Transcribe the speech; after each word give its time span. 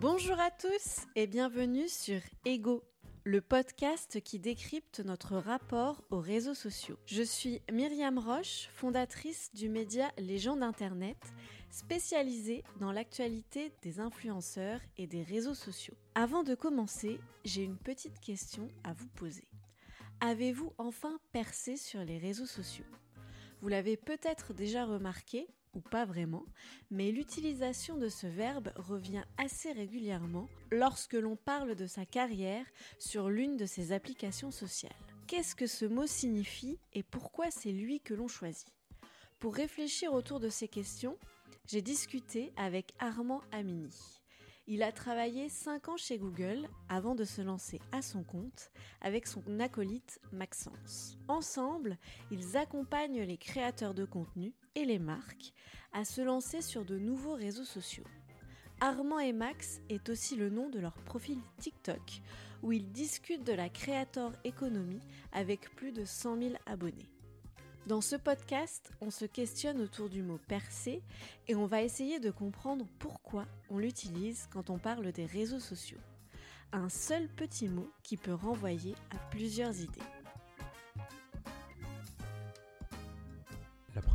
Bonjour 0.00 0.38
à 0.38 0.52
tous 0.52 1.08
et 1.16 1.26
bienvenue 1.26 1.88
sur 1.88 2.20
Ego, 2.44 2.84
le 3.24 3.40
podcast 3.40 4.20
qui 4.20 4.38
décrypte 4.38 5.00
notre 5.00 5.36
rapport 5.38 6.04
aux 6.10 6.20
réseaux 6.20 6.54
sociaux. 6.54 6.96
Je 7.04 7.24
suis 7.24 7.60
Myriam 7.72 8.16
Roche, 8.16 8.68
fondatrice 8.74 9.50
du 9.54 9.68
média 9.68 10.12
Les 10.16 10.38
gens 10.38 10.54
d'Internet, 10.54 11.16
spécialisée 11.72 12.62
dans 12.78 12.92
l'actualité 12.92 13.72
des 13.82 13.98
influenceurs 13.98 14.78
et 14.98 15.08
des 15.08 15.24
réseaux 15.24 15.54
sociaux. 15.54 15.96
Avant 16.14 16.44
de 16.44 16.54
commencer, 16.54 17.18
j'ai 17.44 17.64
une 17.64 17.76
petite 17.76 18.20
question 18.20 18.68
à 18.84 18.92
vous 18.92 19.08
poser. 19.08 19.48
Avez-vous 20.20 20.72
enfin 20.78 21.18
percé 21.32 21.76
sur 21.76 22.04
les 22.04 22.18
réseaux 22.18 22.46
sociaux? 22.46 22.86
Vous 23.62 23.68
l'avez 23.68 23.96
peut-être 23.96 24.54
déjà 24.54 24.84
remarqué, 24.84 25.48
pas 25.80 26.04
vraiment, 26.04 26.44
mais 26.90 27.10
l'utilisation 27.10 27.96
de 27.96 28.08
ce 28.08 28.26
verbe 28.26 28.70
revient 28.76 29.24
assez 29.36 29.72
régulièrement 29.72 30.48
lorsque 30.70 31.14
l'on 31.14 31.36
parle 31.36 31.74
de 31.74 31.86
sa 31.86 32.06
carrière 32.06 32.66
sur 32.98 33.28
l'une 33.28 33.56
de 33.56 33.66
ses 33.66 33.92
applications 33.92 34.50
sociales. 34.50 34.92
Qu'est-ce 35.26 35.54
que 35.54 35.66
ce 35.66 35.84
mot 35.84 36.06
signifie 36.06 36.78
et 36.92 37.02
pourquoi 37.02 37.50
c'est 37.50 37.72
lui 37.72 38.00
que 38.00 38.14
l'on 38.14 38.28
choisit? 38.28 38.74
Pour 39.38 39.54
réfléchir 39.54 40.12
autour 40.12 40.40
de 40.40 40.48
ces 40.48 40.68
questions, 40.68 41.16
j'ai 41.66 41.82
discuté 41.82 42.52
avec 42.56 42.92
Armand 42.98 43.42
Amini. 43.52 44.18
Il 44.70 44.82
a 44.82 44.92
travaillé 44.92 45.48
5 45.48 45.88
ans 45.88 45.96
chez 45.96 46.18
Google 46.18 46.68
avant 46.90 47.14
de 47.14 47.24
se 47.24 47.40
lancer 47.40 47.80
à 47.90 48.02
son 48.02 48.22
compte 48.22 48.70
avec 49.00 49.26
son 49.26 49.42
acolyte 49.60 50.20
Maxence. 50.30 51.16
Ensemble, 51.26 51.96
ils 52.30 52.58
accompagnent 52.58 53.22
les 53.22 53.38
créateurs 53.38 53.94
de 53.94 54.04
contenu 54.04 54.52
les 54.84 54.98
marques 54.98 55.52
à 55.92 56.04
se 56.04 56.20
lancer 56.20 56.62
sur 56.62 56.84
de 56.84 56.98
nouveaux 56.98 57.34
réseaux 57.34 57.64
sociaux. 57.64 58.04
Armand 58.80 59.18
et 59.18 59.32
Max 59.32 59.80
est 59.88 60.08
aussi 60.08 60.36
le 60.36 60.50
nom 60.50 60.68
de 60.68 60.78
leur 60.78 60.94
profil 61.02 61.38
TikTok 61.58 62.22
où 62.62 62.72
ils 62.72 62.90
discutent 62.90 63.44
de 63.44 63.52
la 63.52 63.68
créateur 63.68 64.32
économie 64.44 65.00
avec 65.32 65.74
plus 65.74 65.92
de 65.92 66.04
100 66.04 66.38
000 66.38 66.54
abonnés. 66.66 67.10
Dans 67.86 68.00
ce 68.00 68.16
podcast, 68.16 68.92
on 69.00 69.10
se 69.10 69.24
questionne 69.24 69.80
autour 69.80 70.10
du 70.10 70.22
mot 70.22 70.38
percer 70.46 71.02
et 71.46 71.54
on 71.54 71.66
va 71.66 71.82
essayer 71.82 72.20
de 72.20 72.30
comprendre 72.30 72.86
pourquoi 72.98 73.46
on 73.70 73.78
l'utilise 73.78 74.46
quand 74.52 74.70
on 74.70 74.78
parle 74.78 75.10
des 75.12 75.26
réseaux 75.26 75.60
sociaux. 75.60 75.98
Un 76.72 76.90
seul 76.90 77.28
petit 77.28 77.68
mot 77.68 77.88
qui 78.02 78.18
peut 78.18 78.34
renvoyer 78.34 78.94
à 79.10 79.18
plusieurs 79.30 79.80
idées. 79.80 80.17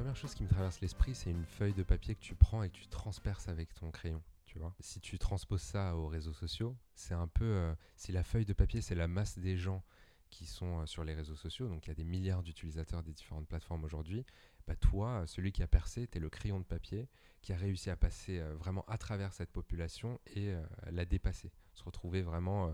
Première 0.03 0.17
chose 0.17 0.35
qui 0.35 0.43
me 0.43 0.49
traverse 0.49 0.81
l'esprit, 0.81 1.15
c'est 1.15 1.31
une 1.31 1.45
feuille 1.45 1.73
de 1.73 1.81
papier 1.81 2.13
que 2.13 2.19
tu 2.19 2.35
prends 2.35 2.61
et 2.61 2.69
que 2.69 2.75
tu 2.75 2.87
transperces 2.87 3.47
avec 3.47 3.73
ton 3.73 3.89
crayon. 3.89 4.21
Tu 4.45 4.59
vois 4.59 4.75
si 4.81 4.99
tu 4.99 5.17
transposes 5.17 5.61
ça 5.61 5.95
aux 5.95 6.07
réseaux 6.07 6.33
sociaux, 6.33 6.75
c'est 6.93 7.13
un 7.13 7.29
peu. 7.29 7.45
Euh, 7.45 7.73
si 7.95 8.11
la 8.11 8.21
feuille 8.21 8.43
de 8.43 8.51
papier, 8.51 8.81
c'est 8.81 8.95
la 8.95 9.07
masse 9.07 9.39
des 9.39 9.55
gens 9.55 9.81
qui 10.29 10.45
sont 10.45 10.81
euh, 10.81 10.85
sur 10.87 11.05
les 11.05 11.13
réseaux 11.13 11.37
sociaux, 11.37 11.69
donc 11.69 11.85
il 11.85 11.87
y 11.87 11.91
a 11.91 11.95
des 11.95 12.03
milliards 12.03 12.43
d'utilisateurs 12.43 13.01
des 13.01 13.13
différentes 13.13 13.47
plateformes 13.47 13.85
aujourd'hui, 13.85 14.25
bah 14.67 14.75
toi, 14.75 15.21
euh, 15.21 15.25
celui 15.25 15.53
qui 15.53 15.63
a 15.63 15.67
percé, 15.67 16.05
tu 16.05 16.17
es 16.17 16.19
le 16.19 16.29
crayon 16.29 16.59
de 16.59 16.65
papier 16.65 17.07
qui 17.41 17.53
a 17.53 17.55
réussi 17.55 17.89
à 17.89 17.95
passer 17.95 18.41
vraiment 18.59 18.83
à 18.89 18.97
travers 18.97 19.31
cette 19.31 19.51
population 19.51 20.19
et 20.35 20.53
la 20.89 21.05
dépasser, 21.05 21.51
se 21.73 21.83
retrouver 21.83 22.21
vraiment 22.21 22.73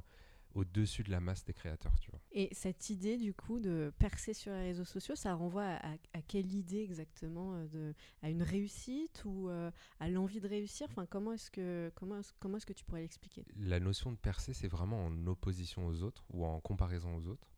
au-dessus 0.55 1.03
de 1.03 1.11
la 1.11 1.19
masse 1.19 1.43
des 1.45 1.53
créateurs, 1.53 1.97
tu 1.99 2.09
vois. 2.11 2.19
Et 2.31 2.49
cette 2.53 2.89
idée, 2.89 3.17
du 3.17 3.33
coup, 3.33 3.59
de 3.59 3.91
percer 3.99 4.33
sur 4.33 4.51
les 4.51 4.63
réseaux 4.63 4.85
sociaux, 4.85 5.15
ça 5.15 5.33
renvoie 5.33 5.79
à, 6.13 6.21
quelle 6.27 6.53
idée 6.53 6.81
exactement 6.81 7.53
euh, 7.53 7.67
de, 7.67 7.93
À 8.21 8.29
une 8.29 8.41
réussite 8.41 9.23
ou 9.25 9.49
euh, 9.49 9.71
à 9.99 10.09
l'envie 10.09 10.39
de 10.39 10.47
réussir? 10.47 10.87
Enfin, 10.89 11.05
comment 11.05 11.33
est-ce 11.33 11.51
que, 11.51 11.91
comment, 11.95 12.19
comment 12.39 12.57
est-ce 12.57 12.65
que 12.65 12.73
tu 12.73 12.83
pourrais 12.83 13.01
l'expliquer? 13.01 13.45
La 13.57 13.79
notion 13.79 14.11
de 14.11 14.17
percer, 14.17 14.53
c'est 14.53 14.67
vraiment 14.67 15.05
en 15.05 15.27
opposition 15.27 15.87
aux 15.87 16.03
autres 16.03 16.25
ou 16.31 16.45
en 16.45 16.59
comparaison 16.59 17.15
aux 17.15 17.27
autres. 17.27 17.51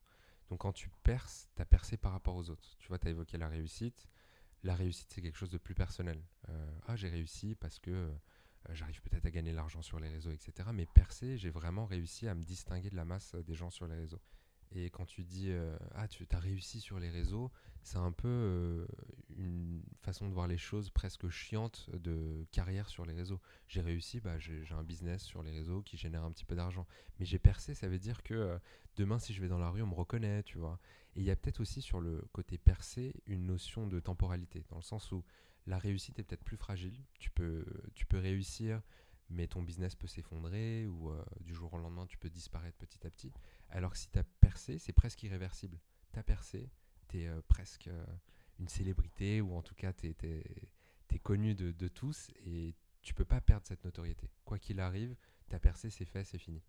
Donc, 0.50 0.60
quand 0.60 0.74
tu 0.74 0.90
perces, 1.04 1.48
tu 1.56 1.62
as 1.62 1.66
percé 1.66 1.96
par 1.98 2.12
rapport 2.12 2.36
aux 2.36 2.50
autres. 2.50 2.76
Tu 2.78 2.90
vois, 2.90 3.00
tu 3.00 3.08
as 3.08 3.12
évoqué 3.12 3.38
la 3.38 3.48
réussite. 3.48 4.08
La 4.64 4.76
réussite, 4.76 5.10
c'est 5.12 5.22
quelque 5.22 5.38
chose 5.38 5.50
de 5.50 5.58
plus 5.58 5.74
personnel. 5.74 6.22
Euh, 6.50 6.72
ah, 6.88 6.96
j'ai 6.96 7.10
réussi 7.10 7.56
parce 7.56 7.80
que 7.80 8.12
j'arrive 8.70 9.02
peut-être 9.02 9.26
à 9.26 9.32
gagner 9.32 9.52
de 9.52 9.56
l'argent 9.56 9.82
sur 9.82 10.00
les 10.00 10.10
réseaux, 10.10 10.32
etc. 10.32 10.70
Mais 10.74 10.86
percer, 10.86 11.38
j'ai 11.38 11.50
vraiment 11.50 11.86
réussi 11.86 12.28
à 12.28 12.36
me 12.36 12.44
distinguer 12.44 12.90
de 12.90 12.96
la 12.96 13.06
masse 13.06 13.36
euh, 13.36 13.44
des 13.44 13.56
gens 13.56 13.70
sur 13.70 13.88
les 13.88 13.96
réseaux. 13.96 14.22
Et 14.74 14.90
quand 14.90 15.06
tu 15.06 15.24
dis 15.24 15.52
euh, 15.52 15.78
ah 15.96 16.08
tu 16.08 16.26
as 16.32 16.40
réussi 16.40 16.80
sur 16.80 17.00
les 17.00 17.10
réseaux, 17.10 17.52
c'est 17.84 17.98
un 17.98 18.12
peu 18.14 18.88
une 19.36 19.84
façon 20.02 20.30
de 20.30 20.34
voir 20.34 20.48
les 20.48 20.58
choses 20.58 20.92
presque 20.92 21.28
chiante 21.30 21.90
de 21.92 22.46
carrière 22.52 22.88
sur 22.88 23.06
les 23.06 23.14
réseaux. 23.14 23.42
J'ai 23.68 23.82
réussi, 23.82 24.22
bah, 24.22 24.40
j'ai 24.40 24.64
un 24.72 24.84
business 24.84 25.24
sur 25.24 25.44
les 25.44 25.52
réseaux 25.52 25.82
qui 25.82 25.98
génère 25.98 26.24
un 26.24 26.32
petit 26.32 26.46
peu 26.46 26.56
d'argent. 26.56 26.88
Mais 27.20 27.26
j'ai 27.26 27.40
percé, 27.40 27.74
ça 27.74 27.90
veut 27.90 28.00
dire 28.00 28.24
que 28.24 28.58
demain 28.96 29.20
si 29.20 29.34
je 29.34 29.42
vais 29.42 29.50
dans 29.50 29.58
la 29.58 29.70
rue, 29.70 29.82
on 29.82 29.88
me 29.88 29.96
reconnaît, 29.96 30.44
tu 30.44 30.58
vois. 30.58 30.80
Et 31.16 31.20
il 31.20 31.26
y 31.26 31.32
a 31.32 31.36
peut-être 31.36 31.60
aussi 31.60 31.82
sur 31.82 32.00
le 32.00 32.24
côté 32.32 32.58
percé 32.58 33.14
une 33.26 33.46
notion 33.46 33.88
de 33.88 34.00
temporalité, 34.00 34.64
dans 34.70 34.78
le 34.78 34.84
sens 34.84 35.12
où 35.12 35.24
la 35.68 35.78
réussite 35.78 36.20
est 36.20 36.24
peut-être 36.24 36.44
plus 36.44 36.58
fragile. 36.58 37.00
Tu 37.20 37.30
peux, 37.30 37.66
tu 37.94 38.06
peux 38.06 38.18
réussir, 38.18 38.82
mais 39.32 39.48
ton 39.48 39.64
business 39.64 39.96
peut 39.96 40.08
s'effondrer 40.08 40.88
ou 40.88 41.10
euh, 41.10 41.24
du 41.40 41.54
jour 41.54 41.74
au 41.74 41.78
lendemain, 41.78 42.06
tu 42.06 42.18
peux 42.18 42.30
disparaître 42.30 42.78
petit 42.78 43.06
à 43.06 43.10
petit. 43.10 43.32
Alors 43.70 43.92
que 43.92 43.98
si 43.98 44.10
tu 44.10 44.20
as 44.20 44.24
percé, 44.24 44.78
c'est 44.78 44.94
presque 44.94 45.24
irréversible. 45.24 45.80
Tu 46.14 46.20
as 46.20 46.24
percé, 46.24 46.70
tu 47.08 47.22
es 47.22 47.28
euh, 47.28 47.42
presque 47.48 47.88
euh, 47.88 48.06
une 48.60 48.68
célébrité 48.68 49.42
ou 49.42 49.56
en 49.56 49.62
tout 49.62 49.76
cas, 49.76 49.94
tu 49.94 50.08
es, 50.08 51.20
connu 51.24 51.56
de, 51.56 51.88
tous 51.88 52.32
et 52.46 52.76
tu 53.02 53.14
peux 53.14 53.26
pas 53.26 53.42
perdre 53.42 53.66
cette 53.66 53.84
notoriété. 53.84 54.30
Quoi 54.44 54.60
qu'il 54.60 54.80
arrive, 54.80 55.16
tu 55.50 55.56
as 55.56 55.60
percé, 55.60 55.90
c'est 55.90 56.06
fait, 56.06 56.24
c'est 56.24 56.40
fini. 56.40 56.62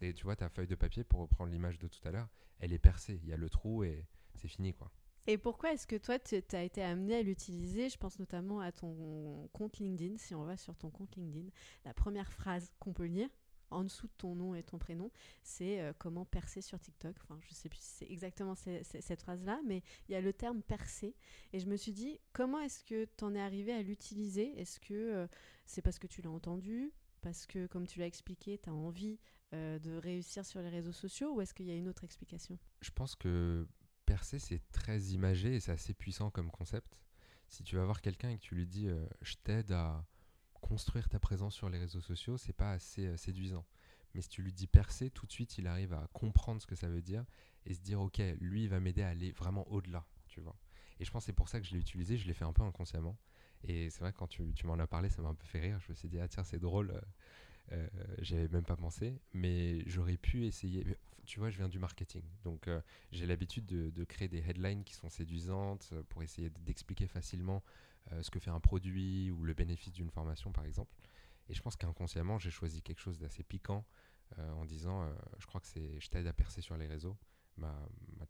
Et 0.00 0.14
tu 0.14 0.24
vois, 0.24 0.36
ta 0.36 0.48
feuille 0.48 0.66
de 0.66 0.74
papier, 0.74 1.04
pour 1.04 1.20
reprendre 1.20 1.50
l'image 1.50 1.78
de 1.78 1.88
tout 1.88 2.06
à 2.06 2.10
l'heure, 2.10 2.28
elle 2.58 2.72
est 2.72 2.78
percée. 2.78 3.18
Il 3.22 3.28
y 3.28 3.32
a 3.32 3.36
le 3.36 3.48
trou 3.48 3.82
et 3.84 4.06
c'est 4.34 4.48
fini, 4.48 4.74
quoi. 4.74 4.92
Et 5.28 5.38
pourquoi 5.38 5.72
est-ce 5.72 5.86
que 5.86 5.96
toi, 5.96 6.18
tu 6.18 6.36
as 6.52 6.62
été 6.62 6.82
amené 6.82 7.16
à 7.16 7.22
l'utiliser? 7.22 7.88
Je 7.88 7.98
pense 7.98 8.18
notamment 8.18 8.60
à 8.60 8.70
ton 8.70 9.48
compte 9.52 9.78
LinkedIn. 9.78 10.18
Si 10.18 10.34
on 10.34 10.44
va 10.44 10.56
sur 10.56 10.76
ton 10.76 10.90
compte 10.90 11.16
LinkedIn, 11.16 11.48
la 11.84 11.94
première 11.94 12.32
phrase 12.32 12.72
qu'on 12.78 12.92
peut 12.92 13.06
lire, 13.06 13.28
en 13.70 13.82
dessous 13.82 14.06
de 14.06 14.12
ton 14.16 14.36
nom 14.36 14.54
et 14.54 14.62
ton 14.62 14.78
prénom, 14.78 15.10
c'est 15.42 15.80
euh, 15.80 15.92
comment 15.98 16.24
percer 16.24 16.60
sur 16.60 16.78
TikTok? 16.78 17.16
Enfin, 17.22 17.38
je 17.48 17.54
sais 17.54 17.68
plus 17.68 17.80
si 17.80 17.96
c'est 17.96 18.10
exactement 18.10 18.54
cette 18.54 19.22
phrase-là, 19.22 19.60
mais 19.64 19.82
il 20.08 20.12
y 20.12 20.14
a 20.14 20.20
le 20.20 20.32
terme 20.32 20.62
percer. 20.62 21.16
Et 21.52 21.58
je 21.58 21.66
me 21.66 21.76
suis 21.76 21.92
dit, 21.92 22.20
comment 22.32 22.60
est-ce 22.60 22.84
que 22.84 23.08
tu 23.16 23.24
en 23.24 23.34
es 23.34 23.40
arrivé 23.40 23.72
à 23.72 23.82
l'utiliser? 23.82 24.56
Est-ce 24.60 24.78
que 24.78 24.94
euh, 24.94 25.26
c'est 25.64 25.82
parce 25.82 25.98
que 25.98 26.06
tu 26.06 26.22
l'as 26.22 26.30
entendu? 26.30 26.92
Parce 27.20 27.46
que, 27.46 27.66
comme 27.66 27.88
tu 27.88 27.98
l'as 27.98 28.06
expliqué, 28.06 28.58
tu 28.58 28.68
as 28.68 28.74
envie 28.74 29.18
euh, 29.52 29.80
de 29.80 29.96
réussir 29.96 30.46
sur 30.46 30.60
les 30.60 30.68
réseaux 30.68 30.92
sociaux? 30.92 31.34
Ou 31.34 31.40
est-ce 31.40 31.52
qu'il 31.52 31.66
y 31.66 31.72
a 31.72 31.74
une 31.74 31.88
autre 31.88 32.04
explication? 32.04 32.56
Je 32.80 32.92
pense 32.92 33.16
que 33.16 33.66
percer, 34.06 34.38
c'est 34.38 34.62
très 34.72 34.98
imagé 35.08 35.56
et 35.56 35.60
c'est 35.60 35.72
assez 35.72 35.92
puissant 35.92 36.30
comme 36.30 36.50
concept. 36.50 36.98
Si 37.48 37.62
tu 37.62 37.76
vas 37.76 37.84
voir 37.84 38.00
quelqu'un 38.00 38.30
et 38.30 38.38
que 38.38 38.42
tu 38.42 38.54
lui 38.54 38.66
dis 38.66 38.88
euh, 38.88 39.06
je 39.20 39.34
t'aide 39.44 39.72
à 39.72 40.04
construire 40.54 41.08
ta 41.08 41.18
présence 41.18 41.54
sur 41.54 41.68
les 41.68 41.78
réseaux 41.78 42.00
sociaux, 42.00 42.38
c'est 42.38 42.52
pas 42.52 42.72
assez 42.72 43.06
euh, 43.06 43.16
séduisant. 43.16 43.66
Mais 44.14 44.22
si 44.22 44.28
tu 44.28 44.42
lui 44.42 44.52
dis 44.52 44.66
percer, 44.66 45.10
tout 45.10 45.26
de 45.26 45.32
suite, 45.32 45.58
il 45.58 45.66
arrive 45.66 45.92
à 45.92 46.08
comprendre 46.12 46.62
ce 46.62 46.66
que 46.66 46.74
ça 46.74 46.88
veut 46.88 47.02
dire 47.02 47.24
et 47.66 47.74
se 47.74 47.80
dire 47.80 48.00
ok, 48.00 48.18
lui, 48.40 48.64
il 48.64 48.68
va 48.70 48.80
m'aider 48.80 49.02
à 49.02 49.08
aller 49.08 49.32
vraiment 49.32 49.68
au-delà, 49.70 50.06
tu 50.28 50.40
vois. 50.40 50.56
Et 50.98 51.04
je 51.04 51.10
pense 51.10 51.24
que 51.24 51.26
c'est 51.26 51.32
pour 51.34 51.48
ça 51.48 51.60
que 51.60 51.66
je 51.66 51.74
l'ai 51.74 51.80
utilisé, 51.80 52.16
je 52.16 52.26
l'ai 52.26 52.32
fait 52.32 52.44
un 52.44 52.52
peu 52.52 52.62
inconsciemment. 52.62 53.18
Et 53.64 53.90
c'est 53.90 54.00
vrai 54.00 54.12
quand 54.12 54.26
tu, 54.26 54.54
tu 54.54 54.66
m'en 54.66 54.78
as 54.78 54.86
parlé, 54.86 55.10
ça 55.10 55.20
m'a 55.20 55.28
un 55.28 55.34
peu 55.34 55.46
fait 55.46 55.60
rire. 55.60 55.78
Je 55.80 55.90
me 55.90 55.94
suis 55.94 56.08
dit, 56.08 56.18
ah 56.18 56.28
tiens, 56.28 56.44
c'est 56.44 56.58
drôle. 56.58 56.98
Euh, 57.72 57.88
j'avais 58.18 58.48
même 58.48 58.64
pas 58.64 58.76
pensé, 58.76 59.18
mais 59.32 59.82
j'aurais 59.86 60.16
pu 60.16 60.46
essayer. 60.46 60.84
Tu 61.24 61.40
vois, 61.40 61.50
je 61.50 61.56
viens 61.56 61.68
du 61.68 61.80
marketing, 61.80 62.22
donc 62.44 62.68
euh, 62.68 62.80
j'ai 63.10 63.26
l'habitude 63.26 63.66
de, 63.66 64.04
créer 64.04 64.28
des 64.28 64.38
headlines 64.48 64.84
qui 64.84 64.94
sont 64.94 65.08
séduisantes 65.08 65.90
euh, 65.92 66.04
pour 66.08 66.22
essayer 66.22 66.50
d'expliquer 66.60 67.08
facilement 67.08 67.62
ce 68.22 68.30
que 68.30 68.38
fait 68.38 68.50
un 68.50 68.60
produit 68.60 69.32
ou 69.32 69.42
le 69.42 69.52
bénéfice 69.52 69.92
d'une 69.92 70.12
formation, 70.12 70.52
par 70.52 70.64
exemple. 70.64 70.94
Et 71.48 71.54
je 71.54 71.60
pense 71.60 71.74
qu'inconsciemment, 71.74 72.38
j'ai 72.38 72.52
choisi 72.52 72.80
quelque 72.80 73.00
chose 73.00 73.18
d'assez 73.18 73.42
piquant 73.42 73.84
en 74.38 74.64
disant, 74.64 75.12
je 75.40 75.46
crois 75.46 75.60
que 75.60 75.66
c'est, 75.66 75.98
je 75.98 76.08
t'aide 76.08 76.28
à 76.28 76.32
percer 76.32 76.60
sur 76.60 76.76
les 76.76 76.86
réseaux, 76.86 77.16
ma, 77.56 77.74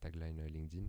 tagline 0.00 0.42
LinkedIn 0.46 0.88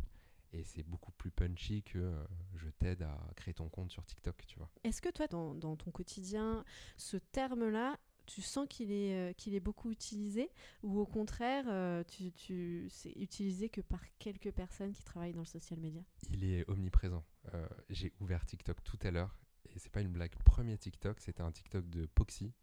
et 0.54 0.64
c'est 0.64 0.84
beaucoup 0.84 1.12
plus 1.12 1.32
punchy 1.32 1.84
que 1.84 2.14
je 2.56 2.70
t'aide 2.70 3.02
à 3.02 3.20
créer 3.36 3.54
ton 3.54 3.68
compte 3.68 3.92
sur 3.92 4.06
TikTok, 4.06 4.46
tu 4.48 4.58
vois. 4.58 4.70
Est-ce 4.86 5.02
que 5.02 5.10
toi, 5.10 5.28
dans, 5.28 5.76
ton 5.76 5.92
quotidien, 5.92 6.64
ce 6.96 7.18
terme-là, 7.18 8.00
tu 8.28 8.42
sens 8.42 8.68
qu'il 8.70 8.92
est, 8.92 9.16
euh, 9.16 9.34
qu'il 9.34 9.56
est 9.56 9.60
beaucoup 9.60 9.90
utilisé 9.90 10.52
ou 10.84 11.00
au 11.00 11.06
contraire, 11.06 11.66
euh, 11.68 12.04
tu, 12.04 12.32
tu, 12.34 12.88
c'est 12.90 13.14
utilisé 13.16 13.70
que 13.70 13.82
par 13.82 14.02
quelques 14.20 14.52
personnes 14.52 14.92
qui 14.92 15.04
travaillent 15.04 15.34
dans 15.34 15.40
le 15.40 15.46
social 15.46 15.80
media? 15.80 16.04
Il 16.30 16.44
est 16.44 16.70
omniprésent. 16.70 17.24
Euh, 17.54 17.68
j'ai 17.90 18.14
ouvert 18.20 18.46
TikTok 18.46 18.84
tout 18.84 19.00
à 19.02 19.12
l'heure 19.12 19.40
et 19.74 19.80
c'est 19.80 19.92
pas 19.92 20.02
une 20.02 20.12
blague. 20.12 20.36
Premier 20.44 20.78
TikTok, 20.78 21.20
c'était 21.20 21.42
un 21.42 21.52
TikTok 21.52 21.90
de 21.90 22.06
Poxy. 22.06 22.54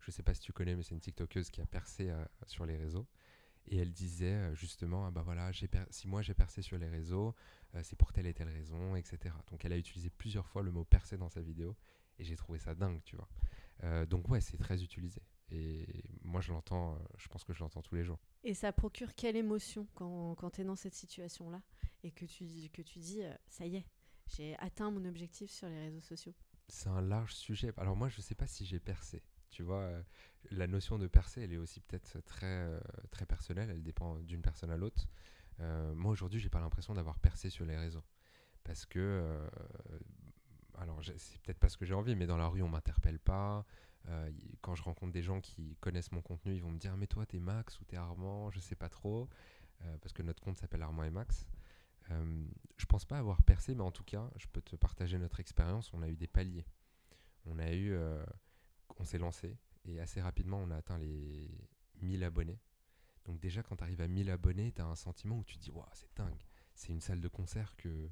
Je 0.00 0.10
sais 0.10 0.24
pas 0.24 0.34
si 0.34 0.40
tu 0.40 0.52
connais, 0.52 0.74
mais 0.74 0.82
c'est 0.82 0.94
une 0.94 1.00
TikTokeuse 1.00 1.50
qui 1.50 1.60
a 1.60 1.66
percé 1.66 2.12
sur 2.46 2.66
les 2.66 2.76
réseaux. 2.76 3.06
Et 3.68 3.76
elle 3.76 3.92
disait 3.92 4.52
justement, 4.56 5.06
ah 5.06 5.12
bah 5.12 5.22
voilà, 5.22 5.52
si 5.90 6.08
moi 6.08 6.22
j'ai 6.22 6.34
percé 6.34 6.60
sur 6.60 6.76
les 6.76 6.88
réseaux, 6.88 7.36
c'est 7.84 7.94
pour 7.94 8.12
telle 8.12 8.26
et 8.26 8.34
telle 8.34 8.48
raison, 8.48 8.96
etc. 8.96 9.32
Donc 9.52 9.64
elle 9.64 9.72
a 9.72 9.78
utilisé 9.78 10.10
plusieurs 10.10 10.48
fois 10.48 10.64
le 10.64 10.72
mot 10.72 10.82
percer 10.82 11.16
dans 11.16 11.28
sa 11.28 11.40
vidéo 11.40 11.76
et 12.18 12.24
j'ai 12.24 12.34
trouvé 12.34 12.58
ça 12.58 12.74
dingue, 12.74 13.00
tu 13.04 13.14
vois. 13.14 13.28
Euh, 13.84 14.06
donc 14.06 14.28
ouais, 14.28 14.40
c'est 14.40 14.56
très 14.56 14.82
utilisé. 14.82 15.20
Et 15.50 15.86
moi, 16.22 16.40
je 16.40 16.52
l'entends, 16.52 16.98
je 17.18 17.28
pense 17.28 17.44
que 17.44 17.52
je 17.52 17.60
l'entends 17.60 17.82
tous 17.82 17.94
les 17.94 18.04
jours. 18.04 18.18
Et 18.42 18.54
ça 18.54 18.72
procure 18.72 19.14
quelle 19.14 19.36
émotion 19.36 19.86
quand, 19.94 20.34
quand 20.36 20.50
tu 20.50 20.62
es 20.62 20.64
dans 20.64 20.76
cette 20.76 20.94
situation-là 20.94 21.60
et 22.02 22.10
que 22.10 22.24
tu, 22.24 22.70
que 22.72 22.82
tu 22.82 22.98
dis, 22.98 23.20
ça 23.48 23.66
y 23.66 23.76
est, 23.76 23.86
j'ai 24.28 24.56
atteint 24.58 24.90
mon 24.90 25.04
objectif 25.04 25.50
sur 25.50 25.68
les 25.68 25.78
réseaux 25.78 26.00
sociaux? 26.00 26.34
C'est 26.68 26.88
un 26.88 27.02
large 27.02 27.34
sujet. 27.34 27.72
Alors 27.76 27.96
moi, 27.96 28.08
je 28.08 28.18
ne 28.18 28.22
sais 28.22 28.34
pas 28.34 28.46
si 28.46 28.64
j'ai 28.64 28.80
percé. 28.80 29.22
Tu 29.50 29.62
vois, 29.62 29.90
la 30.50 30.66
notion 30.66 30.98
de 30.98 31.06
percer, 31.06 31.42
elle 31.42 31.52
est 31.52 31.58
aussi 31.58 31.80
peut-être 31.80 32.20
très, 32.22 32.66
très 33.10 33.26
personnelle, 33.26 33.68
elle 33.68 33.82
dépend 33.82 34.16
d'une 34.20 34.40
personne 34.40 34.70
à 34.70 34.78
l'autre. 34.78 35.06
moi, 35.58 36.12
aujourd'hui, 36.12 36.40
j'ai 36.40 36.48
pas 36.48 36.60
l'impression 36.60 36.94
d'avoir 36.94 37.18
percé 37.18 37.50
sur 37.50 37.66
les 37.66 37.76
réseaux. 37.76 38.04
Parce 38.64 38.86
que 38.86 39.38
alors 40.78 41.00
c'est 41.16 41.40
peut-être 41.42 41.58
pas 41.58 41.68
ce 41.68 41.76
que 41.76 41.84
j'ai 41.84 41.94
envie, 41.94 42.14
mais 42.14 42.26
dans 42.26 42.36
la 42.36 42.48
rue 42.48 42.62
on 42.62 42.68
m'interpelle 42.68 43.18
pas. 43.18 43.64
Euh, 44.08 44.30
quand 44.62 44.74
je 44.74 44.82
rencontre 44.82 45.12
des 45.12 45.22
gens 45.22 45.40
qui 45.40 45.76
connaissent 45.80 46.12
mon 46.12 46.22
contenu, 46.22 46.54
ils 46.54 46.62
vont 46.62 46.70
me 46.70 46.78
dire 46.78 46.96
mais 46.96 47.06
toi 47.06 47.24
t'es 47.26 47.38
Max 47.38 47.80
ou 47.80 47.84
t'es 47.84 47.96
Armand, 47.96 48.50
je 48.50 48.58
sais 48.60 48.74
pas 48.74 48.88
trop, 48.88 49.28
euh, 49.84 49.96
parce 49.98 50.12
que 50.12 50.22
notre 50.22 50.42
compte 50.42 50.56
s'appelle 50.56 50.82
Armand 50.82 51.04
et 51.04 51.10
Max. 51.10 51.46
Euh, 52.10 52.44
je 52.76 52.86
pense 52.86 53.04
pas 53.04 53.18
avoir 53.18 53.42
percé, 53.42 53.74
mais 53.74 53.82
en 53.82 53.92
tout 53.92 54.02
cas, 54.02 54.28
je 54.36 54.46
peux 54.48 54.60
te 54.60 54.74
partager 54.74 55.18
notre 55.18 55.38
expérience. 55.38 55.92
On 55.92 56.02
a 56.02 56.08
eu 56.08 56.16
des 56.16 56.26
paliers. 56.26 56.66
On 57.46 57.58
a 57.58 57.72
eu, 57.72 57.96
on 58.98 59.04
s'est 59.04 59.18
lancé 59.18 59.56
et 59.84 60.00
assez 60.00 60.20
rapidement 60.20 60.58
on 60.58 60.70
a 60.70 60.76
atteint 60.76 60.98
les 60.98 61.50
1000 62.00 62.24
abonnés. 62.24 62.60
Donc 63.24 63.40
déjà 63.40 63.62
quand 63.62 63.76
tu 63.76 63.84
arrives 63.84 64.00
à 64.00 64.08
1000 64.08 64.30
abonnés, 64.30 64.72
tu 64.72 64.80
as 64.80 64.86
un 64.86 64.96
sentiment 64.96 65.38
où 65.38 65.44
tu 65.44 65.56
dis 65.58 65.70
waouh 65.70 65.86
c'est 65.92 66.14
dingue, 66.16 66.46
c'est 66.74 66.92
une 66.92 67.00
salle 67.00 67.20
de 67.20 67.28
concert 67.28 67.76
que 67.76 68.10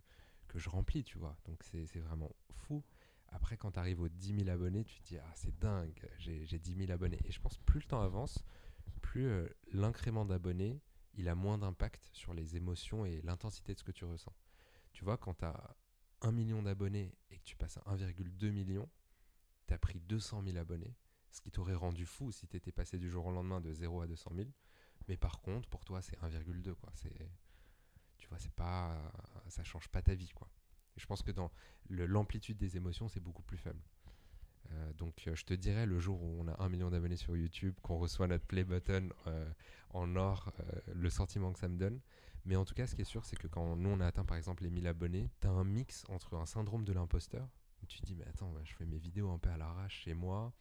que 0.50 0.58
je 0.58 0.68
remplis, 0.68 1.04
tu 1.04 1.18
vois. 1.18 1.36
Donc 1.44 1.62
c'est 1.62 2.00
vraiment 2.00 2.34
fou. 2.50 2.82
Après, 3.28 3.56
quand 3.56 3.72
tu 3.72 3.78
arrives 3.78 4.00
aux 4.00 4.08
10 4.08 4.44
000 4.44 4.48
abonnés, 4.48 4.84
tu 4.84 5.00
te 5.00 5.06
dis, 5.06 5.18
ah, 5.18 5.32
c'est 5.34 5.56
dingue, 5.58 6.08
j'ai 6.18 6.58
10 6.58 6.74
000 6.74 6.90
abonnés. 6.90 7.20
Et 7.24 7.30
je 7.30 7.40
pense 7.40 7.58
plus 7.58 7.78
le 7.78 7.86
temps 7.86 8.02
avance, 8.02 8.44
plus 9.00 9.28
euh, 9.28 9.48
l'incrément 9.72 10.24
d'abonnés, 10.24 10.82
il 11.14 11.28
a 11.28 11.36
moins 11.36 11.56
d'impact 11.58 12.10
sur 12.12 12.34
les 12.34 12.56
émotions 12.56 13.04
et 13.04 13.20
l'intensité 13.22 13.74
de 13.74 13.78
ce 13.78 13.84
que 13.84 13.92
tu 13.92 14.04
ressens. 14.04 14.34
Tu 14.92 15.04
vois, 15.04 15.16
quand 15.16 15.34
tu 15.34 15.44
as 15.44 15.76
1 16.22 16.32
million 16.32 16.62
d'abonnés 16.62 17.14
et 17.30 17.38
que 17.38 17.44
tu 17.44 17.56
passes 17.56 17.76
à 17.78 17.82
1,2 17.94 18.50
million, 18.50 18.88
tu 19.68 19.74
as 19.74 19.78
pris 19.78 20.00
200 20.00 20.42
000 20.44 20.56
abonnés, 20.56 20.96
ce 21.30 21.40
qui 21.40 21.52
t'aurait 21.52 21.74
rendu 21.74 22.06
fou 22.06 22.32
si 22.32 22.48
tu 22.48 22.56
étais 22.56 22.72
passé 22.72 22.98
du 22.98 23.08
jour 23.08 23.26
au 23.26 23.30
lendemain 23.30 23.60
de 23.60 23.72
0 23.72 24.00
à 24.00 24.06
200 24.08 24.32
000. 24.34 24.48
Mais 25.06 25.16
par 25.16 25.40
contre, 25.40 25.68
pour 25.68 25.84
toi, 25.84 26.02
c'est 26.02 26.18
1,2, 26.18 26.74
quoi. 26.74 26.90
Tu 28.20 28.28
vois, 28.28 28.38
c'est 28.38 28.52
pas, 28.52 28.96
ça 29.48 29.64
change 29.64 29.88
pas 29.88 30.02
ta 30.02 30.14
vie, 30.14 30.30
quoi. 30.34 30.48
je 30.96 31.06
pense 31.06 31.22
que 31.22 31.32
dans 31.32 31.50
l'amplitude 31.88 32.56
des 32.56 32.76
émotions, 32.76 33.08
c'est 33.08 33.20
beaucoup 33.20 33.42
plus 33.42 33.58
faible. 33.58 33.80
Euh, 34.72 34.92
donc 34.94 35.24
euh, 35.26 35.34
je 35.34 35.44
te 35.44 35.54
dirais 35.54 35.86
le 35.86 35.98
jour 35.98 36.22
où 36.22 36.36
on 36.40 36.48
a 36.48 36.62
un 36.62 36.68
million 36.68 36.90
d'abonnés 36.90 37.16
sur 37.16 37.36
YouTube, 37.36 37.74
qu'on 37.82 37.98
reçoit 37.98 38.26
notre 38.26 38.44
play 38.44 38.64
button 38.64 39.08
euh, 39.26 39.50
en 39.90 40.14
or, 40.16 40.52
le 40.94 41.10
sentiment 41.10 41.52
que 41.52 41.58
ça 41.58 41.68
me 41.68 41.78
donne. 41.78 42.00
Mais 42.44 42.56
en 42.56 42.64
tout 42.64 42.74
cas, 42.74 42.86
ce 42.86 42.94
qui 42.94 43.02
est 43.02 43.04
sûr, 43.04 43.24
c'est 43.24 43.36
que 43.36 43.48
quand 43.48 43.76
nous 43.76 43.90
on 43.90 44.00
a 44.00 44.06
atteint 44.06 44.24
par 44.24 44.36
exemple 44.36 44.62
les 44.62 44.70
1000 44.70 44.86
abonnés, 44.86 45.28
tu 45.40 45.46
as 45.46 45.50
un 45.50 45.64
mix 45.64 46.04
entre 46.08 46.36
un 46.36 46.46
syndrome 46.46 46.84
de 46.84 46.92
l'imposteur, 46.92 47.48
où 47.82 47.86
tu 47.86 48.00
te 48.00 48.06
dis 48.06 48.14
mais 48.14 48.26
attends, 48.26 48.52
je 48.64 48.74
fais 48.74 48.86
mes 48.86 48.98
vidéos 48.98 49.30
un 49.30 49.38
peu 49.38 49.50
à 49.50 49.56
l'arrache 49.56 50.02
chez 50.04 50.14
moi, 50.14 50.52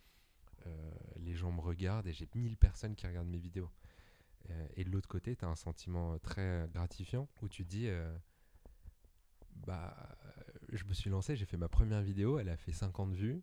les 1.15 1.35
gens 1.35 1.51
me 1.51 1.61
regardent 1.61 2.07
et 2.07 2.13
j'ai 2.13 2.27
1000 2.35 2.57
personnes 2.57 2.95
qui 2.95 3.07
regardent 3.07 3.29
mes 3.29 3.39
vidéos. 3.39 3.69
Euh, 4.49 4.67
et 4.75 4.83
de 4.83 4.89
l'autre 4.89 5.07
côté, 5.07 5.35
tu 5.35 5.45
as 5.45 5.47
un 5.47 5.55
sentiment 5.55 6.17
très 6.19 6.67
gratifiant 6.73 7.27
où 7.41 7.49
tu 7.49 7.63
dis 7.65 7.87
euh, 7.87 8.15
bah, 9.65 9.95
je 10.71 10.83
me 10.85 10.93
suis 10.93 11.09
lancé, 11.09 11.35
j'ai 11.35 11.45
fait 11.45 11.57
ma 11.57 11.69
première 11.69 12.01
vidéo, 12.01 12.39
elle 12.39 12.49
a 12.49 12.57
fait 12.57 12.71
50 12.71 13.13
vues. 13.13 13.41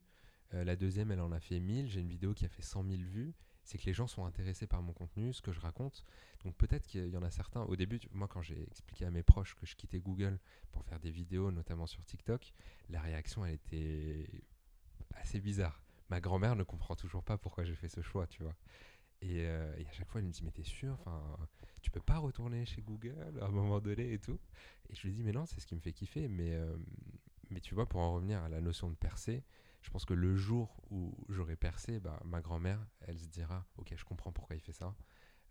Euh, 0.55 0.65
la 0.65 0.77
deuxième, 0.77 1.11
elle 1.11 1.21
en 1.21 1.33
a 1.33 1.41
fait 1.41 1.61
1000. 1.61 1.89
J'ai 1.89 2.01
une 2.01 2.09
vidéo 2.09 2.35
qui 2.35 2.45
a 2.45 2.49
fait 2.49 2.63
100 2.63 2.85
000 2.85 3.03
vues. 3.03 3.35
C'est 3.65 3.79
que 3.79 3.87
les 3.87 3.93
gens 3.93 4.07
sont 4.07 4.25
intéressés 4.25 4.67
par 4.69 4.81
mon 4.81 4.93
contenu, 4.93 5.33
ce 5.33 5.43
que 5.43 5.51
je 5.51 5.59
raconte. 5.59 6.05
Donc 6.45 6.55
peut-être 6.55 6.87
qu'il 6.87 7.09
y 7.09 7.17
en 7.17 7.23
a 7.23 7.31
certains. 7.31 7.63
Au 7.63 7.75
début, 7.75 7.99
moi, 8.13 8.29
quand 8.29 8.41
j'ai 8.41 8.63
expliqué 8.63 9.05
à 9.05 9.11
mes 9.11 9.25
proches 9.25 9.57
que 9.57 9.67
je 9.67 9.75
quittais 9.75 9.99
Google 9.99 10.39
pour 10.71 10.85
faire 10.85 11.01
des 11.01 11.11
vidéos, 11.11 11.51
notamment 11.51 11.87
sur 11.87 12.05
TikTok, 12.05 12.53
la 12.91 13.01
réaction, 13.01 13.45
elle 13.45 13.55
était 13.55 14.29
assez 15.17 15.41
bizarre. 15.41 15.83
Ma 16.11 16.21
grand-mère 16.21 16.55
ne 16.55 16.63
comprend 16.63 16.95
toujours 16.95 17.25
pas 17.25 17.37
pourquoi 17.39 17.65
j'ai 17.65 17.75
fait 17.75 17.89
ce 17.89 18.01
choix, 18.01 18.29
tu 18.29 18.45
vois. 18.45 18.55
Euh, 19.25 19.75
et, 19.79 19.87
à 19.87 19.93
chaque 19.93 20.09
fois, 20.09 20.21
elle 20.21 20.27
me 20.27 20.33
dit, 20.33 20.43
mais 20.45 20.51
t'es 20.51 20.63
sûr 20.63 20.99
Tu 21.83 21.91
peux 21.91 22.01
pas 22.01 22.19
retourner 22.19 22.65
chez 22.65 22.83
Google 22.83 23.39
à 23.41 23.47
un 23.47 23.51
moment 23.51 23.81
donné 23.81 24.13
et 24.13 24.19
tout 24.19 24.39
Et 24.91 24.95
je 24.95 25.07
lui 25.07 25.13
dis, 25.15 25.23
mais 25.23 25.33
non, 25.33 25.47
c'est 25.47 25.61
ce 25.61 25.67
qui 25.67 25.75
me 25.75 25.81
fait 25.81 25.93
kiffer. 25.93 26.29
Mais, 26.29 26.55
euh, 26.55 26.77
mais 27.51 27.61
tu 27.61 27.75
vois, 27.75 27.87
pour 27.87 28.01
en 28.01 28.15
revenir 28.15 28.43
à 28.43 28.49
la 28.49 28.61
notion 28.61 28.91
de 28.91 28.97
percer, 28.97 29.43
je 29.83 29.91
pense 29.91 30.05
que 30.05 30.15
le 30.15 30.37
jour 30.37 30.83
où 30.91 31.15
j'aurai 31.29 31.57
percé, 31.57 32.01
bah, 32.01 32.21
ma 32.25 32.41
grand-mère, 32.41 32.85
elle 33.01 33.19
se 33.19 33.29
dira, 33.29 33.65
ok, 33.79 33.95
je 33.97 34.05
comprends 34.05 34.33
pourquoi 34.33 34.57
il 34.57 34.61
fait 34.61 34.73
ça 34.73 34.95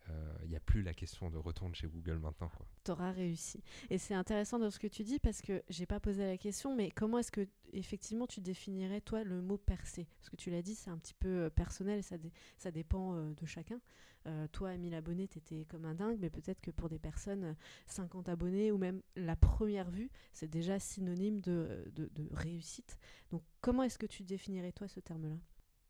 il 0.07 0.13
euh, 0.13 0.47
n'y 0.47 0.55
a 0.55 0.59
plus 0.59 0.83
la 0.83 0.93
question 0.93 1.29
de 1.29 1.37
retourner 1.37 1.73
chez 1.73 1.87
Google 1.87 2.17
maintenant. 2.19 2.51
Tu 2.83 2.91
auras 2.91 3.11
réussi. 3.11 3.63
Et 3.89 3.97
c'est 3.97 4.13
intéressant 4.13 4.59
dans 4.59 4.69
ce 4.69 4.79
que 4.79 4.87
tu 4.87 5.03
dis 5.03 5.19
parce 5.19 5.41
que 5.41 5.63
j'ai 5.69 5.85
pas 5.85 5.99
posé 5.99 6.25
la 6.25 6.37
question, 6.37 6.75
mais 6.75 6.91
comment 6.91 7.19
est-ce 7.19 7.31
que 7.31 7.47
effectivement 7.73 8.27
tu 8.27 8.41
définirais 8.41 9.01
toi 9.01 9.23
le 9.23 9.41
mot 9.41 9.57
percer 9.57 10.07
Parce 10.17 10.29
que 10.29 10.35
tu 10.35 10.51
l'as 10.51 10.61
dit, 10.61 10.75
c'est 10.75 10.89
un 10.89 10.97
petit 10.97 11.15
peu 11.15 11.45
euh, 11.45 11.49
personnel, 11.49 12.03
ça, 12.03 12.17
ça 12.57 12.71
dépend 12.71 13.15
euh, 13.15 13.33
de 13.33 13.45
chacun. 13.45 13.79
toi, 14.51 14.69
à 14.69 14.77
1000 14.77 14.93
abonnés, 14.93 15.27
tu 15.27 15.39
étais 15.39 15.65
comme 15.65 15.85
un 15.85 15.95
dingue, 15.95 16.17
mais 16.19 16.29
peut-être 16.29 16.61
que 16.61 16.71
pour 16.71 16.89
des 16.89 16.99
personnes, 16.99 17.55
50 17.87 18.29
abonnés 18.29 18.71
ou 18.71 18.77
même 18.77 19.01
la 19.15 19.35
première 19.35 19.89
vue, 19.89 20.09
c'est 20.33 20.49
déjà 20.49 20.79
synonyme 20.79 21.41
de, 21.41 21.91
de, 21.95 22.09
de 22.13 22.29
réussite. 22.31 22.97
Donc 23.31 23.43
comment 23.61 23.83
est-ce 23.83 23.97
que 23.97 24.07
tu 24.07 24.23
définirais 24.23 24.71
toi 24.71 24.87
ce 24.87 24.99
terme-là? 24.99 25.37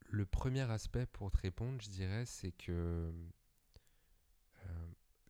Le 0.08 0.24
premier 0.24 0.70
aspect 0.70 1.06
pour 1.06 1.30
te 1.30 1.38
répondre, 1.38 1.80
je 1.82 1.88
dirais, 1.88 2.24
c'est 2.26 2.52
que 2.52 3.10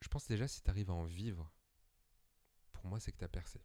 je 0.07 0.09
pense 0.09 0.29
déjà 0.29 0.47
si 0.47 0.63
tu 0.63 0.71
arrives 0.71 0.89
à 0.89 0.93
en 0.93 1.03
vivre, 1.03 1.51
pour 2.73 2.87
moi 2.87 3.01
c'est 3.01 3.11
que 3.11 3.19
tu 3.19 3.25
as 3.25 3.29
percé. 3.29 3.61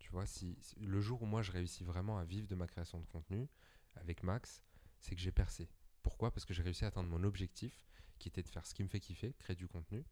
Tu 0.00 0.10
vois, 0.10 0.26
si, 0.26 0.58
le 0.80 1.00
jour 1.00 1.22
où 1.22 1.24
moi 1.24 1.40
je 1.40 1.52
réussis 1.52 1.84
vraiment 1.84 2.18
à 2.18 2.24
vivre 2.24 2.48
de 2.48 2.56
ma 2.56 2.66
création 2.66 2.98
de 2.98 3.06
contenu 3.06 3.48
avec 3.94 4.24
Max, 4.24 4.64
c'est 4.98 5.14
que 5.14 5.20
j'ai 5.20 5.30
percé. 5.30 5.70
Pourquoi? 6.02 6.32
Parce 6.32 6.46
que 6.46 6.52
j'ai 6.52 6.64
réussi 6.64 6.84
à 6.84 6.88
atteindre 6.88 7.08
mon 7.08 7.22
objectif 7.22 7.86
qui 8.18 8.26
était 8.26 8.42
de 8.42 8.48
faire 8.48 8.66
ce 8.66 8.74
qui 8.74 8.82
me 8.82 8.88
fait 8.88 8.98
kiffer, 8.98 9.34
créer 9.34 9.54
du 9.54 9.68
contenu, 9.68 10.04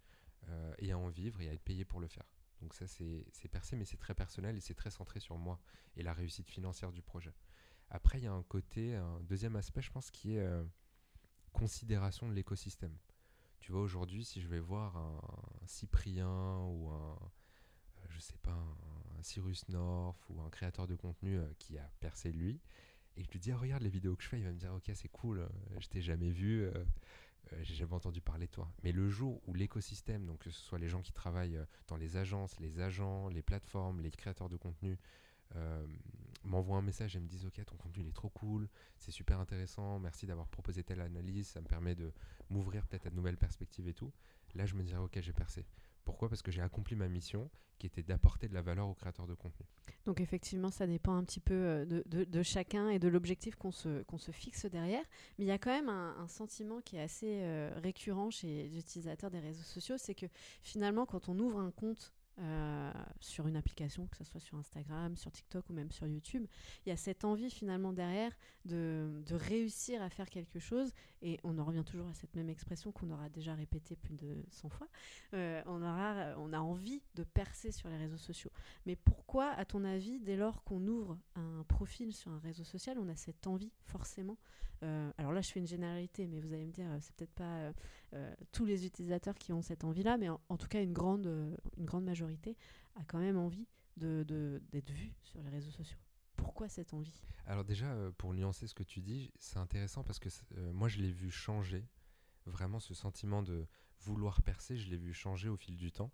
euh, 0.51 0.73
et 0.79 0.93
à 0.93 0.99
en 0.99 1.09
vivre 1.09 1.41
et 1.41 1.49
à 1.49 1.53
être 1.53 1.65
payé 1.65 1.85
pour 1.85 1.99
le 1.99 2.07
faire. 2.07 2.31
Donc 2.61 2.75
ça 2.75 2.87
c'est 2.87 3.49
percé, 3.51 3.75
mais 3.75 3.85
c'est 3.85 3.97
très 3.97 4.15
personnel 4.15 4.57
et 4.57 4.61
c'est 4.61 4.77
très 4.77 4.93
centré 4.93 5.19
sur 5.19 5.37
moi 5.37 5.59
et 5.97 6.05
la 6.05 6.13
réussite 6.13 6.49
financière 6.49 6.93
du 6.93 7.03
projet. 7.03 7.35
Après, 7.91 8.19
il 8.19 8.25
y 8.25 8.29
a 8.29 8.33
un 8.33 8.45
côté, 8.45 8.95
un 8.95 9.21
deuxième 9.23 9.57
aspect, 9.57 9.83
je 9.83 9.91
pense, 9.91 10.13
qui 10.13 10.37
est 10.37 10.47
euh, 10.47 10.63
considération 11.53 12.29
de 12.29 12.35
l'écosystème. 12.35 12.97
Tu 13.63 13.71
vois, 13.71 13.81
aujourd'hui, 13.81 14.25
si 14.25 14.41
je 14.41 14.49
vais 14.49 14.59
voir 14.59 14.97
un, 14.97 15.21
Cyprien 15.67 16.59
ou 16.65 16.89
un, 16.91 17.13
euh, 17.13 18.07
je 18.11 18.21
sais 18.21 18.39
pas, 18.43 18.53
un, 18.53 19.23
Cyrus 19.23 19.69
North 19.69 20.19
ou 20.31 20.41
un 20.41 20.51
créateur 20.51 20.87
de 20.87 20.97
contenu 20.97 21.39
euh, 21.39 21.47
qui 21.59 21.79
a 21.79 21.89
percé 22.01 22.33
lui, 22.33 22.61
et 23.17 23.23
je 23.23 23.31
lui 23.31 23.39
dis, 23.39 23.53
ah, 23.53 23.59
regarde 23.59 23.83
les 23.83 23.91
vidéos 23.91 24.17
que 24.17 24.23
je 24.23 24.29
fais, 24.29 24.39
il 24.39 24.45
va 24.45 24.51
me 24.51 24.59
dire, 24.59 24.73
ok, 24.73 24.91
c'est 24.95 25.09
cool, 25.09 25.41
euh, 25.41 25.49
je 25.79 25.89
t'ai 25.89 26.01
jamais 26.01 26.31
vu, 26.31 26.69
j'ai 27.61 27.75
jamais 27.75 27.93
entendu 27.93 28.21
parler 28.23 28.47
de 28.47 28.51
toi. 28.51 28.73
Mais 28.83 28.93
le 28.93 29.11
jour 29.11 29.43
où 29.47 29.53
l'écosystème, 29.53 30.25
donc 30.25 30.39
que 30.39 30.51
ce 30.51 30.61
soit 30.61 30.79
les 30.79 30.89
gens 30.89 31.03
qui 31.03 31.13
travaillent 31.13 31.61
dans 31.89 31.97
les 31.97 32.17
agences, 32.17 32.59
les 32.61 32.81
agents, 32.81 33.29
les 33.29 33.43
plateformes, 33.43 34.01
les 34.01 34.11
créateurs 34.11 34.49
de 34.49 34.57
contenu, 34.57 34.97
euh, 35.57 35.87
m'envoient 36.45 36.79
un 36.79 36.83
message 36.83 37.17
et 37.17 37.21
me 37.21 37.29
disent 37.29 37.47
ok 37.47 37.65
ton 37.65 37.77
contenu 37.77 38.03
il 38.03 38.09
est 38.09 38.15
trop 38.15 38.31
cool, 38.31 38.69
c'est 38.99 39.13
super 39.13 39.39
intéressant, 39.41 39.99
merci 39.99 40.27
d'avoir 40.27 40.49
proposé 40.49 40.83
telle 40.83 41.01
analyse, 41.01 41.49
ça 41.49 41.61
me 41.61 41.67
permet 41.67 41.95
de 41.95 42.13
m'ouvrir 42.51 42.87
peut-être 42.87 43.07
à 43.07 43.11
de 43.11 43.17
nouvelles 43.17 43.39
perspectives 43.39 43.89
et 43.89 43.95
tout. 43.95 44.13
Là 44.55 44.67
je 44.67 44.75
me 44.75 44.83
dirais 44.83 44.99
ok 44.99 45.19
j'ai 45.21 45.33
percé. 45.33 45.65
Pourquoi? 46.05 46.29
Parce 46.29 46.43
que 46.43 46.51
j'ai 46.51 46.63
accompli 46.63 46.97
ma 46.97 47.09
mission 47.09 47.49
qui 47.79 47.87
était 47.87 48.03
d'apporter 48.03 48.49
de 48.49 48.55
la 48.55 48.63
valeur 48.63 48.89
aux 48.89 48.95
créateurs 48.95 49.27
de 49.27 49.35
contenu. 49.35 49.67
Donc 50.05 50.21
effectivement, 50.21 50.71
ça 50.71 50.87
dépend 50.87 51.17
un 51.17 51.25
petit 51.25 51.41
peu 51.41 51.55
euh, 51.55 51.85
de, 51.85 52.25
de, 52.25 52.43
chacun 52.43 52.89
et 52.89 52.99
de 52.99 53.09
l'objectif 53.09 53.57
qu'on 53.57 53.73
se, 53.73 54.03
qu'on 54.05 54.19
se 54.19 54.31
fixe 54.31 54.67
derrière. 54.67 55.05
Mais 55.39 55.45
il 55.45 55.49
y 55.49 55.53
a 55.53 55.59
quand 55.59 55.71
même 55.71 55.89
un, 55.89 56.29
sentiment 56.29 56.81
qui 56.81 56.97
est 56.97 57.03
assez 57.03 57.41
euh, 57.43 57.71
récurrent 57.83 58.31
chez 58.31 58.47
les 58.47 58.79
utilisateurs 58.79 59.31
des 59.31 59.41
réseaux 59.41 59.65
sociaux, 59.65 59.97
c'est 59.99 60.15
que 60.15 60.27
finalement, 60.63 61.07
quand 61.07 61.29
on 61.29 61.39
ouvre 61.39 61.59
un 61.59 61.71
compte 61.73 62.13
euh, 62.39 62.93
sur 63.21 63.47
une 63.47 63.57
application, 63.57 64.07
que 64.07 64.17
ce 64.17 64.25
soit 64.25 64.41
sur 64.41 64.57
Instagram, 64.57 65.17
sur 65.17 65.31
TikTok 65.31 65.69
ou 65.69 65.75
même 65.75 65.91
sur 65.91 66.07
YouTube. 66.07 66.47
Il 66.85 66.89
y 66.89 66.93
a 66.93 66.97
cette 66.97 67.25
envie 67.25 67.51
finalement 67.51 67.93
derrière 67.93 68.33
de, 68.65 69.23
de, 69.27 69.35
réussir 69.35 70.03
à 70.03 70.09
faire 70.09 70.31
quelque 70.31 70.59
chose, 70.59 70.93
et 71.23 71.39
on 71.45 71.59
en 71.59 71.65
revient 71.65 71.85
toujours 71.85 72.09
à 72.09 72.15
cette 72.15 72.35
même 72.35 72.49
expression 72.49 72.93
qu'on 72.93 73.11
aura 73.11 73.29
déjà 73.29 73.55
répétée 73.55 73.97
plus 73.97 74.15
de 74.15 74.45
100 74.51 74.69
fois, 74.69 74.89
euh, 75.35 75.63
on, 75.67 75.83
aura, 75.83 76.35
on 76.39 76.53
a 76.53 76.59
envie 76.59 77.03
de 77.15 77.25
percer 77.25 77.73
sur 77.73 77.89
les 77.89 77.97
réseaux 77.97 78.19
sociaux. 78.19 78.51
Mais 78.87 78.97
pourquoi, 78.97 79.51
à 79.51 79.65
ton 79.65 79.85
avis, 79.85 80.19
dès 80.21 80.37
lors 80.37 80.63
qu'on 80.65 80.87
ouvre 80.87 81.19
un 81.37 81.65
profil 81.69 82.13
sur 82.13 82.33
un 82.33 82.39
réseau 82.39 82.65
social, 82.65 82.99
on 82.99 83.09
a 83.09 83.17
cette 83.17 83.47
envie 83.47 83.73
forcément? 83.87 84.37
Euh, 84.83 85.11
Alors 85.17 85.33
là, 85.33 85.41
je 85.41 85.51
fais 85.51 85.61
une 85.61 85.67
généralité, 85.67 86.27
mais 86.27 86.41
vous 86.41 86.53
allez 86.53 86.67
me 86.67 86.73
dire, 86.73 86.87
c'est 87.01 87.15
peut-être 87.15 87.35
pas 87.35 87.73
tous 88.51 88.67
les 88.67 88.85
utilisateurs 88.85 89.37
qui 89.37 89.53
ont 89.53 89.63
cette 89.63 89.85
envie-là, 89.85 90.19
mais 90.19 90.29
en, 90.29 90.41
en, 90.51 90.57
tout 90.59 90.69
cas 90.69 90.83
une 90.83 90.93
grande, 90.93 91.27
une 91.79 91.87
grande 91.87 92.05
majorité 92.05 92.57
a 92.97 93.05
quand 93.05 93.19
même 93.19 93.39
envie 93.39 93.67
d'être 93.97 94.27
de, 94.27 94.63
d'être 94.71 94.91
vu 94.91 95.13
sur 95.23 95.43
les 95.43 95.51
réseaux 95.51 95.71
sociaux. 95.71 95.99
Pourquoi 96.43 96.69
cette 96.69 96.95
envie? 96.95 97.23
Alors 97.47 97.65
déjà, 97.65 97.87
euh, 97.87 98.11
pour 98.13 98.35
nuancer 98.35 98.67
ce 98.67 98.75
que 98.75 98.83
tu 98.83 99.01
dis, 99.01 99.33
c'est 99.39 99.59
intéressant 99.59 100.05
parce 100.05 100.19
que 100.19 100.29
euh, 100.57 100.73
moi, 100.73 100.89
je 100.89 100.99
l'ai 100.99 101.13
vu 101.13 101.31
changer 101.31 101.89
Vraiment, 102.47 102.81
ce 102.81 102.95
sentiment 102.95 103.43
de 103.43 103.69
vouloir 104.01 104.43
percer, 104.43 104.77
je 104.77 104.91
l'ai 104.91 104.97
vu 104.97 105.13
changer 105.13 105.49
au 105.49 105.57
fil 105.57 105.77
du 105.77 105.93
temps. 105.93 106.13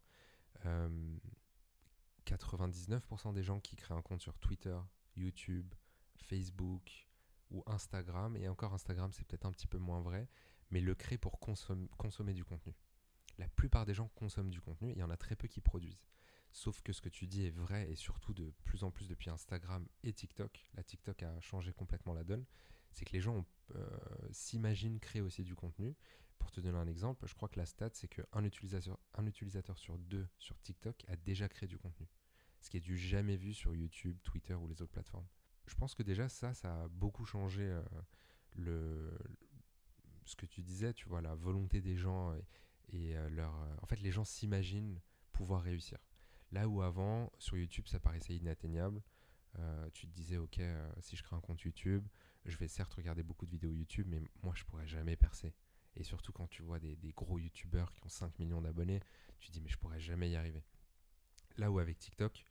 99% 2.26 3.32
des 3.32 3.42
gens 3.42 3.60
qui 3.60 3.76
créent 3.76 3.94
un 3.94 4.02
compte 4.02 4.20
sur 4.20 4.38
Twitter, 4.38 4.76
YouTube, 5.16 5.72
Facebook 6.16 7.08
ou 7.50 7.62
Instagram, 7.66 8.36
et 8.36 8.48
encore 8.48 8.74
Instagram 8.74 9.10
c'est 9.12 9.26
peut-être 9.26 9.46
un 9.46 9.52
petit 9.52 9.66
peu 9.66 9.78
moins 9.78 10.00
vrai, 10.00 10.28
mais 10.70 10.80
le 10.80 10.94
créent 10.94 11.16
pour 11.16 11.38
consommer 11.40 12.34
du 12.34 12.44
contenu. 12.44 12.74
La 13.38 13.48
plupart 13.48 13.86
des 13.86 13.94
gens 13.94 14.08
consomment 14.08 14.50
du 14.50 14.60
contenu, 14.60 14.90
il 14.92 14.98
y 14.98 15.02
en 15.02 15.10
a 15.10 15.16
très 15.16 15.36
peu 15.36 15.48
qui 15.48 15.60
produisent. 15.60 16.04
Sauf 16.52 16.82
que 16.82 16.92
ce 16.92 17.00
que 17.00 17.08
tu 17.08 17.26
dis 17.26 17.44
est 17.44 17.50
vrai, 17.50 17.90
et 17.90 17.96
surtout 17.96 18.34
de 18.34 18.52
plus 18.64 18.82
en 18.82 18.90
plus 18.90 19.08
depuis 19.08 19.30
Instagram 19.30 19.86
et 20.02 20.12
TikTok, 20.12 20.66
la 20.74 20.82
TikTok 20.82 21.22
a 21.22 21.40
changé 21.40 21.72
complètement 21.72 22.14
la 22.14 22.24
donne, 22.24 22.44
c'est 22.92 23.04
que 23.04 23.12
les 23.12 23.20
gens 23.20 23.44
euh, 23.76 23.86
s'imaginent 24.30 24.98
créer 24.98 25.22
aussi 25.22 25.44
du 25.44 25.54
contenu. 25.54 25.94
Pour 26.38 26.50
te 26.50 26.60
donner 26.60 26.78
un 26.78 26.86
exemple, 26.86 27.26
je 27.26 27.34
crois 27.34 27.48
que 27.48 27.58
la 27.58 27.66
stat, 27.66 27.90
c'est 27.92 28.08
qu'un 28.08 28.44
utilisateur, 28.44 28.98
un 29.14 29.26
utilisateur 29.26 29.76
sur 29.78 29.98
deux 29.98 30.26
sur 30.38 30.58
TikTok 30.60 31.04
a 31.08 31.16
déjà 31.16 31.48
créé 31.48 31.68
du 31.68 31.78
contenu. 31.78 32.08
Ce 32.60 32.70
qui 32.70 32.76
est 32.76 32.80
du 32.80 32.96
jamais 32.96 33.36
vu 33.36 33.54
sur 33.54 33.74
YouTube, 33.74 34.18
Twitter 34.22 34.54
ou 34.54 34.66
les 34.68 34.80
autres 34.80 34.92
plateformes. 34.92 35.26
Je 35.66 35.74
pense 35.74 35.94
que 35.94 36.02
déjà 36.02 36.28
ça, 36.28 36.54
ça 36.54 36.84
a 36.84 36.88
beaucoup 36.88 37.24
changé 37.24 37.62
euh, 37.62 37.82
le, 38.54 39.18
ce 40.24 40.36
que 40.36 40.46
tu 40.46 40.62
disais, 40.62 40.94
tu 40.94 41.08
vois, 41.08 41.20
la 41.20 41.34
volonté 41.34 41.80
des 41.80 41.96
gens 41.96 42.34
et, 42.92 43.16
euh, 43.16 43.28
leur... 43.30 43.52
en 43.82 43.86
fait, 43.86 44.00
les 44.00 44.10
gens 44.10 44.24
s'imaginent 44.24 45.00
pouvoir 45.32 45.62
réussir. 45.62 45.98
Là 46.52 46.68
où 46.68 46.82
avant, 46.82 47.30
sur 47.38 47.56
YouTube, 47.56 47.86
ça 47.86 48.00
paraissait 48.00 48.34
inatteignable. 48.34 49.02
Euh, 49.58 49.88
tu 49.92 50.06
te 50.06 50.12
disais, 50.12 50.36
ok, 50.36 50.58
euh, 50.58 50.90
si 51.00 51.16
je 51.16 51.22
crée 51.22 51.36
un 51.36 51.40
compte 51.40 51.60
YouTube, 51.62 52.06
je 52.44 52.56
vais 52.56 52.68
certes 52.68 52.94
regarder 52.94 53.22
beaucoup 53.22 53.46
de 53.46 53.50
vidéos 53.50 53.72
YouTube, 53.72 54.06
mais 54.08 54.20
moi, 54.42 54.54
je 54.54 54.64
pourrais 54.64 54.86
jamais 54.86 55.16
percer. 55.16 55.54
Et 55.96 56.04
surtout 56.04 56.32
quand 56.32 56.46
tu 56.46 56.62
vois 56.62 56.78
des, 56.78 56.96
gros 57.16 57.38
YouTubeurs 57.38 57.92
qui 57.92 58.00
ont 58.04 58.08
5 58.08 58.38
millions 58.38 58.62
d'abonnés, 58.62 59.00
tu 59.40 59.48
te 59.48 59.52
dis, 59.52 59.60
mais 59.60 59.68
je 59.68 59.78
pourrais 59.78 60.00
jamais 60.00 60.30
y 60.30 60.36
arriver. 60.36 60.62
Là 61.56 61.70
où 61.70 61.78
avec 61.80 61.98
TikTok, 61.98 62.44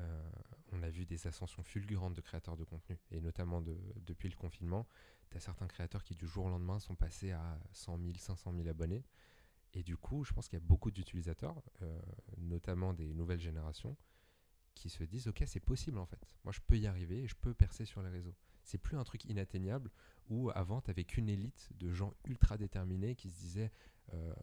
euh, 0.00 0.30
on 0.72 0.82
a 0.82 0.90
vu 0.90 1.06
des 1.06 1.26
ascensions 1.26 1.62
fulgurantes 1.62 2.14
de 2.14 2.20
créateurs 2.20 2.56
de 2.56 2.64
contenu, 2.64 2.98
et 3.10 3.20
notamment 3.20 3.62
depuis 3.62 4.28
le 4.28 4.36
confinement, 4.36 4.86
tu 5.30 5.36
as 5.36 5.40
certains 5.40 5.68
créateurs 5.68 6.02
qui 6.02 6.14
du 6.14 6.26
jour 6.26 6.46
au 6.46 6.48
lendemain 6.48 6.80
sont 6.80 6.96
passés 6.96 7.32
à 7.32 7.58
100 7.72 7.98
000, 7.98 8.12
500 8.16 8.52
000 8.52 8.68
abonnés. 8.68 9.04
Et 9.74 9.82
du 9.82 9.96
coup, 9.96 10.24
je 10.24 10.32
pense 10.32 10.48
qu'il 10.48 10.58
y 10.58 10.62
a 10.62 10.64
beaucoup 10.64 10.90
d'utilisateurs, 10.90 11.62
euh, 11.82 12.00
notamment 12.38 12.94
des 12.94 13.12
nouvelles 13.12 13.40
générations, 13.40 13.96
qui 14.74 14.88
se 14.88 15.04
disent 15.04 15.28
Ok, 15.28 15.42
c'est 15.46 15.60
possible 15.60 15.98
en 15.98 16.06
fait. 16.06 16.36
Moi, 16.44 16.52
je 16.52 16.60
peux 16.66 16.78
y 16.78 16.86
arriver 16.86 17.22
et 17.24 17.26
je 17.26 17.36
peux 17.36 17.54
percer 17.54 17.84
sur 17.84 18.02
les 18.02 18.08
réseaux. 18.08 18.34
C'est 18.62 18.78
plus 18.78 18.96
un 18.96 19.04
truc 19.04 19.24
inatteignable 19.24 19.90
où 20.28 20.50
avant, 20.50 20.80
tu 20.80 20.90
n'avais 20.90 21.04
qu'une 21.04 21.28
élite 21.28 21.70
de 21.76 21.92
gens 21.92 22.14
ultra 22.24 22.56
déterminés 22.56 23.14
qui 23.14 23.30
se 23.30 23.38
disaient 23.38 23.72
euh, 24.14 24.34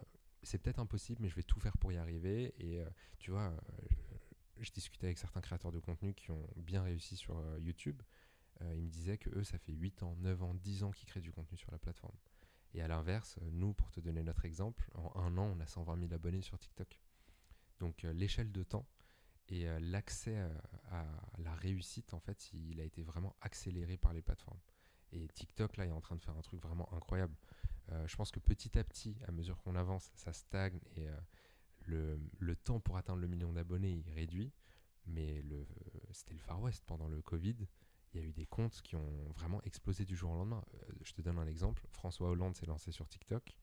C'est 0.44 0.58
peut-être 0.58 0.80
impossible, 0.80 1.22
mais 1.22 1.30
je 1.30 1.36
vais 1.36 1.44
tout 1.44 1.60
faire 1.60 1.78
pour 1.78 1.92
y 1.92 1.98
arriver. 1.98 2.54
Et 2.60 2.80
euh, 2.80 2.90
tu 3.18 3.32
vois, 3.32 3.56
je, 4.60 4.72
discutais 4.72 5.08
avec 5.08 5.18
certains 5.18 5.42
créateurs 5.42 5.72
de 5.72 5.80
contenu 5.80 6.14
qui 6.14 6.32
ont 6.32 6.48
bien 6.56 6.84
réussi 6.84 7.16
sur 7.16 7.42
YouTube. 7.60 8.02
ils 8.62 8.84
me 8.84 8.90
disaient 8.90 9.18
que 9.18 9.30
eux, 9.32 9.44
ça 9.44 9.58
fait 9.58 9.74
8 9.74 10.04
ans, 10.04 10.16
9 10.20 10.44
ans, 10.44 10.54
10 10.54 10.84
ans 10.84 10.92
qu'ils 10.92 11.08
créent 11.08 11.22
du 11.22 11.32
contenu 11.32 11.58
sur 11.58 11.72
la 11.72 11.80
plateforme. 11.80 12.16
Et 12.76 12.82
à 12.82 12.90
l'inverse, 12.90 13.40
nous, 13.54 13.74
pour 13.74 13.90
te 13.90 14.02
donner 14.02 14.22
notre 14.22 14.44
exemple, 14.44 14.92
en 14.96 15.22
un 15.22 15.38
an, 15.38 15.56
on 15.56 15.60
a 15.62 15.66
120 15.66 15.98
000 15.98 16.14
abonnés 16.14 16.42
sur 16.42 16.60
TikTok. 16.60 17.00
Donc 17.80 18.04
euh, 18.04 18.12
l'échelle 18.12 18.52
de 18.52 18.64
temps 18.64 18.86
et 19.48 19.70
euh, 19.70 19.80
l'accès 19.80 20.38
euh, 20.38 20.50
à, 20.92 21.06
la 21.38 21.56
réussite, 21.56 22.14
en 22.14 22.20
fait, 22.20 22.52
il 22.52 22.82
a 22.82 22.84
été 22.84 23.02
vraiment 23.02 23.34
accéléré 23.40 23.96
par 23.96 24.12
les 24.12 24.22
plateformes. 24.22 24.60
Et 25.14 25.26
TikTok, 25.30 25.78
là, 25.78 25.86
est 25.86 25.92
en 25.92 26.02
train 26.02 26.18
de 26.18 26.22
faire 26.22 26.36
un 26.36 26.42
truc 26.42 26.62
vraiment 26.62 26.92
incroyable. 26.94 27.36
je 28.06 28.16
pense 28.18 28.32
que 28.32 28.42
petit 28.42 28.78
à 28.78 28.84
petit, 28.84 29.16
à 29.26 29.32
mesure 29.32 29.62
qu'on 29.62 29.76
avance, 29.76 30.12
ça 30.16 30.34
stagne 30.34 30.82
et 30.98 31.08
le, 31.86 32.56
temps 32.56 32.82
pour 32.82 32.98
atteindre 32.98 33.22
le 33.22 33.28
million 33.28 33.54
d'abonnés, 33.54 33.92
il 33.92 34.14
réduit. 34.14 34.52
Mais 35.06 35.42
c'était 36.12 36.34
le 36.34 36.40
Far 36.40 36.60
West 36.60 36.84
pendant 36.86 37.08
le 37.08 37.22
Covid 37.22 37.56
il 38.16 38.22
y 38.22 38.24
a 38.24 38.28
eu 38.28 38.32
des 38.32 38.46
comptes 38.46 38.82
qui 38.82 38.96
ont 38.96 39.30
vraiment 39.36 39.62
explosé 39.64 40.06
du 40.06 40.16
jour 40.16 40.32
au 40.32 40.36
lendemain. 40.36 40.64
Euh, 40.74 40.94
je 41.04 41.14
te 41.14 41.22
donne 41.22 41.38
un 41.38 41.48
exemple. 41.48 41.86
François 41.92 42.30
Hollande 42.30 42.56
s'est 42.56 42.66
lancé 42.66 42.92
sur 42.92 43.08
TikTok. 43.08 43.58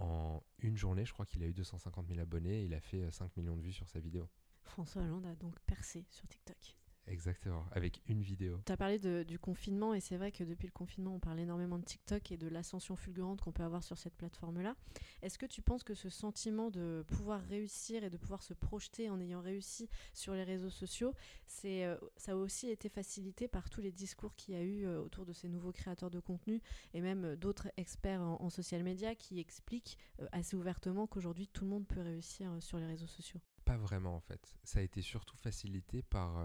En 0.00 0.42
une 0.58 0.76
journée, 0.76 1.04
je 1.04 1.12
crois 1.12 1.26
qu'il 1.26 1.42
a 1.44 1.46
eu 1.46 1.54
250 1.54 2.08
000 2.08 2.20
abonnés 2.20 2.62
et 2.62 2.64
il 2.64 2.74
a 2.74 2.80
fait 2.80 3.08
5 3.10 3.24
euh, 3.24 3.28
millions 3.40 3.56
de 3.56 3.62
vues 3.62 3.72
sur 3.72 3.88
sa 3.88 4.00
vidéo. 4.00 4.28
François 4.64 5.02
Hollande 5.02 5.26
a 5.26 5.34
donc 5.36 5.58
percé 5.60 6.04
sur 6.10 6.26
TikTok. 6.26 6.76
Exactement, 7.06 7.66
avec 7.72 8.00
une 8.08 8.22
vidéo. 8.22 8.60
Tu 8.64 8.72
as 8.72 8.76
parlé 8.76 8.98
du 9.24 9.38
confinement 9.38 9.92
et 9.94 10.00
c'est 10.00 10.16
vrai 10.16 10.32
que 10.32 10.42
depuis 10.42 10.66
le 10.66 10.72
confinement, 10.72 11.14
on 11.14 11.18
parle 11.18 11.38
énormément 11.38 11.78
de 11.78 11.84
TikTok 11.84 12.32
et 12.32 12.36
de 12.36 12.48
l'ascension 12.48 12.96
fulgurante 12.96 13.42
qu'on 13.42 13.52
peut 13.52 13.62
avoir 13.62 13.84
sur 13.84 13.98
cette 13.98 14.14
plateforme-là. 14.14 14.74
Est-ce 15.22 15.38
que 15.38 15.46
tu 15.46 15.60
penses 15.60 15.84
que 15.84 15.94
ce 15.94 16.08
sentiment 16.08 16.70
de 16.70 17.04
pouvoir 17.08 17.42
réussir 17.42 18.04
et 18.04 18.10
de 18.10 18.16
pouvoir 18.16 18.42
se 18.42 18.54
projeter 18.54 19.10
en 19.10 19.20
ayant 19.20 19.42
réussi 19.42 19.88
sur 20.14 20.34
les 20.34 20.44
réseaux 20.44 20.70
sociaux, 20.70 21.14
c'est, 21.46 21.84
euh, 21.84 21.96
ça 22.16 22.32
a 22.32 22.36
aussi 22.36 22.70
été 22.70 22.88
facilité 22.88 23.48
par 23.48 23.68
tous 23.68 23.80
les 23.80 23.92
discours 23.92 24.34
qu'il 24.34 24.54
y 24.54 24.56
a 24.56 24.62
eu 24.62 24.86
euh, 24.86 25.00
autour 25.00 25.26
de 25.26 25.32
ces 25.32 25.48
nouveaux 25.48 25.72
créateurs 25.72 26.10
de 26.10 26.20
contenu 26.20 26.62
et 26.94 27.00
même 27.00 27.24
euh, 27.24 27.36
d'autres 27.36 27.68
experts 27.76 28.22
en, 28.22 28.50
social 28.54 28.84
media 28.84 29.14
qui 29.16 29.40
expliquent 29.40 29.98
assez 30.30 30.54
ouvertement 30.54 31.08
qu'aujourd'hui 31.08 31.48
tout 31.48 31.64
le 31.64 31.70
monde 31.70 31.86
peut 31.88 32.00
réussir 32.00 32.50
sur 32.60 32.78
les 32.78 32.86
réseaux 32.86 33.06
sociaux? 33.06 33.40
Pas 33.64 33.76
vraiment 33.76 34.14
en 34.14 34.20
fait. 34.20 34.54
Ça 34.62 34.78
a 34.78 34.82
été 34.82 35.02
surtout 35.02 35.36
facilité 35.36 36.02
par 36.02 36.38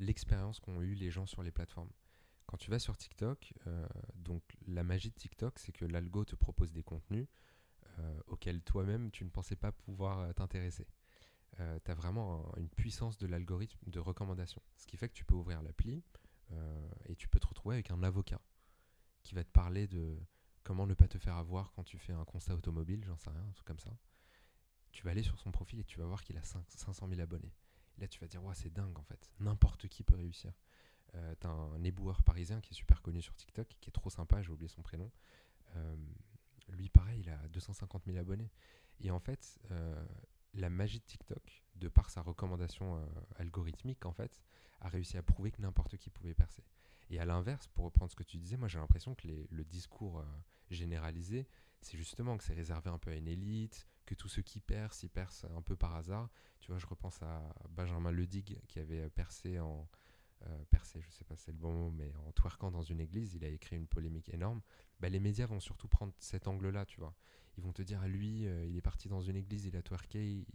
l'expérience 0.00 0.58
qu'ont 0.58 0.80
eu 0.80 0.94
les 0.94 1.10
gens 1.10 1.26
sur 1.26 1.42
les 1.42 1.50
plateformes. 1.50 1.90
Quand 2.46 2.56
tu 2.56 2.70
vas 2.70 2.80
sur 2.80 2.96
TikTok, 2.96 3.54
euh, 3.66 3.86
donc 4.16 4.42
la 4.66 4.82
magie 4.82 5.10
de 5.10 5.14
TikTok, 5.14 5.58
c'est 5.58 5.72
que 5.72 5.84
l'algo 5.84 6.24
te 6.24 6.34
propose 6.34 6.72
des 6.72 6.82
contenus 6.82 7.28
euh, 7.98 8.20
auxquels 8.26 8.60
toi-même 8.62 9.10
tu 9.12 9.24
ne 9.24 9.30
pensais 9.30 9.56
pas 9.56 9.70
pouvoir 9.70 10.18
euh, 10.18 10.32
t'intéresser. 10.32 10.86
tu 11.56 11.90
as 11.90 11.94
vraiment 11.94 12.52
une 12.56 12.68
puissance 12.68 13.18
de 13.18 13.26
l'algorithme 13.26 13.78
de 13.88 14.00
recommandation. 14.00 14.62
Ce 14.76 14.86
qui 14.86 14.96
fait 14.96 15.08
que 15.08 15.14
tu 15.14 15.24
peux 15.24 15.34
ouvrir 15.34 15.62
l'appli 15.62 16.02
et 17.06 17.14
tu 17.14 17.28
peux 17.28 17.38
te 17.38 17.46
retrouver 17.46 17.76
avec 17.76 17.92
un 17.92 18.02
avocat 18.02 18.40
qui 19.22 19.34
va 19.34 19.44
te 19.44 19.50
parler 19.50 19.86
de 19.86 20.18
comment 20.64 20.86
ne 20.86 20.94
pas 20.94 21.06
te 21.06 21.18
faire 21.18 21.36
avoir 21.36 21.72
quand 21.72 21.84
tu 21.84 21.98
fais 21.98 22.12
un 22.12 22.24
constat 22.24 22.54
automobile, 22.54 23.04
j'en 23.04 23.16
sais 23.18 23.30
rien, 23.30 23.44
un 23.48 23.52
truc 23.52 23.66
comme 23.66 23.78
ça. 23.78 23.96
Tu 24.90 25.04
vas 25.04 25.12
aller 25.12 25.22
sur 25.22 25.38
son 25.38 25.52
profil 25.52 25.78
et 25.78 25.84
tu 25.84 25.98
vas 26.00 26.06
voir 26.06 26.24
qu'il 26.24 26.36
a 26.38 26.42
500 26.42 27.08
000 27.08 27.20
abonnés 27.20 27.52
là, 28.00 28.08
tu 28.08 28.18
vas 28.20 28.26
dire, 28.26 28.42
ouais, 28.44 28.54
c'est 28.54 28.72
dingue 28.72 28.98
en 28.98 29.02
fait. 29.02 29.30
N'importe 29.40 29.88
qui 29.88 30.02
peut 30.02 30.16
réussir. 30.16 30.52
Euh, 31.14 31.34
T'as 31.40 31.48
un 31.48 31.82
éboueur 31.82 32.22
parisien 32.22 32.60
qui 32.60 32.72
est 32.72 32.76
super 32.76 33.02
connu 33.02 33.20
sur 33.20 33.34
TikTok, 33.34 33.68
qui 33.80 33.90
est 33.90 33.92
trop 33.92 34.10
sympa, 34.10 34.42
j'ai 34.42 34.50
oublié 34.50 34.68
son 34.68 34.82
prénom. 34.82 35.10
Euh, 35.76 35.96
lui, 36.68 36.88
pareil, 36.88 37.20
il 37.20 37.30
a 37.30 37.48
250 37.48 38.04
000 38.06 38.18
abonnés. 38.18 38.50
Et 39.00 39.10
en 39.10 39.18
fait, 39.18 39.58
euh, 39.70 40.04
la 40.54 40.70
magie 40.70 40.98
de 41.00 41.04
TikTok, 41.04 41.64
de 41.76 41.88
par 41.88 42.10
sa 42.10 42.22
recommandation 42.22 43.02
algorithmique, 43.36 44.04
en 44.04 44.12
fait, 44.12 44.42
a 44.80 44.88
réussi 44.88 45.16
à 45.16 45.22
prouver 45.22 45.50
que 45.50 45.62
n'importe 45.62 45.96
qui 45.96 46.10
pouvait 46.10 46.34
percer. 46.34 46.62
Et 47.08 47.18
à 47.18 47.24
l'inverse, 47.24 47.66
pour 47.68 47.84
reprendre 47.86 48.10
ce 48.10 48.16
que 48.16 48.22
tu 48.22 48.36
disais, 48.36 48.56
moi 48.56 48.68
j'ai 48.68 48.78
l'impression 48.78 49.14
que 49.14 49.26
le 49.26 49.64
discours 49.64 50.24
généralisé, 50.70 51.48
c'est 51.80 51.96
justement 51.96 52.36
que 52.36 52.44
c'est 52.44 52.54
réservé 52.54 52.90
un 52.90 52.98
peu 52.98 53.10
à 53.10 53.14
une 53.14 53.28
élite, 53.28 53.86
que 54.06 54.14
tous 54.14 54.28
ceux 54.28 54.42
qui 54.42 54.60
percent, 54.60 55.02
ils 55.04 55.10
percent 55.10 55.46
un 55.56 55.62
peu 55.62 55.76
par 55.76 55.94
hasard. 55.94 56.28
Tu 56.60 56.70
vois, 56.70 56.78
je 56.78 56.86
repense 56.86 57.22
à 57.22 57.54
Benjamin 57.70 58.10
Ledig 58.10 58.60
qui 58.68 58.78
avait 58.78 59.08
percé 59.10 59.60
en. 59.60 59.88
Euh, 60.46 60.64
percé, 60.70 61.02
je 61.02 61.10
sais 61.10 61.24
pas 61.24 61.36
si 61.36 61.44
c'est 61.44 61.52
le 61.52 61.58
bon 61.58 61.72
mot, 61.72 61.90
mais 61.90 62.14
en 62.26 62.32
twerkant 62.32 62.70
dans 62.70 62.82
une 62.82 62.98
église, 62.98 63.34
il 63.34 63.44
a 63.44 63.48
écrit 63.48 63.76
une 63.76 63.86
polémique 63.86 64.30
énorme. 64.30 64.62
Bah, 64.98 65.10
les 65.10 65.20
médias 65.20 65.44
vont 65.44 65.60
surtout 65.60 65.86
prendre 65.86 66.14
cet 66.18 66.48
angle-là, 66.48 66.86
tu 66.86 66.98
vois. 66.98 67.14
Ils 67.58 67.62
vont 67.62 67.74
te 67.74 67.82
dire, 67.82 68.00
à 68.00 68.08
lui, 68.08 68.46
euh, 68.46 68.64
il 68.64 68.74
est 68.74 68.80
parti 68.80 69.08
dans 69.08 69.20
une 69.20 69.36
église, 69.36 69.66
il 69.66 69.76
a 69.76 69.82
twerké, 69.82 70.46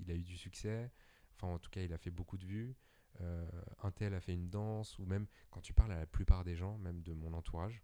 il, 0.00 0.10
a 0.10 0.14
eu 0.14 0.22
du 0.22 0.38
succès. 0.38 0.90
Enfin, 1.34 1.48
en 1.48 1.58
tout 1.58 1.68
cas, 1.68 1.82
il 1.82 1.92
a 1.92 1.98
fait 1.98 2.10
beaucoup 2.10 2.38
de 2.38 2.46
vues. 2.46 2.74
Euh, 3.20 3.46
un 3.82 3.90
tel 3.90 4.14
a 4.14 4.20
fait 4.20 4.32
une 4.32 4.48
danse, 4.48 4.98
ou 4.98 5.04
même 5.04 5.26
quand 5.50 5.60
tu 5.60 5.74
parles 5.74 5.92
à 5.92 5.98
la 5.98 6.06
plupart 6.06 6.42
des 6.42 6.56
gens, 6.56 6.78
même 6.78 7.02
de 7.02 7.12
mon 7.12 7.34
entourage, 7.34 7.82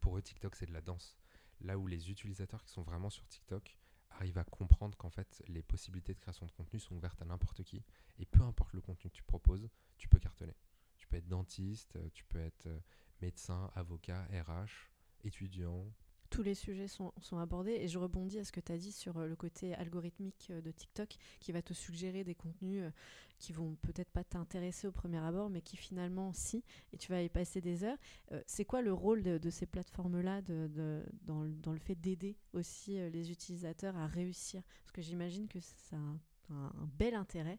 pour 0.00 0.16
eux, 0.16 0.22
TikTok, 0.22 0.56
c'est 0.56 0.66
de 0.66 0.72
la 0.72 0.80
danse. 0.80 1.18
Là 1.60 1.78
où 1.78 1.86
les 1.86 2.10
utilisateurs 2.10 2.62
qui 2.62 2.72
sont 2.72 2.82
vraiment 2.82 3.10
sur 3.10 3.26
TikTok, 3.26 3.78
arrive 4.10 4.38
à 4.38 4.44
comprendre 4.44 4.96
qu'en 4.96 5.10
fait 5.10 5.42
les 5.48 5.62
possibilités 5.62 6.14
de 6.14 6.20
création 6.20 6.46
de 6.46 6.52
contenu 6.52 6.78
sont 6.78 6.94
ouvertes 6.94 7.20
à 7.22 7.24
n'importe 7.24 7.62
qui 7.62 7.82
et 8.18 8.24
peu 8.24 8.42
importe 8.42 8.72
le 8.72 8.80
contenu 8.80 9.10
que 9.10 9.16
tu 9.16 9.24
proposes, 9.24 9.68
tu 9.96 10.08
peux 10.08 10.18
cartonner. 10.18 10.56
Tu 10.96 11.08
peux 11.08 11.16
être 11.16 11.28
dentiste, 11.28 11.96
euh, 11.96 12.08
tu 12.12 12.24
peux 12.24 12.38
être 12.38 12.66
euh, 12.66 12.78
médecin, 13.20 13.70
avocat, 13.74 14.26
RH, 14.30 14.90
étudiant, 15.24 15.86
tous 16.34 16.42
les 16.42 16.54
sujets 16.54 16.88
sont, 16.88 17.12
abordés 17.38 17.78
et 17.80 17.86
je 17.86 17.96
rebondis 17.96 18.40
à 18.40 18.44
ce 18.44 18.50
que 18.50 18.58
tu 18.58 18.72
as 18.72 18.76
dit 18.76 18.90
sur 18.90 19.18
euh, 19.18 19.28
le 19.28 19.36
côté 19.36 19.72
algorithmique 19.74 20.48
euh, 20.50 20.60
de 20.60 20.72
TikTok 20.72 21.16
qui 21.38 21.52
va 21.52 21.62
te 21.62 21.72
suggérer 21.72 22.24
des 22.24 22.34
contenus 22.34 22.82
euh, 22.82 22.90
qui 23.38 23.52
vont 23.52 23.76
peut-être 23.82 24.10
pas 24.10 24.24
t'intéresser 24.24 24.88
au 24.88 24.90
premier 24.90 25.18
abord 25.18 25.48
mais 25.48 25.60
qui 25.60 25.76
finalement 25.76 26.32
si 26.32 26.64
et 26.92 26.96
tu 26.96 27.12
vas 27.12 27.22
y 27.22 27.28
passer 27.28 27.60
des 27.60 27.84
heures. 27.84 27.98
c'est 28.46 28.64
quoi 28.64 28.82
le 28.82 28.92
rôle 28.92 29.22
de, 29.22 29.50
ces 29.50 29.66
plateformes-là 29.66 30.42
de, 30.42 31.04
dans, 31.22 31.72
le 31.72 31.78
fait 31.78 31.94
d'aider 31.94 32.36
aussi 32.52 32.94
les 33.10 33.30
utilisateurs 33.30 33.96
à 33.96 34.06
réussir? 34.06 34.62
Parce 34.82 34.92
que 34.92 35.02
j'imagine 35.02 35.46
que 35.46 35.60
ça 35.60 35.96
a 35.96 36.52
un, 36.54 36.88
bel 36.98 37.14
intérêt 37.14 37.58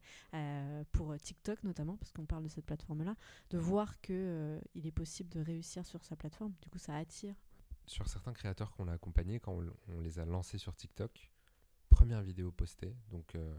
pour 0.93 1.17
TikTok 1.19 1.63
notamment, 1.63 1.97
parce 1.97 2.13
qu'on 2.13 2.25
parle 2.25 2.43
de 2.43 2.49
cette 2.49 2.65
plateforme-là, 2.65 3.15
de 3.49 3.57
voir 3.57 3.99
qu'il 3.99 4.61
il 4.75 4.87
est 4.87 4.91
possible 4.91 5.29
de 5.29 5.41
réussir 5.41 5.85
sur 5.85 6.03
sa 6.03 6.15
plateforme. 6.15 6.53
Du 6.61 6.69
coup, 6.69 6.79
ça 6.79 6.95
attire 6.95 7.35
sur 7.87 8.07
certains 8.07 8.33
créateurs 8.33 8.71
qu'on 8.71 8.87
a 8.87 8.93
accompagnés, 8.93 9.39
quand 9.39 9.57
on, 9.87 9.99
les 9.99 10.19
a 10.19 10.25
lancés 10.25 10.57
sur 10.57 10.75
TikTok, 10.75 11.31
première 11.89 12.21
vidéo 12.21 12.51
postée, 12.51 12.95
donc 13.09 13.35
euh, 13.35 13.57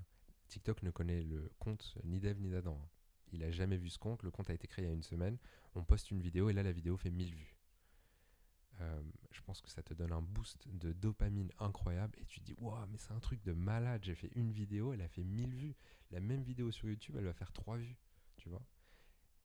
TikTok 0.48 0.82
ne 0.82 0.90
connaît 0.90 1.22
le 1.22 1.50
compte 1.58 1.96
ni 2.04 2.20
d'Eve 2.20 2.40
ni 2.40 2.50
d'Adam. 2.50 2.78
Hein. 2.82 2.88
Il 3.32 3.42
a 3.42 3.50
jamais 3.50 3.76
vu 3.76 3.88
ce 3.88 3.98
compte, 3.98 4.22
le 4.22 4.30
compte 4.30 4.50
a 4.50 4.54
été 4.54 4.66
créé 4.68 4.84
il 4.84 4.88
y 4.88 4.90
a 4.90 4.94
une 4.94 5.02
semaine, 5.02 5.38
on 5.74 5.84
poste 5.84 6.10
une 6.10 6.20
vidéo 6.20 6.48
et 6.48 6.52
là 6.52 6.62
la 6.62 6.72
vidéo 6.72 6.96
fait 6.96 7.10
1000 7.10 7.34
vues. 7.34 7.56
Euh, 8.80 9.02
je 9.30 9.40
pense 9.40 9.62
que 9.62 9.70
ça 9.70 9.82
te 9.82 9.94
donne 9.94 10.12
un 10.12 10.20
boost 10.20 10.68
de 10.68 10.92
dopamine 10.92 11.50
incroyable 11.58 12.18
et 12.20 12.26
tu 12.26 12.40
te 12.40 12.44
dis 12.44 12.54
waouh 12.58 12.86
mais 12.88 12.98
c'est 12.98 13.12
un 13.12 13.20
truc 13.20 13.42
de 13.42 13.54
malade 13.54 14.04
j'ai 14.04 14.14
fait 14.14 14.30
une 14.34 14.52
vidéo 14.52 14.92
elle 14.92 15.00
a 15.00 15.08
fait 15.08 15.24
1000 15.24 15.54
vues 15.54 15.76
la 16.10 16.20
même 16.20 16.42
vidéo 16.42 16.70
sur 16.70 16.86
YouTube 16.86 17.14
elle 17.16 17.24
va 17.24 17.32
faire 17.32 17.52
3 17.52 17.78
vues 17.78 17.96
tu 18.36 18.50
vois 18.50 18.62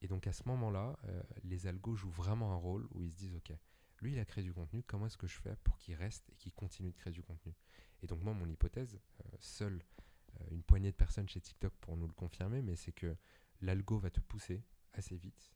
et 0.02 0.10
donc 0.10 0.28
à 0.28 0.34
ce 0.34 0.44
moment 0.46 0.70
là 0.70 0.98
euh, 1.06 1.24
les 1.44 1.66
algos 1.66 1.96
jouent 1.96 2.12
vraiment 2.12 2.52
un 2.52 2.58
rôle 2.58 2.86
où 2.92 3.02
ils 3.02 3.12
se 3.12 3.16
disent 3.16 3.36
ok 3.36 3.54
lui 4.02 4.14
il 4.14 4.20
a 4.20 4.26
créé 4.26 4.44
du 4.44 4.54
contenu 4.54 4.84
comment 4.84 5.06
est-ce 5.06 5.18
que 5.18 5.28
je 5.28 5.40
fais 5.40 5.56
pour 5.64 5.78
qu'il 5.78 5.96
reste 5.96 6.30
et 6.30 6.36
qu'il 6.36 6.54
continue 6.54 6.92
de 6.92 6.98
créer 6.98 7.14
du 7.14 7.22
contenu? 7.22 7.54
Et 8.02 8.08
donc 8.08 8.22
moi 8.22 8.34
mon 8.34 8.48
hypothèse 8.48 9.00
euh, 9.26 9.38
seule 9.40 9.84
une 10.50 10.64
poignée 10.64 10.92
de 10.92 10.96
personnes 10.96 11.30
chez 11.30 11.40
TikTok 11.40 11.74
pour 11.82 11.98
nous 11.98 12.08
le 12.08 12.14
confirmer 12.14 12.62
mais 12.62 12.76
c'est 12.76 12.94
que 12.94 13.16
l'algo 13.62 14.00
va 14.00 14.10
te 14.10 14.20
pousser 14.22 14.64
assez 14.94 15.16
vite 15.18 15.52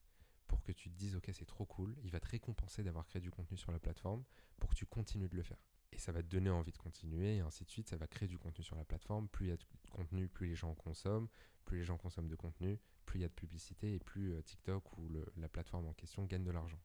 pour 0.48 0.62
que 0.62 0.72
tu 0.72 0.90
te 0.90 0.96
dises 0.96 1.16
ok 1.16 1.30
c'est 1.34 1.46
trop 1.46 1.66
cool, 1.66 1.96
il 2.04 2.12
va 2.12 2.20
te 2.20 2.28
récompenser 2.28 2.84
d'avoir 2.84 3.06
créé 3.06 3.22
du 3.22 3.32
contenu 3.32 3.58
sur 3.58 3.72
la 3.72 3.80
plateforme 3.80 4.24
pour 4.60 4.70
que 4.70 4.76
tu 4.76 4.86
continues 4.86 5.28
de 5.28 5.36
le 5.36 5.44
faire. 5.44 5.58
Et 5.92 5.98
ça 5.98 6.12
va 6.12 6.22
te 6.22 6.28
donner 6.28 6.50
envie 6.50 6.72
de 6.72 6.78
continuer 6.78 7.38
et 7.38 7.40
ainsi 7.40 7.64
de 7.64 7.70
suite, 7.70 7.88
ça 7.88 7.98
va 7.98 8.08
créer 8.08 8.28
du 8.28 8.38
contenu 8.38 8.64
sur 8.64 8.76
la 8.76 8.84
plateforme, 8.84 9.28
plus 9.30 9.46
il 9.46 9.50
y 9.50 9.54
a 9.54 9.58
de 9.58 9.64
contenu, 9.92 10.28
plus 10.28 10.48
les 10.48 10.56
gens 10.56 10.74
consomment, 10.76 11.30
plus 11.64 11.80
les 11.80 11.84
gens 11.84 11.98
consomment 11.98 12.28
de 12.28 12.36
contenu, 12.36 12.80
plus 13.06 13.20
il 13.20 13.22
y 13.22 13.26
a 13.26 13.30
de 13.30 13.34
publicité 13.34 13.96
et 13.96 14.00
plus 14.00 14.34
euh, 14.34 14.42
TikTok 14.42 14.98
ou 14.98 15.10
la 15.38 15.50
plateforme 15.50 15.88
en 15.88 15.94
question 15.94 16.26
gagne 16.26 16.44
de 16.44 16.52
l'argent. 16.52 16.80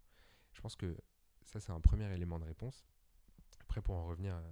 Je 0.53 0.61
pense 0.61 0.77
que 0.77 0.97
ça 1.51 1.61
c'est 1.61 1.73
un 1.73 1.81
premier 1.81 2.13
élément 2.13 2.39
de 2.39 2.45
réponse. 2.45 2.87
Après 3.61 3.83
pour 3.83 3.97
en 3.97 4.07
revenir 4.07 4.35
euh, 4.35 4.51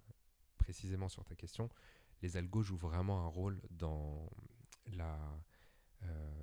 précisément 0.58 1.08
sur 1.08 1.24
ta 1.24 1.34
question, 1.34 1.70
les 2.22 2.36
algos 2.36 2.62
jouent 2.62 2.76
vraiment 2.76 3.24
un 3.24 3.28
rôle 3.28 3.60
dans 3.70 4.28
la, 4.92 5.16
euh, 6.02 6.42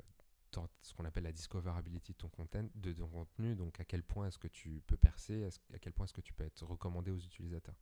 ce 0.82 0.94
qu'on 0.94 1.06
appelle 1.06 1.24
la 1.24 1.32
discoverability 1.32 2.14
de 2.14 2.18
ton, 2.18 2.30
contenu, 2.30 3.56
donc 3.56 3.80
à 3.80 3.86
quel 3.86 4.04
point 4.04 4.28
est-ce 4.28 4.38
que 4.38 4.48
tu 4.48 4.82
peux 4.88 4.98
percer, 4.98 5.48
à 5.74 5.80
quel 5.80 5.94
point 5.94 6.06
est-ce 6.06 6.14
que 6.14 6.22
tu 6.22 6.34
peux 6.34 6.44
être 6.44 6.66
recommandé 6.66 7.12
aux 7.12 7.20
utilisateurs. 7.20 7.76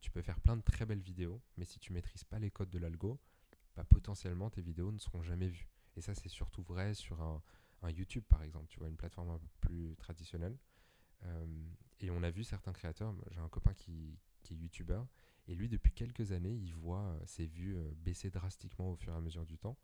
Tu 0.00 0.10
peux 0.10 0.22
faire 0.22 0.40
plein 0.40 0.56
de 0.56 0.62
très 0.62 0.84
belles 0.86 1.00
vidéos, 1.00 1.40
mais 1.56 1.64
si 1.64 1.78
tu 1.78 1.92
maîtrises 1.92 2.24
pas 2.24 2.38
les 2.38 2.50
codes 2.50 2.70
de 2.70 2.78
l'algo, 2.78 3.18
bah, 3.76 3.84
potentiellement 3.84 4.50
tes 4.50 4.62
vidéos 4.62 4.92
ne 4.92 4.98
seront 4.98 5.22
jamais 5.22 5.48
vues. 5.48 5.68
Et 5.96 6.00
ça, 6.00 6.14
c'est 6.14 6.28
surtout 6.28 6.62
vrai 6.62 6.94
sur 6.94 7.20
un, 7.22 7.42
YouTube, 7.90 8.24
par 8.28 8.42
exemple, 8.42 8.66
tu 8.68 8.78
vois, 8.78 8.88
une 8.88 8.96
plateforme 8.96 9.30
un 9.30 9.38
peu 9.38 9.48
plus 9.60 9.96
traditionnelle. 9.96 10.56
Euh, 11.24 11.46
et 12.00 12.10
on 12.10 12.22
a 12.22 12.30
vu 12.30 12.44
certains 12.44 12.72
créateurs, 12.72 13.14
j'ai 13.30 13.40
un 13.40 13.48
copain 13.48 13.74
qui, 13.74 14.18
est 14.50 14.54
YouTuber, 14.54 15.02
et 15.46 15.54
lui, 15.54 15.68
depuis 15.68 15.92
quelques 15.92 16.32
années, 16.32 16.54
il 16.54 16.72
voit 16.74 17.02
euh, 17.02 17.20
ses 17.26 17.46
vues 17.46 17.76
euh, 17.76 17.90
baisser 17.96 18.30
drastiquement 18.30 18.92
au 18.92 18.96
fur 18.96 19.12
et 19.12 19.16
à 19.16 19.20
mesure 19.20 19.44
du 19.44 19.58
temps. 19.58 19.76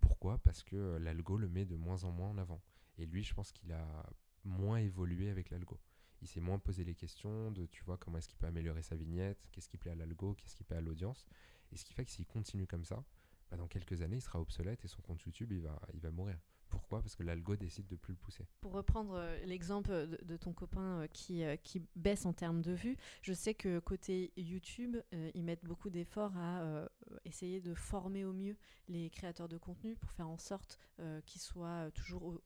Pourquoi? 0.00 0.38
Parce 0.38 0.62
que 0.62 0.96
l'algo 0.98 1.36
le 1.36 1.48
met 1.48 1.64
de 1.64 1.74
moins 1.74 2.04
en 2.04 2.12
moins 2.12 2.28
en 2.28 2.38
avant. 2.38 2.62
Et 2.98 3.06
lui, 3.06 3.22
je 3.22 3.34
pense 3.34 3.52
qu'il 3.52 3.72
a 3.72 4.06
moins 4.44 4.78
évolué 4.78 5.30
avec 5.30 5.50
l'algo. 5.50 5.80
Il 6.22 6.28
s'est 6.28 6.40
moins 6.40 6.58
posé 6.58 6.84
les 6.84 6.94
questions 6.94 7.50
de, 7.50 7.66
tu 7.66 7.82
vois, 7.84 7.96
comment 7.98 8.18
est-ce 8.18 8.28
qu'il 8.28 8.38
peut 8.38 8.46
améliorer 8.46 8.82
sa 8.82 8.96
vignette, 8.96 9.38
qu'est-ce 9.52 9.68
qui 9.68 9.76
plaît 9.76 9.90
à 9.90 9.94
l'algo, 9.94 10.34
qu'est-ce 10.34 10.56
qui 10.56 10.64
plaît 10.64 10.76
à 10.76 10.80
l'audience. 10.80 11.26
Et 11.72 11.76
ce 11.76 11.84
qui 11.84 11.92
fait 11.92 12.04
que 12.04 12.10
s'il 12.10 12.26
continue 12.26 12.66
comme 12.66 12.84
ça, 12.84 13.04
bah, 13.50 13.56
dans 13.56 13.68
quelques 13.68 14.02
années, 14.02 14.16
il 14.16 14.22
sera 14.22 14.40
obsolète 14.40 14.84
et 14.84 14.88
son 14.88 15.02
compte 15.02 15.22
YouTube, 15.22 15.52
il 15.52 15.60
va, 15.60 15.80
il 15.94 16.00
va 16.00 16.10
mourir. 16.10 16.38
Pourquoi? 16.68 17.00
Parce 17.00 17.14
que 17.14 17.22
l'algo 17.22 17.56
décide 17.56 17.86
de 17.86 17.96
plus 17.96 18.12
le 18.12 18.18
pousser. 18.18 18.44
Pour 18.60 18.72
reprendre 18.72 19.14
euh, 19.14 19.38
l'exemple 19.44 19.90
de, 20.22 20.36
ton 20.36 20.52
copain 20.52 21.00
euh, 21.00 21.06
qui, 21.12 21.44
euh, 21.44 21.56
qui 21.56 21.82
baisse 21.94 22.26
en 22.26 22.32
termes 22.32 22.62
de 22.62 22.72
vues, 22.72 22.96
je 23.22 23.32
sais 23.32 23.54
que 23.54 23.78
côté 23.78 24.32
YouTube, 24.36 24.96
ils 25.34 25.44
mettent 25.44 25.64
beaucoup 25.64 25.90
d'efforts 25.90 26.36
à 26.36 26.88
essayer 27.26 27.60
de 27.60 27.74
former 27.74 28.24
au 28.24 28.32
mieux 28.32 28.56
les 28.88 29.10
créateurs 29.10 29.48
de 29.48 29.56
contenu 29.56 29.96
pour 29.96 30.10
faire 30.12 30.28
en 30.28 30.38
sorte 30.38 30.78
qu'ils 31.26 31.40
soient 31.40 31.90
toujours 31.92 32.40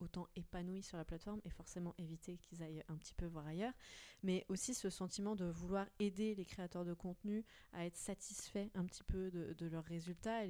autant 0.00 0.26
épanouis 0.36 0.82
sur 0.82 0.96
la 0.96 1.04
plateforme 1.04 1.40
et 1.44 1.50
forcément 1.50 1.94
éviter 1.98 2.36
qu'ils 2.36 2.62
aillent 2.62 2.84
un 2.88 2.96
petit 2.96 3.14
peu 3.14 3.26
voir 3.26 3.46
ailleurs. 3.46 3.72
Mais 4.22 4.44
aussi 4.48 4.74
ce 4.74 4.90
sentiment 4.90 5.36
de 5.36 5.46
vouloir 5.46 5.86
aider 5.98 6.34
les 6.34 6.44
créateurs 6.44 6.84
de 6.84 6.94
contenu 6.94 7.44
à 7.72 7.86
être 7.86 7.96
satisfaits 7.96 8.68
un 8.74 8.84
petit 8.84 9.04
peu 9.04 9.30
de, 9.30 9.66
leurs 9.66 9.84
résultats. 9.84 10.42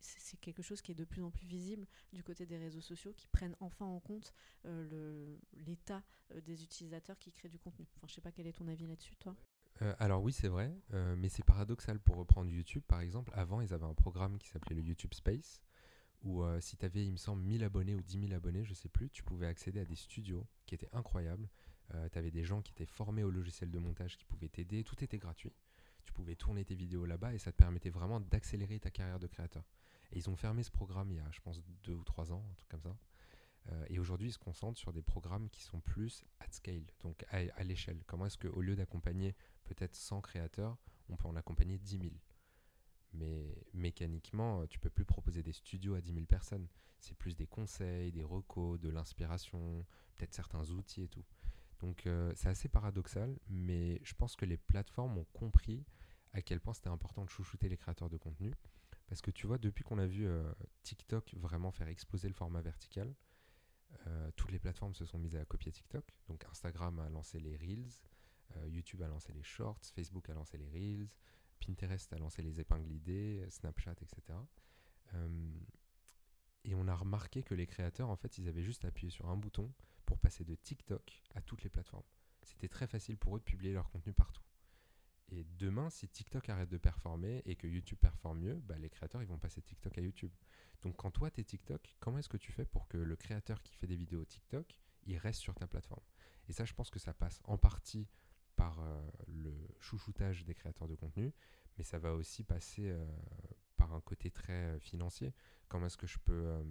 C'est 0.00 0.38
quelque 0.40 0.62
chose 0.62 0.82
qui 0.82 0.92
est 0.92 0.96
de 0.96 1.04
plus 1.04 1.22
en 1.22 1.30
plus 1.30 1.46
visible 1.46 1.86
du 2.12 2.22
côté 2.22 2.46
des 2.46 2.58
réseaux 2.58 2.80
sociaux 2.80 3.12
qui 3.16 3.26
prennent 3.28 3.56
enfin 3.60 3.86
en 3.86 4.00
compte 4.00 4.32
euh, 4.66 5.36
l'état 5.66 6.02
euh, 6.32 6.40
des 6.40 6.62
utilisateurs 6.62 7.18
qui 7.18 7.32
créent 7.32 7.48
du 7.48 7.58
contenu. 7.58 7.86
Enfin, 7.96 8.06
je 8.08 8.14
sais 8.14 8.20
pas 8.20 8.32
quel 8.32 8.46
est 8.46 8.52
ton 8.52 8.68
avis 8.68 8.86
là-dessus, 8.86 9.16
toi. 9.16 9.36
Euh, 9.82 9.94
alors 9.98 10.22
oui, 10.22 10.32
c'est 10.32 10.48
vrai, 10.48 10.72
mais 11.16 11.28
c'est 11.28 11.44
paradoxal 11.44 11.98
pour 11.98 12.16
reprendre 12.16 12.50
YouTube, 12.50 12.82
par 12.86 13.00
exemple. 13.00 13.32
Avant, 13.34 13.60
ils 13.60 13.72
avaient 13.74 13.86
un 13.86 13.94
programme 13.94 14.38
qui 14.38 14.48
s'appelait 14.48 14.76
le 14.76 14.82
YouTube 14.82 15.14
Space, 15.14 15.60
où 16.22 16.42
si 16.60 16.76
tu 16.76 16.84
avais, 16.84 17.04
il 17.04 17.12
me 17.12 17.16
semble, 17.16 17.42
1000 17.42 17.64
abonnés 17.64 17.94
ou 17.94 18.02
10 18.02 18.28
000 18.28 18.32
abonnés, 18.32 18.64
je 18.64 18.74
sais 18.74 18.88
plus, 18.88 19.10
tu 19.10 19.22
pouvais 19.22 19.46
accéder 19.46 19.80
à 19.80 19.84
des 19.84 19.96
studios 19.96 20.46
qui 20.66 20.74
étaient 20.74 20.88
incroyables. 20.92 21.48
tu 22.12 22.18
avais 22.18 22.30
des 22.30 22.44
gens 22.44 22.62
qui 22.62 22.72
étaient 22.72 22.86
formés 22.86 23.24
au 23.24 23.30
logiciel 23.30 23.70
de 23.70 23.78
montage 23.78 24.16
qui 24.16 24.24
pouvaient 24.24 24.48
t'aider, 24.48 24.84
tout 24.84 25.02
était 25.02 25.18
gratuit. 25.18 25.52
Tu 26.04 26.12
pouvais 26.12 26.36
tourner 26.36 26.64
tes 26.64 26.74
vidéos 26.74 27.06
là-bas 27.06 27.34
et 27.34 27.38
ça 27.38 27.50
te 27.50 27.56
permettait 27.56 27.90
vraiment 27.90 28.20
d'accélérer 28.20 28.78
ta 28.78 28.90
carrière 28.90 29.18
de 29.18 29.26
créateur. 29.26 29.64
Et 30.12 30.18
ils 30.18 30.30
ont 30.30 30.36
fermé 30.36 30.62
ce 30.62 30.70
programme 30.70 31.10
il 31.10 31.16
y 31.16 31.20
a, 31.20 31.30
je 31.30 31.40
pense, 31.40 31.60
deux 31.82 31.94
ou 31.94 32.04
trois 32.04 32.32
ans, 32.32 32.44
un 32.50 32.54
truc 32.54 32.68
comme 32.68 32.82
ça. 32.82 32.96
Euh, 33.72 33.84
et 33.88 33.98
aujourd'hui, 33.98 34.28
ils 34.28 34.32
se 34.32 34.38
concentrent 34.38 34.78
sur 34.78 34.92
des 34.92 35.02
programmes 35.02 35.48
qui 35.50 35.62
sont 35.62 35.80
plus 35.80 36.24
at 36.40 36.50
scale, 36.50 36.84
donc 37.00 37.24
à, 37.30 37.64
l'échelle. 37.64 38.02
Comment 38.06 38.26
est-ce 38.26 38.38
qu'au 38.38 38.60
lieu 38.60 38.76
d'accompagner 38.76 39.34
peut-être 39.64 39.94
100 39.94 40.20
créateurs, 40.20 40.76
on 41.08 41.16
peut 41.16 41.28
en 41.28 41.36
accompagner 41.36 41.78
10 41.78 41.98
000 41.98 42.12
Mais 43.14 43.56
mécaniquement, 43.72 44.60
euh, 44.60 44.66
tu 44.66 44.78
peux 44.78 44.90
plus 44.90 45.04
proposer 45.04 45.42
des 45.42 45.52
studios 45.52 45.94
à 45.94 46.00
10 46.00 46.12
000 46.12 46.26
personnes. 46.26 46.68
C'est 46.98 47.16
plus 47.16 47.36
des 47.36 47.46
conseils, 47.46 48.12
des 48.12 48.24
recos, 48.24 48.78
de 48.80 48.88
l'inspiration, 48.88 49.84
peut-être 50.14 50.34
certains 50.34 50.70
outils 50.70 51.02
et 51.02 51.08
tout. 51.08 51.24
Donc 51.80 52.06
euh, 52.06 52.32
c'est 52.34 52.48
assez 52.48 52.68
paradoxal, 52.68 53.38
mais 53.48 54.00
je 54.04 54.14
pense 54.14 54.36
que 54.36 54.46
les 54.46 54.56
plateformes 54.56 55.18
ont 55.18 55.26
compris 55.32 55.84
à 56.32 56.40
quel 56.40 56.60
point 56.60 56.72
c'était 56.72 56.88
important 56.88 57.24
de 57.24 57.30
chouchouter 57.30 57.68
les 57.68 57.76
créateurs 57.76 58.08
de 58.10 58.16
contenu. 58.16 58.52
Parce 59.06 59.20
que 59.20 59.30
tu 59.30 59.46
vois, 59.46 59.58
depuis 59.58 59.84
qu'on 59.84 59.98
a 59.98 60.06
vu 60.06 60.26
TikTok 60.82 61.34
vraiment 61.34 61.70
faire 61.70 61.88
exploser 61.88 62.26
le 62.26 62.32
format 62.32 62.62
vertical, 62.62 63.14
euh, 64.06 64.30
toutes 64.36 64.52
les 64.52 64.58
plateformes 64.58 64.94
se 64.94 65.04
sont 65.04 65.18
mises 65.18 65.36
à 65.36 65.44
copier 65.44 65.72
TikTok. 65.72 66.04
Donc 66.28 66.44
Instagram 66.50 66.98
a 66.98 67.08
lancé 67.08 67.40
les 67.40 67.56
Reels, 67.56 67.92
euh, 68.56 68.68
YouTube 68.68 69.02
a 69.02 69.08
lancé 69.08 69.32
les 69.32 69.42
Shorts, 69.42 69.80
Facebook 69.94 70.28
a 70.30 70.34
lancé 70.34 70.58
les 70.58 70.68
Reels, 70.68 71.08
Pinterest 71.64 72.12
a 72.12 72.18
lancé 72.18 72.42
les 72.42 72.60
épingles 72.60 72.92
idées, 72.92 73.44
Snapchat, 73.48 73.94
etc. 74.02 74.38
et 76.64 76.74
on 76.74 76.88
a 76.88 76.94
remarqué 76.94 77.42
que 77.42 77.54
les 77.54 77.66
créateurs, 77.66 78.10
en 78.10 78.16
fait, 78.16 78.36
ils 78.38 78.48
avaient 78.48 78.62
juste 78.62 78.84
appuyé 78.84 79.10
sur 79.10 79.28
un 79.28 79.36
bouton 79.36 79.72
pour 80.04 80.18
passer 80.18 80.44
de 80.44 80.54
TikTok 80.54 81.22
à 81.34 81.40
toutes 81.40 81.62
les 81.62 81.70
plateformes. 81.70 82.04
C'était 82.42 82.68
très 82.68 82.86
facile 82.86 83.16
pour 83.16 83.36
eux 83.36 83.38
de 83.38 83.44
publier 83.44 83.72
leur 83.72 83.88
contenu 83.90 84.12
partout. 84.12 84.42
Et 85.30 85.44
demain, 85.58 85.90
si 85.90 86.08
TikTok 86.08 86.48
arrête 86.48 86.68
de 86.68 86.76
performer 86.76 87.42
et 87.46 87.56
que 87.56 87.66
YouTube 87.66 87.98
performe 87.98 88.40
mieux, 88.40 88.54
bah, 88.54 88.78
les 88.78 88.90
créateurs 88.90 89.22
ils 89.22 89.28
vont 89.28 89.38
passer 89.38 89.62
TikTok 89.62 89.96
à 89.98 90.00
YouTube. 90.00 90.32
Donc 90.82 90.96
quand 90.96 91.10
toi 91.10 91.30
tu 91.30 91.40
es 91.40 91.44
TikTok, 91.44 91.96
comment 91.98 92.18
est-ce 92.18 92.28
que 92.28 92.36
tu 92.36 92.52
fais 92.52 92.66
pour 92.66 92.88
que 92.88 92.98
le 92.98 93.16
créateur 93.16 93.62
qui 93.62 93.74
fait 93.74 93.86
des 93.86 93.96
vidéos 93.96 94.24
TikTok, 94.24 94.78
il 95.06 95.16
reste 95.16 95.40
sur 95.40 95.54
ta 95.54 95.66
plateforme? 95.66 96.04
Et 96.48 96.52
ça, 96.52 96.64
je 96.64 96.74
pense 96.74 96.90
que 96.90 96.98
ça 96.98 97.14
passe 97.14 97.40
en 97.44 97.56
partie 97.56 98.06
par 98.56 98.78
euh, 98.80 99.10
le 99.26 99.52
chouchoutage 99.80 100.44
des 100.44 100.54
créateurs 100.54 100.88
de 100.88 100.94
contenu, 100.94 101.32
mais 101.76 101.84
ça 101.84 101.98
va 101.98 102.14
aussi 102.14 102.44
passer 102.44 102.90
euh, 102.90 103.04
par 103.76 103.94
un 103.94 104.00
côté 104.00 104.30
très 104.30 104.52
euh, 104.52 104.78
financier. 104.78 105.34
Comment 105.68 105.86
est-ce 105.86 105.96
que 105.96 106.06
je 106.06 106.18
peux 106.18 106.62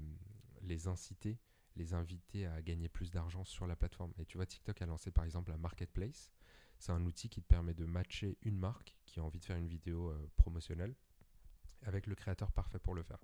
les 0.62 0.88
inciter, 0.88 1.40
les 1.76 1.94
inviter 1.94 2.46
à 2.46 2.62
gagner 2.62 2.88
plus 2.88 3.12
d'argent 3.12 3.44
sur 3.44 3.68
la 3.68 3.76
plateforme? 3.76 4.14
Et 4.18 4.26
tu 4.26 4.38
vois, 4.38 4.46
TikTok 4.46 4.82
a 4.82 4.86
lancé 4.86 5.12
par 5.12 5.26
exemple 5.26 5.52
un 5.52 5.58
marketplace 5.58 6.32
c'est 6.84 6.92
un 6.92 7.06
outil 7.06 7.30
qui 7.30 7.42
te 7.42 7.48
permet 7.48 7.74
de 7.74 7.86
matcher 7.86 8.38
une 8.42 8.58
marque 8.58 8.98
qui 9.06 9.22
a 9.22 9.24
envie 9.24 9.40
de 9.40 9.46
faire 9.46 9.56
une 9.56 9.70
vidéo 9.70 10.10
euh, 10.10 10.30
promotionnelle 10.36 10.94
avec 11.84 12.08
le 12.08 12.16
créateur 12.16 12.52
parfait 12.52 12.78
pour 12.78 12.94
le 12.94 13.04
faire. 13.04 13.24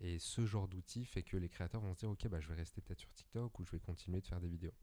Et 0.00 0.18
ce 0.18 0.46
genre 0.46 0.66
d'outil 0.66 1.04
fait 1.04 1.22
que 1.22 1.36
les 1.36 1.48
créateurs 1.48 1.80
vont 1.80 1.94
se 1.94 2.00
dire 2.00 2.10
ok 2.10 2.26
bah 2.26 2.40
je 2.40 2.48
vais 2.48 2.56
rester 2.56 2.80
peut-être 2.80 2.98
sur 2.98 3.12
TikTok 3.12 3.56
ou 3.60 3.64
je 3.64 3.70
vais 3.70 3.78
continuer 3.78 4.20
de 4.20 4.26
faire 4.26 4.40
des 4.40 4.48
vidéos. 4.48 4.74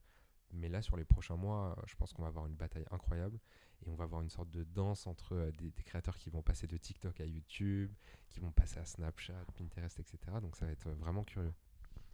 Mais 0.54 0.70
là 0.70 0.82
sur 0.82 0.96
les 0.96 1.04
prochains 1.04 1.36
mois, 1.36 1.76
je 1.88 1.96
pense 1.96 2.14
qu'on 2.14 2.22
va 2.22 2.30
avoir 2.30 2.46
une 2.48 2.56
bataille 2.56 2.86
incroyable 2.90 3.38
et 3.86 3.90
on 3.90 3.96
va 3.96 4.06
avoir 4.06 4.22
une 4.22 4.30
sorte 4.30 4.50
de 4.50 4.64
danse 4.64 5.06
entre 5.06 5.34
euh, 5.36 5.52
des, 5.52 5.72
créateurs 5.84 6.18
qui 6.18 6.30
vont 6.30 6.42
passer 6.42 6.68
de 6.68 6.78
TikTok 6.78 7.20
à 7.20 7.26
YouTube, 7.26 7.92
qui 8.30 8.40
vont 8.40 8.54
passer 8.54 8.80
à 8.80 8.86
Snapchat, 8.86 9.44
Pinterest, 9.58 10.00
etc. 10.00 10.20
Donc 10.42 10.56
ça 10.56 10.66
va 10.66 10.72
être 10.72 10.90
vraiment 10.92 11.26
curieux 11.26 11.54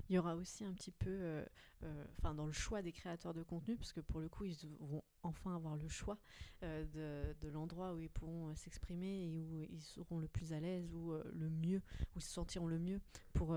il 0.09 0.15
y 0.15 0.19
aura 0.19 0.35
aussi 0.35 0.63
un 0.63 0.73
petit 0.73 0.91
peu, 0.91 1.09
euh, 1.09 1.45
euh, 1.83 2.05
enfin 2.17 2.33
dans 2.35 2.45
le 2.45 2.51
choix 2.51 2.81
des 2.81 2.91
créateurs 2.91 3.33
de 3.33 3.43
contenu, 3.43 3.75
parce 3.75 3.93
que 3.93 4.01
pour 4.01 4.19
le 4.19 4.29
coup, 4.29 4.45
ils 4.45 4.57
vont 4.79 5.03
enfin 5.23 5.55
avoir 5.55 5.75
le 5.75 5.87
choix 5.87 6.17
euh, 6.63 7.33
de, 7.41 7.47
l'endroit 7.49 7.93
où 7.93 7.99
ils 7.99 8.09
pourront 8.09 8.53
s'exprimer 8.55 9.25
et 9.25 9.41
où 9.41 9.63
ils 9.69 9.81
seront 9.81 10.19
le 10.19 10.27
plus 10.27 10.53
à 10.53 10.59
l'aise 10.59 10.93
ou 10.93 11.13
le 11.13 11.49
mieux, 11.49 11.81
où 12.15 12.19
ils 12.19 12.23
se 12.23 12.31
sentiront 12.31 12.67
le 12.67 12.79
mieux 12.79 13.01
pour 13.33 13.55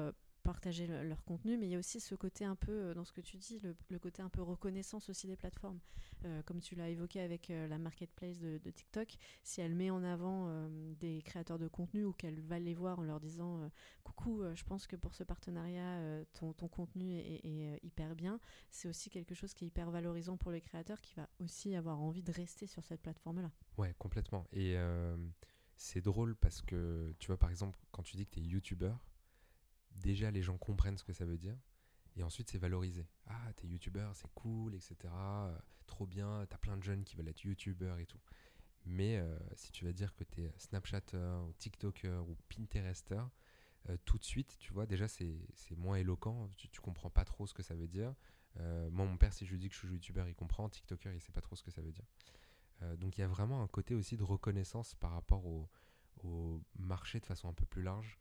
partager 0.48 0.86
leur 0.86 1.22
contenu, 1.24 1.58
mais 1.58 1.66
il 1.66 1.70
y 1.72 1.74
a 1.74 1.78
aussi 1.78 2.00
ce 2.00 2.14
côté 2.14 2.46
un 2.46 2.56
peu, 2.56 2.94
dans 2.94 3.04
ce 3.04 3.12
que 3.12 3.20
tu 3.20 3.36
dis, 3.36 3.60
le, 3.90 3.98
côté 3.98 4.22
un 4.22 4.30
peu 4.30 4.40
reconnaissance 4.40 5.10
aussi 5.10 5.26
des 5.26 5.36
plateformes. 5.36 5.78
comme 6.46 6.60
tu 6.62 6.74
l'as 6.74 6.88
évoqué 6.88 7.20
avec 7.20 7.48
la 7.48 7.76
marketplace 7.76 8.38
de, 8.38 8.70
TikTok, 8.70 9.18
si 9.42 9.60
elle 9.60 9.74
met 9.74 9.90
en 9.90 10.02
avant 10.02 10.50
des 11.00 11.20
créateurs 11.20 11.58
de 11.58 11.68
contenu 11.68 12.06
ou 12.06 12.14
qu'elle 12.14 12.40
va 12.40 12.58
les 12.58 12.72
voir 12.72 12.98
en 12.98 13.02
leur 13.02 13.20
disant 13.20 13.70
Coucou, 14.04 14.42
je 14.54 14.64
pense 14.64 14.86
que 14.86 14.96
pour 14.96 15.14
ce 15.14 15.22
partenariat, 15.22 16.24
ton, 16.32 16.54
ton, 16.54 16.66
contenu 16.68 17.18
est, 17.18 17.78
hyper 17.82 18.16
bien, 18.16 18.40
c'est 18.70 18.88
aussi 18.88 19.10
quelque 19.10 19.34
chose 19.34 19.52
qui 19.52 19.66
est 19.66 19.68
hyper 19.68 19.90
valorisant 19.90 20.38
pour 20.38 20.50
les 20.50 20.62
créateurs 20.62 21.02
qui 21.02 21.14
va 21.14 21.28
aussi 21.40 21.76
avoir 21.76 22.00
envie 22.00 22.22
de 22.22 22.32
rester 22.32 22.66
sur 22.66 22.82
cette 22.84 23.02
plateforme-là. 23.02 23.50
Ouais, 23.76 23.94
complètement. 23.98 24.46
Et 24.54 24.78
c'est 25.76 26.00
drôle 26.00 26.36
parce 26.36 26.62
que, 26.62 27.14
tu 27.18 27.26
vois, 27.26 27.36
par 27.36 27.50
exemple, 27.50 27.78
quand 27.92 28.02
tu 28.02 28.16
dis 28.16 28.24
que 28.26 28.32
tu 28.32 28.40
es 28.40 28.44
youtubeur, 28.44 28.98
déjà 29.98 30.30
les 30.30 30.42
gens 30.42 30.56
comprennent 30.58 30.98
ce 30.98 31.04
que 31.04 31.12
ça 31.12 31.24
veut 31.24 31.38
dire. 31.38 31.56
Et 32.18 32.22
ensuite, 32.24 32.50
c'est 32.50 32.58
valorisé. 32.58 33.06
Ah, 33.26 33.52
t'es 33.54 33.68
youtubeur, 33.68 34.14
c'est 34.16 34.28
cool, 34.34 34.74
etc. 34.74 34.96
Euh, 35.04 35.56
trop 35.86 36.04
bien, 36.04 36.44
t'as 36.50 36.58
plein 36.58 36.76
de 36.76 36.82
jeunes 36.82 37.04
qui 37.04 37.16
veulent 37.16 37.28
être 37.28 37.44
youtubeurs 37.44 37.98
et 38.00 38.06
tout. 38.06 38.20
Mais 38.84 39.18
euh, 39.18 39.38
si 39.54 39.70
tu 39.70 39.84
vas 39.84 39.92
dire 39.92 40.14
que 40.14 40.24
t'es 40.24 40.52
Snapchatter 40.56 41.38
ou 41.46 41.52
TikToker 41.58 42.28
ou 42.28 42.36
Pinterester, 42.48 43.22
euh, 43.88 43.96
tout 44.04 44.18
de 44.18 44.24
suite, 44.24 44.56
tu 44.58 44.72
vois, 44.72 44.86
déjà 44.86 45.06
c'est 45.06 45.36
moins 45.76 45.96
éloquent, 45.96 46.48
tu, 46.56 46.80
comprends 46.80 47.10
pas 47.10 47.24
trop 47.24 47.46
ce 47.46 47.54
que 47.54 47.62
ça 47.62 47.74
veut 47.74 47.88
dire. 47.88 48.14
moi, 48.90 49.06
mon 49.06 49.16
père, 49.16 49.32
si 49.32 49.46
je 49.46 49.52
lui 49.52 49.58
dis 49.60 49.68
que 49.68 49.74
je 49.74 49.78
suis 49.78 49.88
youtubeur, 49.88 50.28
il 50.28 50.34
comprend. 50.34 50.68
TikToker, 50.68 51.12
il 51.12 51.20
sait 51.20 51.32
pas 51.32 51.40
trop 51.40 51.54
ce 51.54 51.62
que 51.62 51.70
ça 51.70 51.82
veut 51.82 51.92
dire. 51.92 52.06
Donc 52.96 53.18
il 53.18 53.20
y 53.20 53.24
a 53.24 53.28
vraiment 53.28 53.62
un 53.62 53.68
côté 53.68 53.94
aussi 53.94 54.16
de 54.16 54.22
reconnaissance 54.24 54.94
par 54.96 55.12
rapport 55.12 55.44
au, 55.46 55.68
marché 56.76 57.20
de 57.20 57.26
façon 57.26 57.48
un 57.48 57.52
peu 57.52 57.64
plus 57.64 57.82
large. 57.82 58.18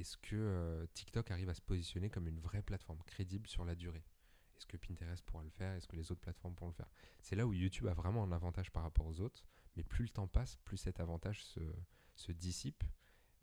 Est-ce 0.00 0.16
que 0.16 0.36
euh, 0.36 0.86
TikTok 0.94 1.30
arrive 1.30 1.48
à 1.48 1.54
se 1.54 1.62
positionner 1.62 2.10
comme 2.10 2.28
une 2.28 2.40
vraie 2.40 2.62
plateforme 2.62 3.02
crédible 3.04 3.48
sur 3.48 3.64
la 3.64 3.74
durée? 3.74 4.04
Est-ce 4.56 4.66
que 4.66 4.76
Pinterest 4.76 5.24
pourra 5.24 5.42
le 5.42 5.50
faire? 5.50 5.74
Est-ce 5.74 5.88
que 5.88 5.96
les 5.96 6.12
autres 6.12 6.20
plateformes 6.20 6.54
pourront 6.54 6.70
le 6.70 6.74
faire? 6.74 6.90
C'est 7.20 7.36
là 7.36 7.46
où 7.46 7.52
YouTube 7.52 7.86
a 7.86 7.94
vraiment 7.94 8.22
un 8.22 8.32
avantage 8.32 8.70
par 8.70 8.82
rapport 8.82 9.06
aux 9.06 9.20
autres, 9.20 9.44
mais 9.76 9.82
plus 9.82 10.04
le 10.04 10.10
temps 10.10 10.28
passe, 10.28 10.56
plus 10.64 10.76
cet 10.76 11.00
avantage 11.00 11.44
se 12.14 12.32
dissipe 12.32 12.84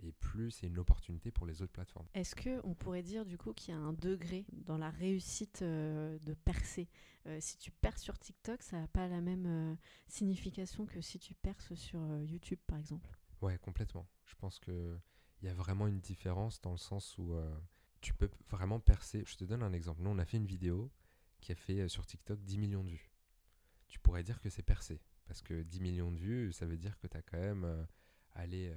et 0.03 0.11
plus 0.11 0.51
c'est 0.51 0.67
une 0.67 0.79
opportunité 0.79 1.31
pour 1.31 1.45
les 1.45 1.61
autres 1.61 1.71
plateformes. 1.71 2.07
Est-ce 2.13 2.35
qu'on 2.35 2.73
pourrait 2.73 3.03
dire 3.03 3.25
du 3.25 3.37
coup 3.37 3.53
qu'il 3.53 3.73
y 3.73 3.77
a 3.77 3.79
un 3.79 3.93
degré 3.93 4.45
dans 4.51 4.77
la 4.77 4.89
réussite 4.89 5.61
euh, 5.61 6.17
de 6.19 6.33
percer? 6.33 6.89
Euh, 7.27 7.37
Si 7.39 7.57
tu 7.57 7.71
perces 7.71 8.01
sur 8.01 8.17
TikTok, 8.17 8.61
ça 8.63 8.79
n'a 8.79 8.87
pas 8.87 9.07
la 9.07 9.21
même 9.21 9.45
euh, 9.45 9.75
signification 10.07 10.85
que 10.85 11.01
si 11.01 11.19
tu 11.19 11.33
perces 11.35 11.73
sur 11.75 11.99
YouTube 12.23 12.59
par 12.67 12.79
exemple? 12.79 13.09
Ouais, 13.41 13.57
complètement. 13.59 14.07
Je 14.25 14.35
pense 14.35 14.59
qu'il 15.41 15.49
y 15.49 15.51
a 15.51 15.55
vraiment 15.55 15.87
une 15.87 15.99
différence 15.99 16.61
dans 16.61 16.71
le 16.71 16.77
sens 16.77 17.17
où 17.17 17.35
tu 17.99 18.13
peux 18.13 18.29
vraiment 18.49 18.79
percer. 18.79 19.23
Je 19.25 19.35
te 19.35 19.43
donne 19.43 19.63
un 19.63 19.73
exemple. 19.73 20.01
Nous, 20.03 20.09
on 20.11 20.19
a 20.19 20.25
fait 20.25 20.37
une 20.37 20.45
vidéo 20.45 20.91
qui 21.39 21.51
a 21.51 21.55
fait 21.55 21.87
sur 21.87 22.05
TikTok 22.05 22.39
10 22.43 22.59
millions 22.59 22.83
de 22.83 22.89
vues. 22.89 23.11
Tu 23.87 23.99
pourrais 23.99 24.23
dire 24.23 24.39
que 24.39 24.49
c'est 24.49 24.61
percé. 24.61 25.01
Parce 25.25 25.41
que 25.41 25.63
10 25.63 25.81
millions 25.81 26.11
de 26.11 26.17
vues, 26.17 26.53
ça 26.53 26.67
veut 26.67 26.77
dire 26.77 26.97
que 26.99 27.07
tu 27.07 27.17
as 27.17 27.23
quand 27.23 27.39
même 27.39 27.87
allé 28.33 28.71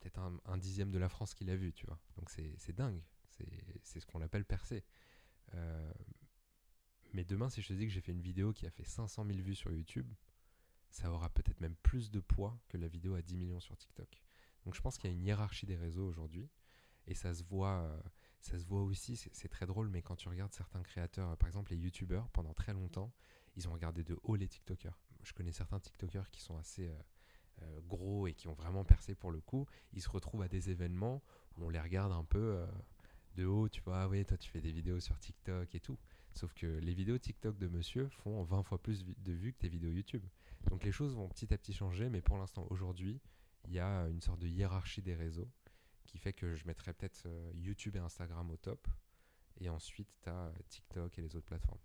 peut-être 0.00 0.18
un, 0.18 0.58
dixième 0.58 0.90
de 0.90 0.98
la 0.98 1.08
France 1.08 1.34
qui 1.34 1.44
l'a 1.44 1.54
vu, 1.54 1.72
tu 1.72 1.86
vois. 1.86 2.00
Donc 2.16 2.30
c'est 2.30 2.72
dingue. 2.72 3.00
C'est 3.84 4.00
ce 4.00 4.06
qu'on 4.06 4.22
appelle. 4.22 4.44
Euh, 5.54 5.92
mais 7.12 7.24
demain, 7.24 7.48
si 7.48 7.62
je 7.62 7.68
te 7.68 7.72
dis 7.74 7.86
que 7.86 7.92
j'ai 7.92 8.00
fait 8.00 8.12
une 8.12 8.20
vidéo 8.20 8.52
qui 8.52 8.66
a 8.66 8.70
fait 8.70 8.84
500 8.84 9.24
000 9.24 9.38
vues 9.38 9.54
sur 9.54 9.70
YouTube, 9.70 10.12
ça 10.90 11.12
aura 11.12 11.28
peut-être 11.30 11.60
même 11.60 11.76
plus 11.76 12.10
de 12.10 12.20
poids 12.20 12.58
que 12.68 12.76
la 12.76 12.88
vidéo 12.88 13.14
à 13.14 13.22
10 13.22 13.36
millions 13.36 13.60
sur 13.60 13.76
TikTok. 13.76 14.22
Donc 14.64 14.74
je 14.74 14.80
pense 14.80 14.98
qu'il 14.98 15.10
y 15.10 15.12
a 15.12 15.16
une 15.16 15.22
hiérarchie 15.22 15.66
des 15.66 15.76
réseaux 15.76 16.06
aujourd'hui. 16.06 16.48
Et 17.06 17.14
ça 17.14 17.34
se 17.34 17.42
voit, 17.42 17.82
euh, 17.82 18.00
ça 18.40 18.58
se 18.58 18.64
voit 18.64 18.82
aussi, 18.82 19.16
c'est 19.16 19.48
très 19.48 19.66
drôle, 19.66 19.88
mais 19.88 20.02
quand 20.02 20.16
tu 20.16 20.28
regardes 20.28 20.52
certains 20.52 20.82
créateurs, 20.82 21.36
par 21.38 21.48
exemple 21.48 21.72
les 21.72 21.78
YouTubeurs, 21.78 22.28
pendant 22.30 22.52
très 22.52 22.72
longtemps, 22.72 23.12
ils 23.56 23.68
ont 23.68 23.72
regardé 23.72 24.04
de 24.04 24.18
haut 24.22 24.36
les 24.36 24.48
TikTokers. 24.48 24.98
Je 25.22 25.32
connais 25.32 25.52
certains 25.52 25.80
TikTokers 25.80 26.30
qui 26.30 26.40
sont 26.40 26.56
assez... 26.56 26.88
Euh, 26.88 27.02
euh, 27.62 27.80
gros 27.88 28.26
et 28.26 28.32
qui 28.32 28.48
ont 28.48 28.54
vraiment 28.54 28.84
percé 28.84 29.14
pour 29.14 29.30
le 29.30 29.40
coup, 29.40 29.66
ils 29.92 30.00
se 30.00 30.08
retrouvent 30.08 30.42
à 30.42 30.48
des 30.48 30.70
événements 30.70 31.22
où 31.56 31.66
on 31.66 31.68
les 31.68 31.80
regarde 31.80 32.12
un 32.12 32.24
peu 32.24 32.38
euh, 32.38 32.66
de 33.36 33.44
haut, 33.44 33.68
tu 33.68 33.82
vois, 33.82 34.02
ah 34.02 34.08
oui, 34.08 34.24
toi 34.24 34.38
tu 34.38 34.48
fais 34.50 34.60
des 34.60 34.72
vidéos 34.72 35.00
sur 35.00 35.18
TikTok 35.18 35.74
et 35.74 35.80
tout. 35.80 35.98
Sauf 36.32 36.54
que 36.54 36.66
les 36.66 36.94
vidéos 36.94 37.18
TikTok 37.18 37.58
de 37.58 37.68
monsieur 37.68 38.08
font 38.08 38.42
20 38.44 38.62
fois 38.62 38.78
plus 38.78 39.04
de 39.04 39.32
vues 39.32 39.52
que 39.52 39.58
tes 39.58 39.68
vidéos 39.68 39.90
YouTube. 39.90 40.24
Donc 40.70 40.84
les 40.84 40.92
choses 40.92 41.14
vont 41.14 41.28
petit 41.28 41.52
à 41.52 41.58
petit 41.58 41.74
changer, 41.74 42.08
mais 42.08 42.22
pour 42.22 42.38
l'instant, 42.38 42.66
aujourd'hui, 42.70 43.20
il 43.66 43.74
y 43.74 43.78
a 43.78 44.08
une 44.08 44.20
sorte 44.20 44.40
de 44.40 44.48
hiérarchie 44.48 45.02
des 45.02 45.14
réseaux 45.14 45.50
qui 46.10 46.18
fait 46.18 46.32
que 46.32 46.56
je 46.56 46.66
mettrais 46.66 46.92
peut-être 46.92 47.22
euh, 47.26 47.50
YouTube 47.54 47.96
et 47.96 48.00
Instagram 48.00 48.50
au 48.50 48.56
top. 48.56 48.88
Et 49.60 49.68
ensuite, 49.68 50.08
tu 50.22 50.28
as 50.28 50.52
TikTok 50.68 51.18
et 51.18 51.22
les 51.22 51.36
autres 51.36 51.46
plateformes. 51.46 51.80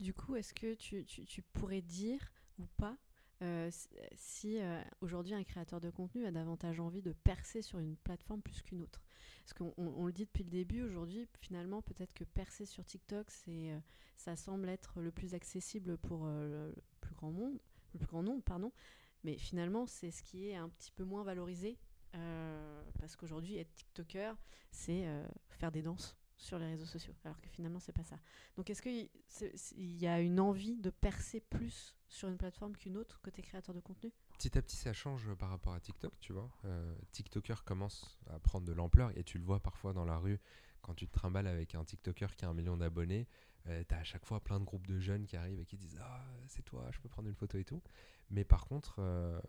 Du 0.00 0.12
coup, 0.14 0.36
est-ce 0.36 0.54
que 0.54 0.74
tu, 0.74 1.04
tu, 1.04 1.42
pourrais 1.42 1.82
dire 1.82 2.20
ou 2.58 2.66
pas 2.76 2.96
euh, 3.42 3.70
si 4.16 4.60
euh, 4.60 4.82
aujourd'hui 5.00 5.34
un 5.34 5.42
créateur 5.42 5.80
de 5.80 5.90
contenu 5.90 6.26
a 6.26 6.30
davantage 6.30 6.78
envie 6.80 7.02
de 7.02 7.12
percer 7.12 7.62
sur 7.62 7.78
une 7.78 7.96
plateforme 7.96 8.42
plus 8.42 8.60
qu'une 8.62 8.82
autre? 8.82 9.02
Parce 9.40 9.54
qu'on 9.54 10.06
le 10.06 10.12
dit 10.12 10.26
depuis 10.26 10.44
le 10.44 10.50
début, 10.50 10.82
aujourd'hui, 10.82 11.26
finalement, 11.40 11.82
peut-être 11.82 12.12
que 12.14 12.24
percer 12.24 12.66
sur 12.66 12.84
TikTok, 12.84 13.30
c'est, 13.30 13.78
ça 14.16 14.36
semble 14.36 14.68
être 14.68 15.00
le 15.00 15.10
plus 15.10 15.34
accessible 15.34 15.98
pour 15.98 16.26
le 16.26 16.74
plus 17.00 17.14
grand 17.14 17.30
monde, 17.30 17.58
le 17.92 17.98
plus 17.98 18.06
grand 18.06 18.22
nombre, 18.22 18.42
pardon. 18.42 18.72
Mais 19.24 19.36
finalement, 19.36 19.86
c'est 19.86 20.10
ce 20.10 20.22
qui 20.22 20.48
est 20.48 20.56
un 20.56 20.68
petit 20.68 20.92
peu 20.92 21.04
moins 21.04 21.24
valorisé. 21.24 21.78
parce 22.98 23.16
qu'aujourd'hui, 23.16 23.56
être 23.56 23.74
TikToker, 23.74 24.36
c'est 24.70 25.06
faire 25.50 25.72
des 25.72 25.82
danses 25.82 26.16
sur 26.36 26.58
les 26.58 26.66
réseaux 26.66 26.86
sociaux, 26.86 27.14
alors 27.24 27.40
que 27.40 27.48
finalement 27.48 27.80
c'est 27.80 27.92
pas 27.92 28.02
ça. 28.02 28.18
Donc 28.56 28.68
est-ce 28.70 28.82
qu'il 28.82 29.08
y 29.76 30.06
a 30.06 30.20
une 30.20 30.40
envie 30.40 30.76
de 30.76 30.90
percer 30.90 31.40
plus 31.40 31.96
sur 32.08 32.28
une 32.28 32.36
plateforme 32.36 32.76
qu'une 32.76 32.96
autre 32.96 33.20
côté 33.22 33.42
créateur 33.42 33.74
de 33.74 33.80
contenu? 33.80 34.12
Petit 34.36 34.56
à 34.58 34.62
petit 34.62 34.76
ça 34.76 34.92
change 34.92 35.32
par 35.34 35.48
rapport 35.48 35.72
à 35.72 35.80
TikTok, 35.80 36.12
tu 36.20 36.32
vois. 36.32 36.50
Euh, 36.64 36.94
TikToker 37.12 37.64
commence 37.64 38.18
à 38.26 38.38
prendre 38.40 38.66
de 38.66 38.72
l'ampleur 38.72 39.16
et 39.16 39.24
tu 39.24 39.38
le 39.38 39.44
vois 39.44 39.60
parfois 39.60 39.92
dans 39.92 40.04
la 40.04 40.18
rue 40.18 40.38
quand 40.82 40.94
tu 40.94 41.06
te 41.06 41.12
trimbales 41.12 41.46
avec 41.46 41.74
un 41.74 41.84
TikToker 41.84 42.36
qui 42.36 42.44
a 42.44 42.48
un 42.48 42.54
million 42.54 42.76
d'abonnés. 42.76 43.26
Euh, 43.68 43.82
tu 43.88 43.94
as 43.94 43.98
à 43.98 44.04
chaque 44.04 44.26
fois 44.26 44.40
plein 44.42 44.60
de 44.60 44.64
groupes 44.64 44.86
de 44.86 44.98
jeunes 44.98 45.24
qui 45.24 45.36
arrivent 45.36 45.60
et 45.60 45.64
qui 45.64 45.76
disent 45.76 45.98
Ah, 46.00 46.24
c'est 46.48 46.62
toi, 46.62 46.88
je 46.92 47.00
peux 47.00 47.08
prendre 47.08 47.28
une 47.28 47.34
photo 47.34 47.58
et 47.58 47.64
tout. 47.64 47.82
Mais 48.30 48.44
par 48.44 48.66
contre, 48.66 48.96
euh, 48.98 49.40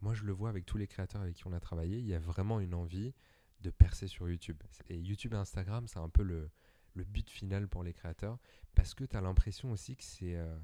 moi 0.00 0.14
je 0.14 0.24
le 0.24 0.32
vois 0.32 0.48
avec 0.48 0.64
tous 0.64 0.78
les 0.78 0.86
créateurs 0.86 1.22
avec 1.22 1.34
qui 1.34 1.46
on 1.46 1.52
a 1.52 1.60
travaillé, 1.60 1.98
il 1.98 2.06
y 2.06 2.14
a 2.14 2.18
vraiment 2.18 2.60
une 2.60 2.74
envie 2.74 3.14
de 3.60 3.70
percer 3.70 4.06
sur 4.06 4.28
YouTube. 4.28 4.62
Et 4.88 4.98
YouTube 4.98 5.34
et 5.34 5.36
Instagram, 5.36 5.88
c'est 5.88 5.98
un 5.98 6.08
peu 6.08 6.22
le, 6.22 6.50
but 6.94 7.30
final 7.30 7.68
pour 7.68 7.84
les 7.84 7.92
créateurs, 7.92 8.38
parce 8.74 8.92
que 8.92 9.04
tu 9.04 9.16
as 9.16 9.20
l'impression 9.20 9.70
aussi 9.70 9.96
que 9.96 10.02
c'est, 10.02 10.34
euh, 10.34 10.58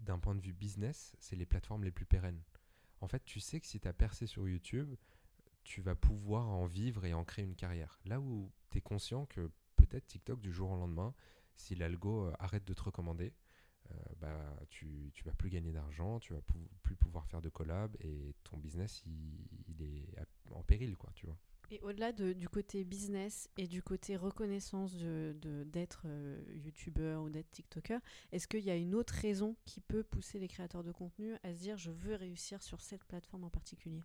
d'un 0.00 0.18
point 0.18 0.34
de 0.34 0.40
vue 0.40 0.52
business, 0.52 1.14
c'est 1.20 1.36
les 1.36 1.46
plateformes 1.46 1.84
les 1.84 1.92
plus 1.92 2.06
pérennes. 2.06 2.42
En 3.00 3.06
fait, 3.06 3.24
tu 3.24 3.38
sais 3.38 3.60
que 3.60 3.66
si 3.66 3.78
tu 3.78 3.86
as 3.86 3.92
percé 3.92 4.26
sur 4.26 4.48
YouTube, 4.48 4.96
tu 5.62 5.80
vas 5.80 5.94
pouvoir 5.94 6.48
en 6.48 6.66
vivre 6.66 7.04
et 7.04 7.14
en 7.14 7.24
créer 7.24 7.44
une 7.44 7.54
carrière. 7.54 8.00
Là 8.04 8.20
où 8.20 8.50
tu 8.70 8.78
es 8.78 8.80
conscient 8.80 9.26
que 9.26 9.50
peut-être 9.76 10.06
TikTok, 10.06 10.40
du 10.40 10.52
jour 10.52 10.70
au 10.70 10.76
lendemain, 10.76 11.14
si 11.56 11.74
l'algo 11.74 12.26
euh, 12.26 12.32
arrête 12.38 12.64
de 12.64 12.74
te 12.74 12.82
recommander, 12.82 13.32
euh, 13.90 13.94
bah, 14.20 14.56
tu, 14.70 15.10
tu 15.14 15.24
vas 15.24 15.32
plus 15.32 15.50
gagner 15.50 15.72
d'argent, 15.72 16.18
tu 16.18 16.32
vas 16.32 16.40
plus 16.82 16.96
pouvoir 16.96 17.26
faire 17.26 17.42
de 17.42 17.48
collab 17.48 17.96
et 18.00 18.34
ton 18.44 18.56
business, 18.56 19.02
il, 19.06 19.46
il 19.68 19.82
est 19.82 20.06
en 20.50 20.62
péril, 20.62 20.96
quoi, 20.96 21.10
tu 21.14 21.26
vois. 21.26 21.38
Et 21.70 21.80
au-delà 21.80 22.12
du 22.12 22.48
côté 22.48 22.84
business 22.84 23.48
et 23.56 23.66
du 23.66 23.82
côté 23.82 24.16
reconnaissance 24.16 24.96
de, 24.96 25.34
d'être 25.66 26.02
euh, 26.04 26.40
youtubeur 26.54 27.22
ou 27.22 27.30
d'être 27.30 27.50
tiktoker, 27.50 28.00
est-ce 28.32 28.46
qu'il 28.46 28.60
y 28.60 28.70
a 28.70 28.76
une 28.76 28.94
autre 28.94 29.14
raison 29.14 29.56
qui 29.64 29.80
peut 29.80 30.04
pousser 30.04 30.38
les 30.38 30.48
créateurs 30.48 30.84
de 30.84 30.92
contenu 30.92 31.34
à 31.42 31.54
se 31.54 31.60
dire 31.60 31.76
je 31.76 31.90
veux 31.90 32.14
réussir 32.14 32.62
sur 32.62 32.80
cette 32.80 33.04
plateforme 33.04 33.44
en 33.44 33.50
particulier? 33.50 34.02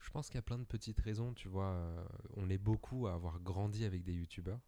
Je 0.00 0.10
pense 0.10 0.28
qu'il 0.28 0.36
y 0.36 0.38
a 0.38 0.42
plein 0.42 0.58
de 0.58 0.64
petites 0.64 1.00
raisons, 1.00 1.32
tu 1.34 1.48
vois. 1.48 2.06
On 2.36 2.48
est 2.50 2.58
beaucoup 2.58 3.06
à 3.06 3.14
avoir 3.14 3.40
grandi 3.40 3.84
avec 3.84 4.02
des 4.02 4.14
youtubeurs. 4.14 4.60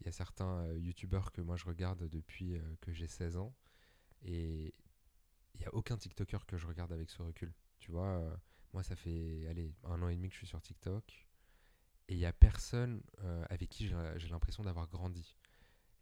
Il 0.00 0.06
y 0.06 0.08
a 0.08 0.12
certains 0.12 0.64
euh, 0.66 0.78
youtubeurs 0.78 1.32
que 1.32 1.40
moi 1.40 1.56
je 1.56 1.66
regarde 1.66 2.08
depuis 2.08 2.58
que 2.80 2.92
j'ai 2.92 3.06
16 3.06 3.36
ans 3.36 3.54
et 4.22 4.74
il 5.54 5.60
n'y 5.60 5.66
a 5.66 5.74
aucun 5.74 5.96
tiktoker 5.96 6.46
que 6.46 6.56
je 6.56 6.66
regarde 6.66 6.92
avec 6.92 7.10
ce 7.10 7.22
recul. 7.22 7.52
Tu 7.78 7.90
vois, 7.90 8.40
moi, 8.72 8.82
ça 8.82 8.94
fait 8.94 9.46
un 9.84 10.02
an 10.02 10.08
et 10.08 10.16
demi 10.16 10.28
que 10.28 10.34
je 10.34 10.38
suis 10.38 10.46
sur 10.46 10.60
TikTok. 10.60 11.26
Et 12.08 12.14
il 12.14 12.18
n'y 12.18 12.26
a 12.26 12.32
personne 12.32 13.02
euh, 13.22 13.44
avec 13.50 13.68
qui 13.68 13.86
j'ai 13.88 14.28
l'impression 14.28 14.64
d'avoir 14.64 14.88
grandi. 14.88 15.36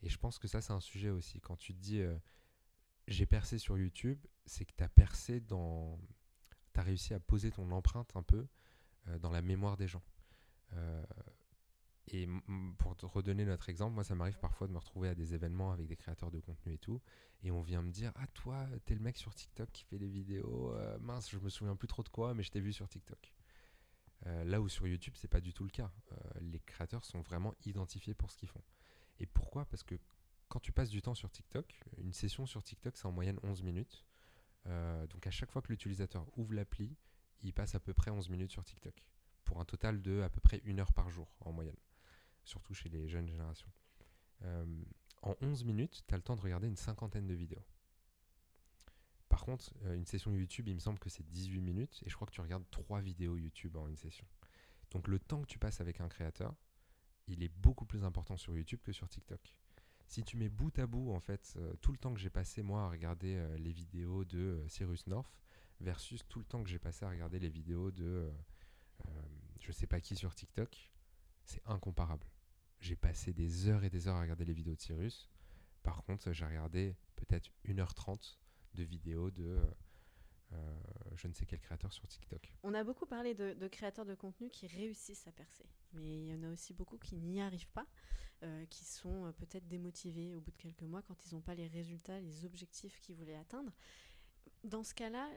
Et 0.03 0.09
je 0.09 0.19
pense 0.19 0.39
que 0.39 0.49
ça, 0.49 0.61
c'est 0.61 0.73
un 0.73 0.81
sujet 0.81 1.11
aussi. 1.11 1.41
Quand 1.41 1.57
tu 1.57 1.75
te 1.75 1.79
dis 1.79 2.01
euh, 2.01 2.17
j'ai 3.09 3.27
percé 3.27 3.59
sur 3.59 3.77
YouTube, 3.77 4.19
c'est 4.47 4.65
que 4.65 4.73
tu 4.77 4.83
as 4.83 4.89
percé 4.89 5.41
dans. 5.41 5.99
Tu 6.73 6.81
as 6.81 6.83
réussi 6.83 7.15
à 7.15 7.21
poser 7.21 7.51
ton 7.51 7.71
empreinte 7.73 8.17
un 8.17 8.23
peu 8.23 8.47
euh, 9.09 9.19
dans 9.19 9.31
la 9.31 9.43
mémoire 9.43 9.77
des 9.77 9.89
gens. 9.89 10.03
Et 12.11 12.27
pour 12.79 12.97
te 12.97 13.05
redonner 13.05 13.45
notre 13.45 13.69
exemple, 13.69 13.95
moi 13.95 14.05
ça 14.05 14.15
m'arrive 14.15 14.39
parfois 14.39 14.67
de 14.67 14.73
me 14.73 14.79
retrouver 14.79 15.09
à 15.09 15.15
des 15.15 15.35
événements 15.35 15.73
avec 15.73 15.87
des 15.87 15.97
créateurs 15.97 16.31
de 16.31 16.41
contenu 16.41 16.75
et 16.75 16.79
tout, 16.79 17.03
et 17.43 17.51
on 17.51 17.61
vient 17.61 17.83
me 17.83 17.91
dire 17.91 18.13
Ah, 18.17 18.27
toi, 18.29 18.67
t'es 18.87 18.95
le 18.95 19.01
mec 19.01 19.17
sur 19.17 19.35
TikTok 19.35 19.71
qui 19.73 19.85
fait 19.85 19.99
des 19.99 20.09
vidéos, 20.09 20.73
euh, 20.75 20.99
mince, 21.01 21.31
je 21.31 21.39
me 21.39 21.51
souviens 21.51 21.77
plus 21.77 21.89
trop 21.89 22.03
de 22.03 22.09
quoi, 22.09 22.35
mais 22.35 22.43
je 22.43 22.51
t'ai 22.51 22.61
vu 22.61 22.73
sur 22.73 22.89
TikTok. 22.89 23.33
Euh, 24.27 24.45
là 24.45 24.61
où 24.61 24.69
sur 24.69 24.87
YouTube, 24.89 25.15
c'est 25.17 25.29
pas 25.29 25.41
du 25.41 25.53
tout 25.53 25.65
le 25.65 25.71
cas. 25.71 25.93
Euh, 26.13 26.17
les 26.41 26.61
créateurs 26.61 27.05
sont 27.05 27.21
vraiment 27.21 27.55
identifiés 27.67 28.15
pour 28.15 28.31
ce 28.31 28.39
qu'ils 28.39 28.49
font. 28.49 28.63
Et 29.21 29.27
pourquoi? 29.27 29.67
Parce 29.67 29.83
que 29.83 29.95
quand 30.49 30.61
tu 30.61 30.73
passes 30.73 30.91
du 30.91 31.03
temps 31.03 31.15
sur 31.15 31.31
TikTok, 31.31 31.79
une 31.99 32.13
session 32.13 32.47
sur 32.47 32.63
TikTok, 32.63 32.97
c'est 32.97 33.07
en 33.07 33.13
moyenne 33.13 33.39
11 33.43 33.63
minutes. 33.63 34.05
Donc 35.11 35.27
à 35.27 35.31
chaque 35.31 35.51
fois 35.51 35.63
que 35.63 35.69
l'utilisateur 35.69 36.27
ouvre 36.37 36.53
l'appli, 36.53 36.95
il 37.43 37.55
passe 37.55 37.75
à 37.75 37.81
peu 37.81 37.95
près 37.95 38.11
11 38.11 38.29
minutes 38.29 38.51
sur 38.51 38.63
TikTok. 38.63 39.03
Pour 39.45 39.61
un 39.61 39.65
total 39.65 40.03
de 40.03 40.21
à 40.21 40.29
peu 40.29 40.41
près 40.41 40.61
une 40.65 40.79
heure 40.79 40.93
par 40.93 41.09
jour 41.09 41.35
en 41.41 41.53
moyenne. 41.53 41.77
Surtout 42.49 42.73
chez 42.73 42.89
les 42.89 43.09
jeunes 43.09 43.29
générations. 43.29 43.71
en 45.23 45.37
11 45.43 45.65
minutes, 45.65 46.03
tu 46.07 46.15
as 46.15 46.17
le 46.17 46.23
temps 46.23 46.37
de 46.37 46.41
regarder 46.41 46.67
une 46.67 46.77
cinquantaine 46.77 47.27
de 47.27 47.35
vidéos. 47.35 47.65
Par 49.29 49.45
contre, 49.45 49.75
euh, 49.85 49.95
une 49.95 50.07
session 50.07 50.33
YouTube, 50.35 50.69
il 50.69 50.75
me 50.75 50.81
semble 50.81 50.99
que 50.99 51.11
c'est 51.11 51.29
18 51.29 51.61
minutes 51.61 52.03
et 52.05 52.11
je 52.11 52.15
crois 52.15 52.27
que 52.27 52.33
tu 52.33 52.41
regardes 52.41 52.69
3 52.71 53.01
vidéos 53.01 53.37
YouTube 53.37 53.77
en 53.77 53.87
une 53.87 53.97
session. 53.97 54.27
Donc 54.91 55.07
le 55.07 55.19
temps 55.19 55.43
que 55.43 55.47
tu 55.47 55.59
passes 55.59 55.81
avec 55.81 56.01
un 56.01 56.09
créateur, 56.09 56.55
il 57.27 57.43
est 57.43 57.53
beaucoup 57.61 57.85
plus 57.85 58.05
important 58.05 58.37
sur 58.37 58.57
YouTube 58.57 58.81
que 58.83 58.93
sur 58.93 59.09
TikTok. 59.09 59.55
Si 60.07 60.25
tu 60.25 60.39
mets 60.39 60.49
bout 60.49 60.77
à 60.79 60.87
bout, 60.87 61.13
en 61.13 61.21
fait, 61.21 61.55
euh, 61.57 61.75
tout 61.83 61.93
le 61.93 61.99
temps 61.99 62.15
que 62.15 62.21
j'ai 62.21 62.31
passé 62.31 62.63
moi 62.63 62.85
à 62.85 62.89
regarder 62.89 63.37
euh, 63.37 63.59
les 63.59 63.73
vidéos 63.73 64.25
de 64.25 64.65
Cyrus 64.67 65.07
North 65.07 65.39
versus 65.81 66.27
tout 66.27 66.39
le 66.39 66.47
temps 66.47 66.63
que 66.63 66.71
j'ai 66.71 66.79
passé 66.79 67.05
à 67.05 67.11
regarder 67.11 67.39
les 67.39 67.51
vidéos 67.51 67.91
de 67.91 68.33
je 69.61 69.71
sais 69.71 69.87
pas 69.87 70.01
qui 70.01 70.17
sur 70.17 70.35
TikTok, 70.35 70.91
c'est 71.45 71.63
incomparable. 71.67 72.27
J'ai 72.81 72.97
passé 72.97 73.33
des 73.33 73.69
heures 73.69 73.85
et 73.85 73.91
des 73.91 74.09
heures 74.09 74.17
à 74.17 74.21
regarder 74.21 74.45
les 74.45 74.53
vidéos 74.53 74.75
de 74.75 74.81
Cyrus. 74.81 75.29
Par 75.83 76.05
contre, 76.05 76.33
j'ai 76.33 76.45
regardé 76.45 76.97
peut-être 77.17 77.51
1h30 77.67 78.37
de 78.75 78.83
vidéos 78.83 79.31
de 79.31 79.61
euh, 80.53 80.81
je 81.17 81.29
ne 81.29 81.33
sais 81.35 81.45
quel 81.45 81.61
créateur 81.61 81.93
sur 81.93 82.07
TikTok. 82.07 82.53
On 82.63 82.73
a 82.75 82.83
beaucoup 82.85 83.07
parlé 83.07 83.35
de, 83.35 83.69
créateurs 83.69 84.07
de 84.07 84.15
contenu 84.15 84.49
qui 84.49 84.67
réussissent 84.67 85.27
à 85.27 85.33
percer, 85.33 85.67
mais 85.93 86.21
il 86.21 86.27
y 86.27 86.35
en 86.35 86.43
a 86.43 86.51
aussi 86.51 86.73
beaucoup 86.73 86.97
qui 86.97 87.17
n'y 87.17 87.41
arrivent 87.41 87.69
pas, 87.69 87.87
euh, 88.43 88.65
qui 88.67 88.85
sont 88.85 89.27
euh, 89.27 89.33
peut-être 89.33 89.69
démotivés 89.69 90.35
au 90.35 90.41
bout 90.41 90.53
de 90.53 90.57
quelques 90.57 90.83
mois 90.83 91.03
quand 91.03 91.27
ils 91.27 91.35
n'ont 91.35 91.43
pas 91.43 91.55
les 91.55 91.67
résultats, 91.67 92.21
les 92.21 92.45
objectifs 92.45 93.01
qu'ils 93.01 93.17
voulaient 93.17 93.37
atteindre. 93.37 93.73
Dans 94.65 94.85
ce 94.85 94.95
cas-là, 94.95 95.29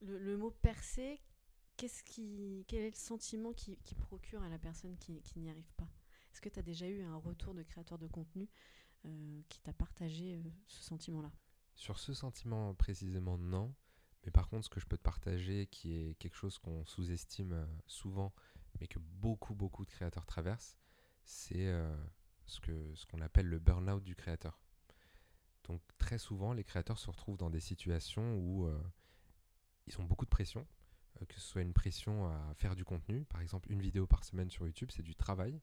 le, 0.00 0.36
mot 0.36 0.50
percer, 0.50 1.20
qu'est-ce 1.76 2.02
qui, 2.02 2.64
quel 2.68 2.82
est 2.82 2.90
le 2.90 2.96
sentiment 2.96 3.52
qui, 3.52 3.76
procure 3.98 4.42
à 4.42 4.48
la 4.48 4.58
personne 4.58 4.96
qui, 4.96 5.20
n'y 5.36 5.50
arrive 5.50 5.72
pas? 5.76 5.88
Est-ce 6.34 6.40
que 6.40 6.48
tu 6.48 6.58
as 6.58 6.62
déjà 6.62 6.88
eu 6.88 7.00
un 7.02 7.16
retour 7.16 7.54
de 7.54 7.62
créateur 7.62 7.96
de 7.96 8.08
contenu 8.08 8.48
qui 9.48 9.60
t'a 9.60 9.72
partagé 9.72 10.42
ce 10.66 10.82
sentiment-là? 10.82 11.30
Sur 11.76 12.00
ce 12.00 12.12
sentiment 12.12 12.74
précisément, 12.74 13.38
non. 13.38 13.72
Mais 14.24 14.32
par 14.32 14.48
contre, 14.48 14.64
ce 14.64 14.70
que 14.70 14.80
je 14.80 14.86
peux 14.86 14.96
te 14.96 15.02
partager, 15.02 15.68
qui 15.68 15.94
est 15.94 16.14
quelque 16.14 16.34
chose 16.34 16.58
qu'on 16.58 16.84
sous-estime 16.86 17.52
euh, 17.52 17.66
souvent, 17.86 18.32
mais 18.80 18.88
que 18.88 18.98
beaucoup, 18.98 19.54
beaucoup 19.54 19.84
de 19.84 19.90
créateurs 19.90 20.26
traversent, 20.26 20.76
c'est 21.22 21.68
euh, 21.68 21.96
ce 22.46 22.60
qu'on 22.60 22.96
ce 22.96 23.22
appelle 23.22 23.46
le 23.46 23.60
burn-out 23.60 24.02
du 24.02 24.16
créateur. 24.16 24.58
Donc 25.64 25.82
très 25.98 26.18
souvent, 26.18 26.52
les 26.52 26.64
créateurs 26.64 26.98
se 26.98 27.08
retrouvent 27.10 27.36
dans 27.36 27.50
des 27.50 27.60
situations 27.60 28.36
où 28.38 28.66
euh, 28.66 28.82
ils 29.86 30.00
ont 30.00 30.04
beaucoup 30.04 30.24
de 30.24 30.30
pression, 30.30 30.66
que 31.28 31.34
ce 31.34 31.40
soit 31.40 31.62
une 31.62 31.72
pression 31.72 32.26
à 32.26 32.54
faire 32.54 32.74
du 32.74 32.84
contenu. 32.84 33.24
Par 33.26 33.40
exemple, 33.40 33.70
une 33.70 33.80
vidéo 33.80 34.06
par 34.06 34.24
semaine 34.24 34.50
sur 34.50 34.66
YouTube, 34.66 34.90
c'est 34.90 35.04
du 35.04 35.14
travail. 35.14 35.60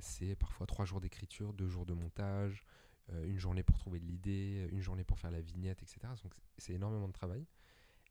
C'est 0.00 0.34
parfois 0.36 0.66
trois 0.66 0.84
jours 0.84 1.00
d'écriture, 1.00 1.52
deux 1.52 1.68
jours 1.68 1.86
de 1.86 1.94
montage, 1.94 2.64
euh, 3.12 3.24
une 3.26 3.38
journée 3.38 3.62
pour 3.62 3.78
trouver 3.78 4.00
de 4.00 4.04
l'idée, 4.04 4.68
une 4.72 4.80
journée 4.80 5.04
pour 5.04 5.18
faire 5.18 5.30
la 5.30 5.40
vignette, 5.40 5.82
etc. 5.82 6.00
Donc 6.22 6.32
c'est 6.58 6.72
énormément 6.72 7.08
de 7.08 7.12
travail. 7.12 7.46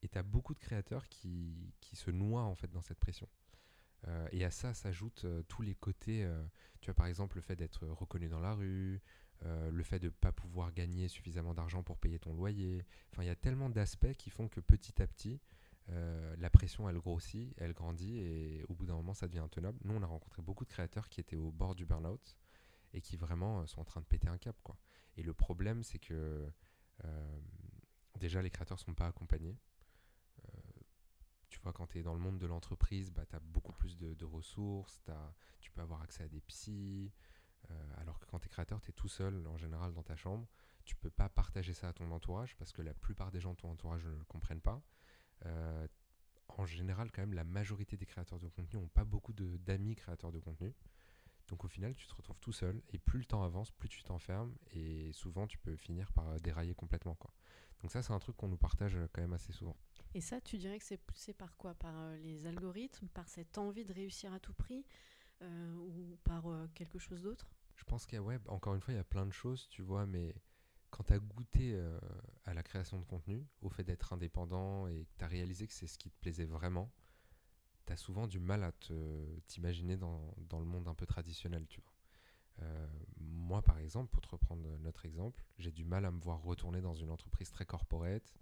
Et 0.03 0.07
tu 0.07 0.17
as 0.17 0.23
beaucoup 0.23 0.53
de 0.53 0.59
créateurs 0.59 1.07
qui, 1.09 1.73
qui, 1.81 1.95
se 1.95 2.11
noient 2.11 2.43
en 2.43 2.55
fait 2.55 2.71
dans 2.71 2.81
cette 2.81 2.99
pression. 2.99 3.27
Euh, 4.07 4.27
et 4.31 4.45
à 4.45 4.51
ça 4.51 4.73
s'ajoutent 4.73 5.25
euh, 5.25 5.41
tous 5.47 5.61
les 5.61 5.75
côtés. 5.75 6.27
tu 6.81 6.89
as 6.89 6.93
par 6.93 7.07
exemple 7.07 7.37
le 7.37 7.41
fait 7.41 7.55
d'être 7.55 7.85
reconnu 7.87 8.29
dans 8.29 8.39
la 8.39 8.53
rue, 8.53 9.01
le 9.43 9.83
fait 9.83 9.99
de 9.99 10.07
ne 10.07 10.11
pas 10.11 10.31
pouvoir 10.31 10.73
gagner 10.73 11.07
suffisamment 11.07 11.53
d'argent 11.53 11.83
pour 11.83 11.97
payer 11.97 12.17
ton 12.17 12.33
loyer. 12.33 12.83
Enfin, 13.11 13.23
il 13.23 13.27
y 13.27 13.29
a 13.29 13.35
tellement 13.35 13.69
d'aspects 13.69 14.13
qui 14.13 14.29
font 14.29 14.47
que 14.47 14.59
petit 14.59 15.01
à 15.01 15.07
petit, 15.07 15.39
la 15.87 16.49
pression, 16.49 16.89
elle 16.89 16.97
grossit, 16.97 17.53
elle 17.57 17.73
grandit 17.73 18.17
et 18.17 18.63
au 18.69 18.73
bout 18.73 18.85
d'un 18.85 18.95
moment, 18.95 19.13
ça 19.13 19.27
devient 19.27 19.39
intenable. 19.39 19.79
Nous, 19.83 19.93
on 19.93 20.01
a 20.01 20.07
rencontré 20.07 20.41
beaucoup 20.41 20.65
de 20.65 20.69
créateurs 20.69 21.09
qui 21.09 21.21
étaient 21.21 21.35
au 21.35 21.51
bord 21.51 21.75
du 21.75 21.85
burn-out 21.85 22.35
et 22.95 23.01
qui 23.01 23.17
vraiment 23.17 23.59
euh, 23.59 23.65
sont 23.67 23.81
en 23.81 23.85
train 23.85 24.01
de 24.01 24.05
péter 24.05 24.29
un 24.29 24.37
cap. 24.37 24.55
Et 25.17 25.23
le 25.23 25.33
problème, 25.33 25.83
c'est 25.83 25.99
que 25.99 26.49
euh, 27.03 27.39
déjà, 28.17 28.41
les 28.41 28.49
créateurs 28.49 28.77
ne 28.77 28.83
sont 28.83 28.93
pas 28.93 29.07
accompagnés. 29.07 29.57
Euh, 30.45 30.51
tu 31.49 31.59
vois, 31.59 31.73
quand 31.73 31.87
tu 31.87 31.99
es 31.99 32.03
dans 32.03 32.13
le 32.13 32.19
monde 32.19 32.39
de 32.39 32.45
l'entreprise, 32.45 33.11
bah, 33.11 33.25
tu 33.25 33.35
as 33.35 33.39
beaucoup 33.39 33.73
plus 33.73 33.97
de, 33.97 34.25
ressources, 34.25 35.03
tu 35.59 35.71
peux 35.71 35.81
avoir 35.81 36.01
accès 36.01 36.23
à 36.23 36.27
des 36.27 36.41
psys, 36.41 37.11
alors 37.97 38.19
que 38.19 38.25
quand 38.25 38.39
tu 38.39 38.45
es 38.45 38.49
créateur, 38.49 38.81
tu 38.81 38.91
es 38.91 38.93
tout 38.93 39.07
seul 39.07 39.47
en 39.47 39.57
général 39.57 39.93
dans 39.93 40.03
ta 40.03 40.15
chambre. 40.15 40.47
Tu 40.83 40.95
peux 40.95 41.09
pas 41.09 41.29
partager 41.29 41.73
ça 41.73 41.89
à 41.89 41.93
ton 41.93 42.11
entourage 42.11 42.55
parce 42.57 42.71
que 42.71 42.81
la 42.81 42.93
plupart 42.93 43.31
des 43.31 43.39
gens 43.39 43.53
de 43.53 43.57
ton 43.57 43.71
entourage 43.71 44.05
ne 44.05 44.11
le 44.11 44.23
comprennent 44.25 44.61
pas. 44.61 44.83
En 46.47 46.65
général, 46.65 47.11
quand 47.11 47.21
même, 47.21 47.33
la 47.33 47.43
majorité 47.43 47.97
des 47.97 48.05
créateurs 48.05 48.39
de 48.39 48.47
contenu 48.47 48.79
n'ont 48.79 48.87
pas 48.87 49.03
beaucoup 49.03 49.33
d'amis 49.33 49.95
créateurs 49.95 50.31
de 50.31 50.39
contenu. 50.39 50.73
Donc 51.47 51.63
au 51.63 51.67
final, 51.67 51.93
tu 51.95 52.07
te 52.07 52.15
retrouves 52.15 52.39
tout 52.39 52.51
seul 52.51 52.81
et 52.91 52.97
plus 52.97 53.19
le 53.19 53.25
temps 53.25 53.43
avance, 53.43 53.71
plus 53.71 53.89
tu 53.89 54.03
t'enfermes 54.03 54.55
et 54.73 55.11
souvent 55.13 55.45
tu 55.45 55.57
peux 55.59 55.75
finir 55.75 56.11
par 56.11 56.27
euh, 56.29 56.39
dérailler 56.39 56.73
complètement. 56.73 57.15
Quoi. 57.15 57.31
Donc 57.81 57.91
ça, 57.91 58.01
c'est 58.01 58.13
un 58.13 58.19
truc 58.19 58.35
qu'on 58.35 58.47
nous 58.47 58.57
partage 58.57 58.95
euh, 58.95 59.07
quand 59.13 59.21
même 59.21 59.33
assez 59.33 59.53
souvent. 59.53 59.77
Et 60.15 60.21
ça, 60.21 60.41
tu 60.41 60.57
dirais 60.57 60.79
que 60.79 60.85
c'est 60.85 60.97
poussé 60.97 61.33
par 61.33 61.55
quoi? 61.57 61.75
Par 61.75 61.93
euh, 61.95 62.17
les 62.17 62.47
algorithmes, 62.47 63.07
par 63.09 63.27
cette 63.27 63.57
envie 63.57 63.85
de 63.85 63.93
réussir 63.93 64.33
à 64.33 64.39
tout 64.39 64.53
prix 64.53 64.85
ou 65.41 66.17
par 66.23 66.45
quelque 66.73 66.97
chose 66.97 67.21
d'autre? 67.21 67.51
Je 67.75 67.83
pense 67.83 68.05
qu'il 68.05 68.15
y 68.15 68.19
a, 68.19 68.23
ouais, 68.23 68.39
encore 68.47 68.73
une 68.73 68.79
fois, 68.79 68.93
il 68.93 68.97
y 68.97 68.99
a 68.99 69.03
plein 69.03 69.25
de 69.25 69.33
choses, 69.33 69.67
tu 69.69 69.81
vois, 69.81 70.05
mais 70.05 70.33
quand 70.95 71.03
tu 71.03 71.13
as 71.13 71.19
goûté 71.19 71.77
à 72.45 72.53
la 72.53 72.63
création 72.63 72.97
de 72.97 73.03
contenu, 73.03 73.45
au 73.61 73.67
fait 73.67 73.83
d'être 73.83 74.13
indépendant 74.13 74.87
et 74.87 75.03
que 75.03 75.17
tu 75.17 75.25
as 75.25 75.27
réalisé 75.27 75.67
que 75.67 75.73
c'est 75.73 75.87
ce 75.87 75.97
qui 75.97 76.09
te 76.09 76.17
plaisait 76.21 76.45
vraiment, 76.45 76.89
tu 77.85 77.91
as 77.91 77.97
souvent 77.97 78.27
du 78.27 78.39
mal 78.39 78.63
à 78.63 78.71
t'imaginer 79.47 79.97
dans, 79.97 80.33
dans, 80.37 80.59
le 80.59 80.65
monde 80.65 80.87
un 80.87 80.95
peu 80.95 81.05
traditionnel, 81.05 81.67
tu 81.67 81.81
vois. 81.81 81.93
Euh, 82.61 82.87
moi, 83.17 83.61
par 83.61 83.77
exemple, 83.79 84.09
pour 84.09 84.21
te 84.21 84.29
reprendre 84.29 84.77
notre 84.77 85.05
exemple, 85.05 85.43
j'ai 85.57 85.73
du 85.73 85.83
mal 85.83 86.05
à 86.05 86.11
me 86.11 86.19
voir 86.19 86.41
retourner 86.41 86.79
dans 86.79 86.95
une 86.95 87.11
entreprise 87.11 87.51
très 87.51 87.65
corporate, 87.65 88.33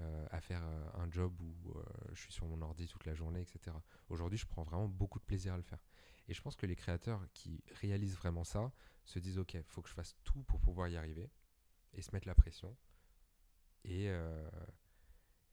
euh, 0.00 0.26
à 0.32 0.40
faire 0.40 0.64
euh, 0.64 0.88
un 0.94 1.08
job 1.08 1.40
où 1.40 1.54
je 2.12 2.20
suis 2.20 2.32
sur 2.32 2.46
mon 2.46 2.60
ordi 2.62 2.88
toute 2.88 3.06
la 3.06 3.14
journée, 3.14 3.42
etc. 3.42 3.76
Aujourd'hui, 4.08 4.38
je 4.38 4.46
prends 4.46 4.64
vraiment 4.64 4.88
beaucoup 4.88 5.20
de 5.20 5.24
plaisir 5.24 5.54
à 5.54 5.56
le 5.56 5.62
faire. 5.62 5.84
Et 6.26 6.34
je 6.34 6.42
pense 6.42 6.56
que 6.56 6.66
les 6.66 6.74
créateurs 6.74 7.24
qui 7.34 7.62
réalisent 7.80 8.16
vraiment 8.16 8.42
ça 8.42 8.72
se 9.04 9.20
disent, 9.20 9.38
OK, 9.38 9.54
il 9.54 9.62
faut 9.62 9.82
que 9.82 9.88
je 9.88 9.94
fasse 9.94 10.16
tout 10.24 10.42
pour 10.44 10.58
pouvoir 10.58 10.88
y 10.88 10.96
arriver, 10.96 11.30
et 11.94 12.02
se 12.02 12.12
mettre 12.12 12.28
la 12.28 12.34
pression. 12.34 12.76
Et, 13.84 14.10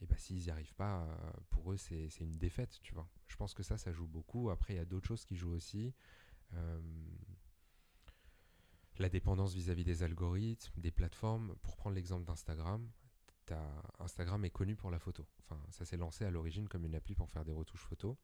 et 0.02 0.08
bah, 0.08 0.18
s'ils 0.18 0.44
n'y 0.44 0.50
arrivent 0.50 0.74
pas, 0.74 1.04
euh, 1.04 1.32
pour 1.52 1.72
eux, 1.72 1.78
c'est 1.78 2.10
une 2.20 2.38
défaite, 2.38 2.80
tu 2.82 2.94
vois. 2.94 3.08
Je 3.28 3.36
pense 3.36 3.54
que 3.54 3.62
ça, 3.62 3.78
ça 3.78 3.92
joue 3.92 4.08
beaucoup. 4.08 4.50
Après, 4.50 4.74
il 4.74 4.78
y 4.78 4.80
a 4.80 4.86
d'autres 4.86 5.08
choses 5.08 5.26
qui 5.26 5.36
jouent 5.36 5.54
aussi. 5.54 5.94
Euh, 6.54 6.82
la 8.98 9.10
dépendance 9.10 9.54
vis-à-vis 9.54 9.84
des 9.84 10.02
algorithmes, 10.02 10.82
des 10.82 10.92
plateformes. 10.92 11.56
Pour 11.62 11.76
prendre 11.76 11.96
l'exemple 11.96 12.26
d'Instagram, 12.26 12.90
Instagram 14.00 14.44
est 14.46 14.50
connu 14.50 14.76
pour 14.76 14.92
la 14.92 15.00
photo. 15.00 15.28
Enfin, 15.44 15.62
ça 15.70 15.86
s'est 15.86 15.98
lancé 15.98 16.26
à 16.26 16.32
l'origine 16.32 16.68
comme 16.68 16.86
une 16.86 16.96
appli 16.96 17.14
pour 17.14 17.30
faire 17.30 17.46
des 17.46 17.52
retouches 17.52 17.84
photos. 17.84 18.16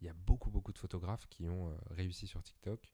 Il 0.00 0.06
y 0.06 0.08
a 0.08 0.14
beaucoup, 0.14 0.50
beaucoup 0.50 0.72
de 0.72 0.78
photographes 0.78 1.26
qui 1.26 1.48
ont 1.48 1.70
euh, 1.70 1.76
réussi 1.90 2.26
sur 2.26 2.42
TikTok, 2.42 2.92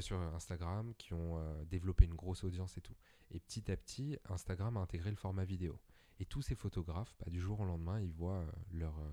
sur 0.00 0.18
Instagram, 0.18 0.94
qui 0.96 1.12
ont 1.12 1.38
développé 1.64 2.04
une 2.04 2.14
grosse 2.14 2.44
audience 2.44 2.76
et 2.78 2.80
tout. 2.80 2.96
Et 3.30 3.40
petit 3.40 3.70
à 3.70 3.76
petit, 3.76 4.18
Instagram 4.28 4.76
a 4.76 4.80
intégré 4.80 5.10
le 5.10 5.16
format 5.16 5.44
vidéo. 5.44 5.78
Et 6.22 6.24
tous 6.24 6.42
ces 6.42 6.54
photographes, 6.54 7.14
bah, 7.18 7.30
du 7.30 7.40
jour 7.40 7.60
au 7.60 7.64
lendemain, 7.64 8.00
ils 8.00 8.12
voient 8.12 8.42
euh, 8.42 8.52
leur, 8.72 8.98
euh, 9.00 9.10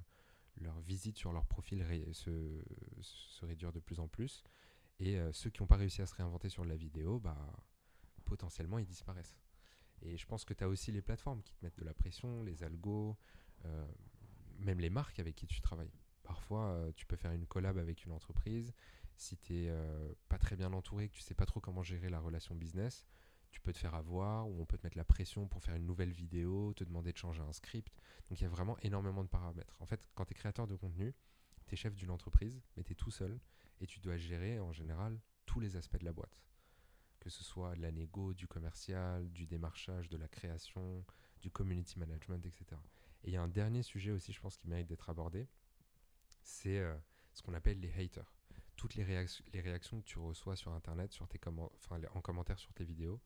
leur 0.57 0.79
visite 0.81 1.17
sur 1.17 1.31
leur 1.31 1.45
profil 1.45 1.83
se, 2.11 2.61
se, 3.01 3.45
réduire 3.45 3.71
de 3.71 3.79
plus 3.79 3.99
en 3.99 4.07
plus. 4.07 4.43
Et 4.99 5.17
euh, 5.17 5.31
ceux 5.31 5.49
qui 5.49 5.61
n'ont 5.61 5.67
pas 5.67 5.77
réussi 5.77 6.01
à 6.01 6.05
se 6.05 6.13
réinventer 6.13 6.49
sur 6.49 6.65
la 6.65 6.75
vidéo, 6.75 7.19
bah, 7.19 7.37
potentiellement, 8.25 8.77
ils 8.77 8.85
disparaissent. 8.85 9.35
Et 10.01 10.17
je 10.17 10.25
pense 10.27 10.45
que 10.45 10.53
tu 10.53 10.63
as 10.63 10.67
aussi 10.67 10.91
les 10.91 11.01
plateformes 11.01 11.41
qui 11.41 11.53
te 11.53 11.65
mettent 11.65 11.79
de 11.79 11.85
la 11.85 11.93
pression, 11.93 12.43
les 12.43 12.63
algos, 12.63 13.17
même 14.59 14.79
les 14.79 14.89
marques 14.89 15.19
avec 15.19 15.35
qui 15.35 15.45
tu 15.45 15.59
travailles. 15.59 15.91
Parfois, 16.23 16.89
tu 16.95 17.05
peux 17.05 17.17
faire 17.17 17.33
une 17.33 17.45
collab 17.45 17.77
avec 17.77 18.05
une 18.05 18.13
entreprise. 18.13 18.73
Si 19.19 19.35
tu 19.35 19.51
n'es 19.51 19.73
pas 20.29 20.37
très 20.37 20.55
bien 20.55 20.71
entouré, 20.71 21.09
que 21.09 21.13
tu 21.13 21.19
sais 21.19 21.33
pas 21.33 21.45
trop 21.45 21.59
comment 21.59 21.83
gérer 21.83 22.09
la 22.09 22.21
relation 22.21 22.55
business, 22.55 23.05
tu 23.51 23.59
peux 23.59 23.73
te 23.73 23.77
faire 23.77 23.93
avoir, 23.93 24.47
ou 24.47 24.61
on 24.61 24.65
peut 24.65 24.77
te 24.77 24.85
mettre 24.85 24.97
la 24.97 25.03
pression 25.03 25.45
pour 25.45 25.61
faire 25.61 25.75
une 25.75 25.85
nouvelle 25.85 26.13
vidéo, 26.13 26.73
te 26.73 26.85
demander 26.85 27.11
de 27.11 27.17
changer 27.17 27.41
un 27.41 27.51
script. 27.51 27.93
Donc 28.29 28.39
il 28.39 28.43
y 28.43 28.47
a 28.47 28.49
vraiment 28.49 28.77
énormément 28.79 29.21
de 29.21 29.27
paramètres. 29.27 29.75
En 29.81 29.85
fait, 29.85 30.07
quand 30.15 30.23
tu 30.23 30.31
es 30.31 30.35
créateur 30.35 30.67
de 30.67 30.75
contenu, 30.77 31.13
tu 31.67 31.73
es 31.73 31.75
chef 31.75 31.95
d'une 31.95 32.11
entreprise, 32.11 32.61
mais 32.77 32.83
tu 32.85 32.93
es 32.93 32.95
tout 32.95 33.11
seul, 33.11 33.41
et 33.81 33.87
tu 33.87 33.99
dois 33.99 34.15
gérer 34.15 34.57
en 34.61 34.71
général 34.71 35.19
tous 35.45 35.59
les 35.59 35.75
aspects 35.75 35.99
de 35.99 36.05
la 36.05 36.13
boîte. 36.13 36.41
Que 37.19 37.29
ce 37.29 37.43
soit 37.43 37.75
de 37.75 37.81
la 37.81 37.91
du 37.91 38.47
commercial, 38.47 39.29
du 39.33 39.47
démarchage, 39.47 40.07
de 40.07 40.15
la 40.15 40.29
création, 40.29 41.03
du 41.41 41.51
community 41.51 41.99
management, 41.99 42.45
etc. 42.45 42.79
Et 43.25 43.31
il 43.31 43.33
y 43.33 43.37
a 43.37 43.41
un 43.41 43.49
dernier 43.49 43.83
sujet 43.83 44.11
aussi, 44.11 44.31
je 44.31 44.39
pense, 44.39 44.55
qui 44.55 44.69
mérite 44.69 44.87
d'être 44.87 45.09
abordé, 45.09 45.49
c'est 46.41 46.79
euh, 46.79 46.95
ce 47.33 47.41
qu'on 47.41 47.53
appelle 47.53 47.81
les 47.81 47.91
haters. 47.91 48.38
Toutes 48.79 48.95
les, 48.95 49.03
les, 49.03 49.59
réactions 49.59 49.99
que 49.99 50.05
tu 50.05 50.19
reçois 50.19 50.55
sur 50.55 50.71
Internet, 50.71 51.11
sur 51.11 51.27
tes 51.27 51.37
enfin, 51.45 51.99
en 52.13 52.21
commentaire 52.21 52.57
sur 52.57 52.73
tes 52.73 52.85
vidéos, 52.85 53.19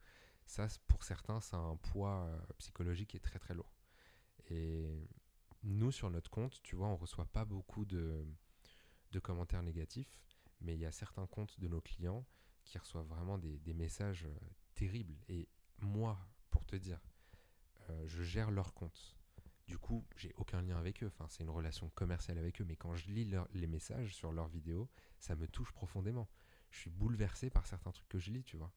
ça, 0.48 0.66
pour 0.88 1.04
certains, 1.04 1.42
ça 1.42 1.58
a 1.58 1.60
un 1.60 1.76
poids 1.76 2.26
euh, 2.26 2.40
psychologique 2.58 3.12
qui 3.12 3.18
est 3.18 3.20
très 3.20 3.38
très 3.38 3.54
lourd. 3.54 3.72
Et 4.50 5.08
nous, 5.62 5.92
sur 5.92 6.10
notre 6.10 6.32
compte, 6.32 6.60
tu 6.64 6.76
vois, 6.76 6.88
on 6.88 6.96
reçoit 6.96 7.26
pas 7.26 7.46
beaucoup 7.46 7.86
de, 7.86 8.26
commentaires 9.22 9.62
négatifs, 9.62 10.20
mais 10.60 10.74
il 10.74 10.80
y 10.80 10.88
a 10.88 10.92
certains 10.92 11.28
comptes 11.28 11.60
de 11.60 11.68
nos 11.68 11.82
clients 11.82 12.26
qui 12.64 12.80
reçoivent 12.80 13.06
vraiment 13.06 13.38
des, 13.38 13.60
des 13.60 13.76
messages 13.76 14.26
euh, 14.26 14.36
terribles. 14.74 15.14
Et 15.30 15.48
moi, 15.82 16.18
pour 16.50 16.66
te 16.66 16.76
dire, 16.76 17.00
euh, 17.92 18.08
je 18.08 18.24
gère 18.24 18.50
leur 18.50 18.74
compte. 18.74 19.16
Du 19.68 19.78
coup, 19.78 20.06
j'ai 20.18 20.34
aucun 20.36 20.62
lien 20.62 20.78
avec 20.78 21.04
eux. 21.04 21.08
Enfin, 21.08 21.26
c'est 21.30 21.44
une 21.44 21.50
relation 21.50 21.90
commerciale 21.96 22.38
avec 22.38 22.62
eux. 22.62 22.66
Mais 22.66 22.76
quand 22.76 22.96
je 22.96 23.10
lis 23.10 23.32
les 23.54 23.68
messages 23.68 24.14
sur 24.14 24.32
leurs 24.32 24.48
vidéos, 24.48 24.90
ça 25.20 25.36
me 25.36 25.48
touche 25.48 25.72
profondément. 25.72 26.28
Je 26.70 26.80
suis 26.80 26.90
bouleversé 26.90 27.50
par 27.50 27.66
certains 27.68 27.92
trucs 27.92 28.10
que 28.10 28.20
je 28.20 28.32
lis, 28.32 28.44
tu 28.44 28.58
vois. 28.58 28.72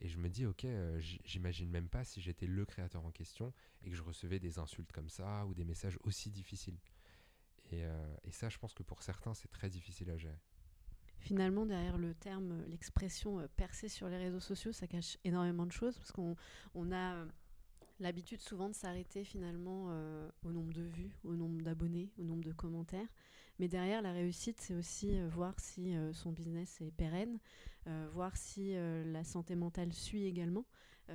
Et 0.00 0.08
je 0.08 0.16
me 0.18 0.30
dis, 0.30 0.46
ok, 0.46 0.64
euh, 0.64 0.98
j'imagine 1.24 1.68
même 1.68 1.88
pas 1.88 2.04
si 2.04 2.22
j'étais 2.22 2.46
le 2.46 2.64
créateur 2.64 3.04
en 3.04 3.10
question 3.10 3.52
et 3.82 3.90
que 3.90 3.96
je 3.96 4.02
recevais 4.02 4.38
des 4.38 4.58
insultes 4.58 4.92
comme 4.92 5.10
ça 5.10 5.44
ou 5.46 5.52
des 5.52 5.64
messages 5.64 5.98
aussi 6.04 6.30
difficiles. 6.30 6.78
Et, 7.70 7.84
euh, 7.84 8.16
ça, 8.30 8.48
je 8.48 8.58
pense 8.58 8.72
que 8.72 8.82
pour 8.82 9.02
certains, 9.02 9.34
c'est 9.34 9.50
très 9.50 9.68
difficile 9.68 10.08
à 10.10 10.16
gérer. 10.16 10.38
Finalement, 11.18 11.66
derrière 11.66 11.98
le 11.98 12.14
terme, 12.14 12.64
l'expression 12.68 13.46
percer 13.56 13.88
sur 13.88 14.08
les 14.08 14.16
réseaux 14.16 14.40
sociaux, 14.40 14.72
ça 14.72 14.86
cache 14.86 15.18
énormément 15.22 15.66
de 15.66 15.72
choses 15.72 15.98
parce 15.98 16.12
qu'on 16.12 16.34
on 16.74 16.92
a 16.92 17.26
l'habitude 18.00 18.40
souvent 18.40 18.68
de 18.68 18.74
s'arrêter 18.74 19.24
finalement 19.24 19.88
euh, 19.90 20.28
au 20.42 20.52
nombre 20.52 20.72
de 20.72 20.82
vues, 20.82 21.16
au 21.24 21.34
nombre 21.34 21.62
d'abonnés, 21.62 22.10
au 22.18 22.24
nombre 22.24 22.44
de 22.44 22.52
commentaires. 22.52 23.08
Mais 23.58 23.68
derrière, 23.68 24.02
la 24.02 24.12
réussite, 24.12 24.60
c'est 24.60 24.74
aussi 24.74 25.18
euh, 25.18 25.28
voir 25.28 25.58
si 25.60 25.94
euh, 25.94 26.12
son 26.12 26.32
business 26.32 26.80
est 26.80 26.90
pérenne, 26.90 27.38
voir 28.12 28.36
si 28.36 28.74
la 28.74 29.24
santé 29.24 29.56
mentale 29.56 29.92
suit 29.92 30.24
également. 30.24 30.64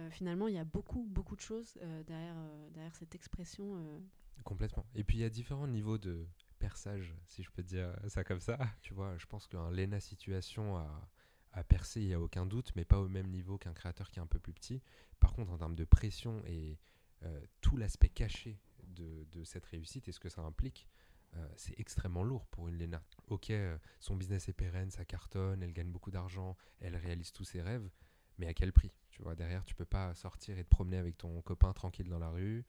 finalement, 0.10 0.48
il 0.48 0.56
y 0.56 0.58
a 0.58 0.66
beaucoup, 0.66 1.06
beaucoup 1.10 1.36
de 1.36 1.42
choses 1.42 1.78
derrière, 2.06 2.36
derrière 2.74 2.94
cette 2.96 3.16
expression. 3.16 4.02
Complètement. 4.44 4.86
Et 4.94 5.04
puis, 5.04 5.20
il 5.20 5.22
y 5.22 5.24
a 5.24 5.30
différents 5.30 5.68
niveaux 5.68 6.00
de 6.00 6.28
perçage, 6.60 7.16
si 7.28 7.44
je 7.44 7.52
peux 7.52 7.64
dire 7.64 7.96
ça 8.08 8.24
comme 8.26 8.42
ça. 8.42 8.58
Tu 8.82 8.94
vois, 8.94 9.16
je 9.18 9.26
pense 9.28 9.48
qu'un 9.48 9.70
Lena 9.70 10.02
Situation 10.02 10.76
a 10.76 11.08
à 11.56 11.64
percer, 11.64 12.02
il 12.02 12.08
n'y 12.08 12.14
a 12.14 12.20
aucun 12.20 12.46
doute, 12.46 12.72
mais 12.76 12.84
pas 12.84 13.00
au 13.00 13.08
même 13.08 13.28
niveau 13.28 13.58
qu'un 13.58 13.74
créateur 13.74 14.12
qui 14.12 14.20
est 14.20 14.22
un 14.22 14.28
peu 14.28 14.40
plus 14.40 14.54
petit. 14.54 14.82
Par 15.20 15.34
contre, 15.34 15.52
en 15.52 15.58
termes 15.58 15.76
de 15.76 15.86
pression 15.86 16.44
et 16.46 16.78
euh, 17.24 17.42
tout 17.62 17.78
l'aspect 17.78 18.10
caché 18.10 18.60
de, 18.84 19.44
cette 19.44 19.66
réussite 19.66 20.08
et 20.08 20.12
ce 20.12 20.20
que 20.20 20.30
ça 20.30 20.42
implique, 20.42 20.88
euh, 21.36 21.48
c'est 21.56 21.78
extrêmement 21.80 22.24
lourd 22.24 22.46
pour 22.48 22.68
une 22.68 22.78
Lena. 22.78 23.02
Ok, 23.28 23.50
euh, 23.52 23.78
son 24.00 24.16
business 24.16 24.50
est 24.50 24.54
pérenne, 24.54 24.92
ça 24.92 25.06
cartonne, 25.06 25.64
elle 25.64 25.74
gagne 25.74 25.92
beaucoup 25.92 26.12
d'argent, 26.12 26.58
elle 26.80 26.96
réalise 26.96 27.32
tous 27.32 27.46
ses 27.46 27.62
rêves, 27.62 27.90
mais 28.38 28.48
à 28.48 28.54
quel 28.54 28.74
prix? 28.74 28.92
Tu 29.10 29.22
vois, 29.22 29.36
derrière, 29.36 29.64
tu 29.64 29.76
peux 29.76 29.86
pas 29.86 30.14
sortir 30.14 30.58
et 30.58 30.64
te 30.64 30.70
promener 30.70 30.98
avec 30.98 31.18
ton 31.18 31.42
copain 31.42 31.72
tranquille 31.72 32.10
dans 32.10 32.20
la 32.20 32.30
rue. 32.30 32.66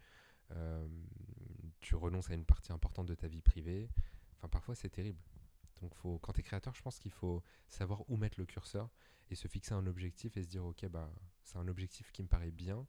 tu 1.81 1.96
renonces 1.96 2.31
à 2.31 2.35
une 2.35 2.44
partie 2.44 2.72
importante 2.72 3.07
de 3.07 3.16
ta 3.16 3.27
vie 3.27 3.42
privée. 3.42 3.88
Enfin, 4.37 4.49
parfois, 4.49 4.77
c'est 4.77 4.90
terrible. 4.90 5.20
Donc 5.80 5.92
quand 6.20 6.32
tu 6.32 6.40
es 6.40 6.42
créateur, 6.42 6.74
je 6.74 6.82
pense 6.82 6.98
qu'il 6.98 7.10
faut 7.10 7.42
savoir 7.68 8.08
où 8.08 8.16
mettre 8.16 8.38
le 8.38 8.46
curseur 8.46 8.90
et 9.30 9.34
se 9.34 9.48
fixer 9.48 9.74
un 9.74 9.86
objectif 9.86 10.36
et 10.36 10.42
se 10.42 10.48
dire 10.48 10.64
ok 10.64 10.86
bah 10.88 11.12
c'est 11.42 11.58
un 11.58 11.68
objectif 11.68 12.12
qui 12.12 12.22
me 12.22 12.28
paraît 12.28 12.50
bien. 12.50 12.86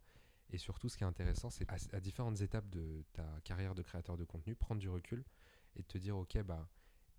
Et 0.50 0.58
surtout 0.58 0.88
ce 0.88 0.98
qui 0.98 1.04
est 1.04 1.08
intéressant 1.08 1.50
c'est 1.50 1.68
à, 1.94 2.00
différentes 2.00 2.42
étapes 2.42 2.70
de 2.70 3.04
ta 3.14 3.26
carrière 3.44 3.76
de 3.76 3.82
créateur 3.82 4.18
de 4.18 4.24
contenu, 4.24 4.56
prendre 4.56 4.80
du 4.80 4.90
recul 4.90 5.26
et 5.76 5.84
te 5.84 5.98
dire 5.98 6.18
ok 6.18 6.42
bah 6.44 6.70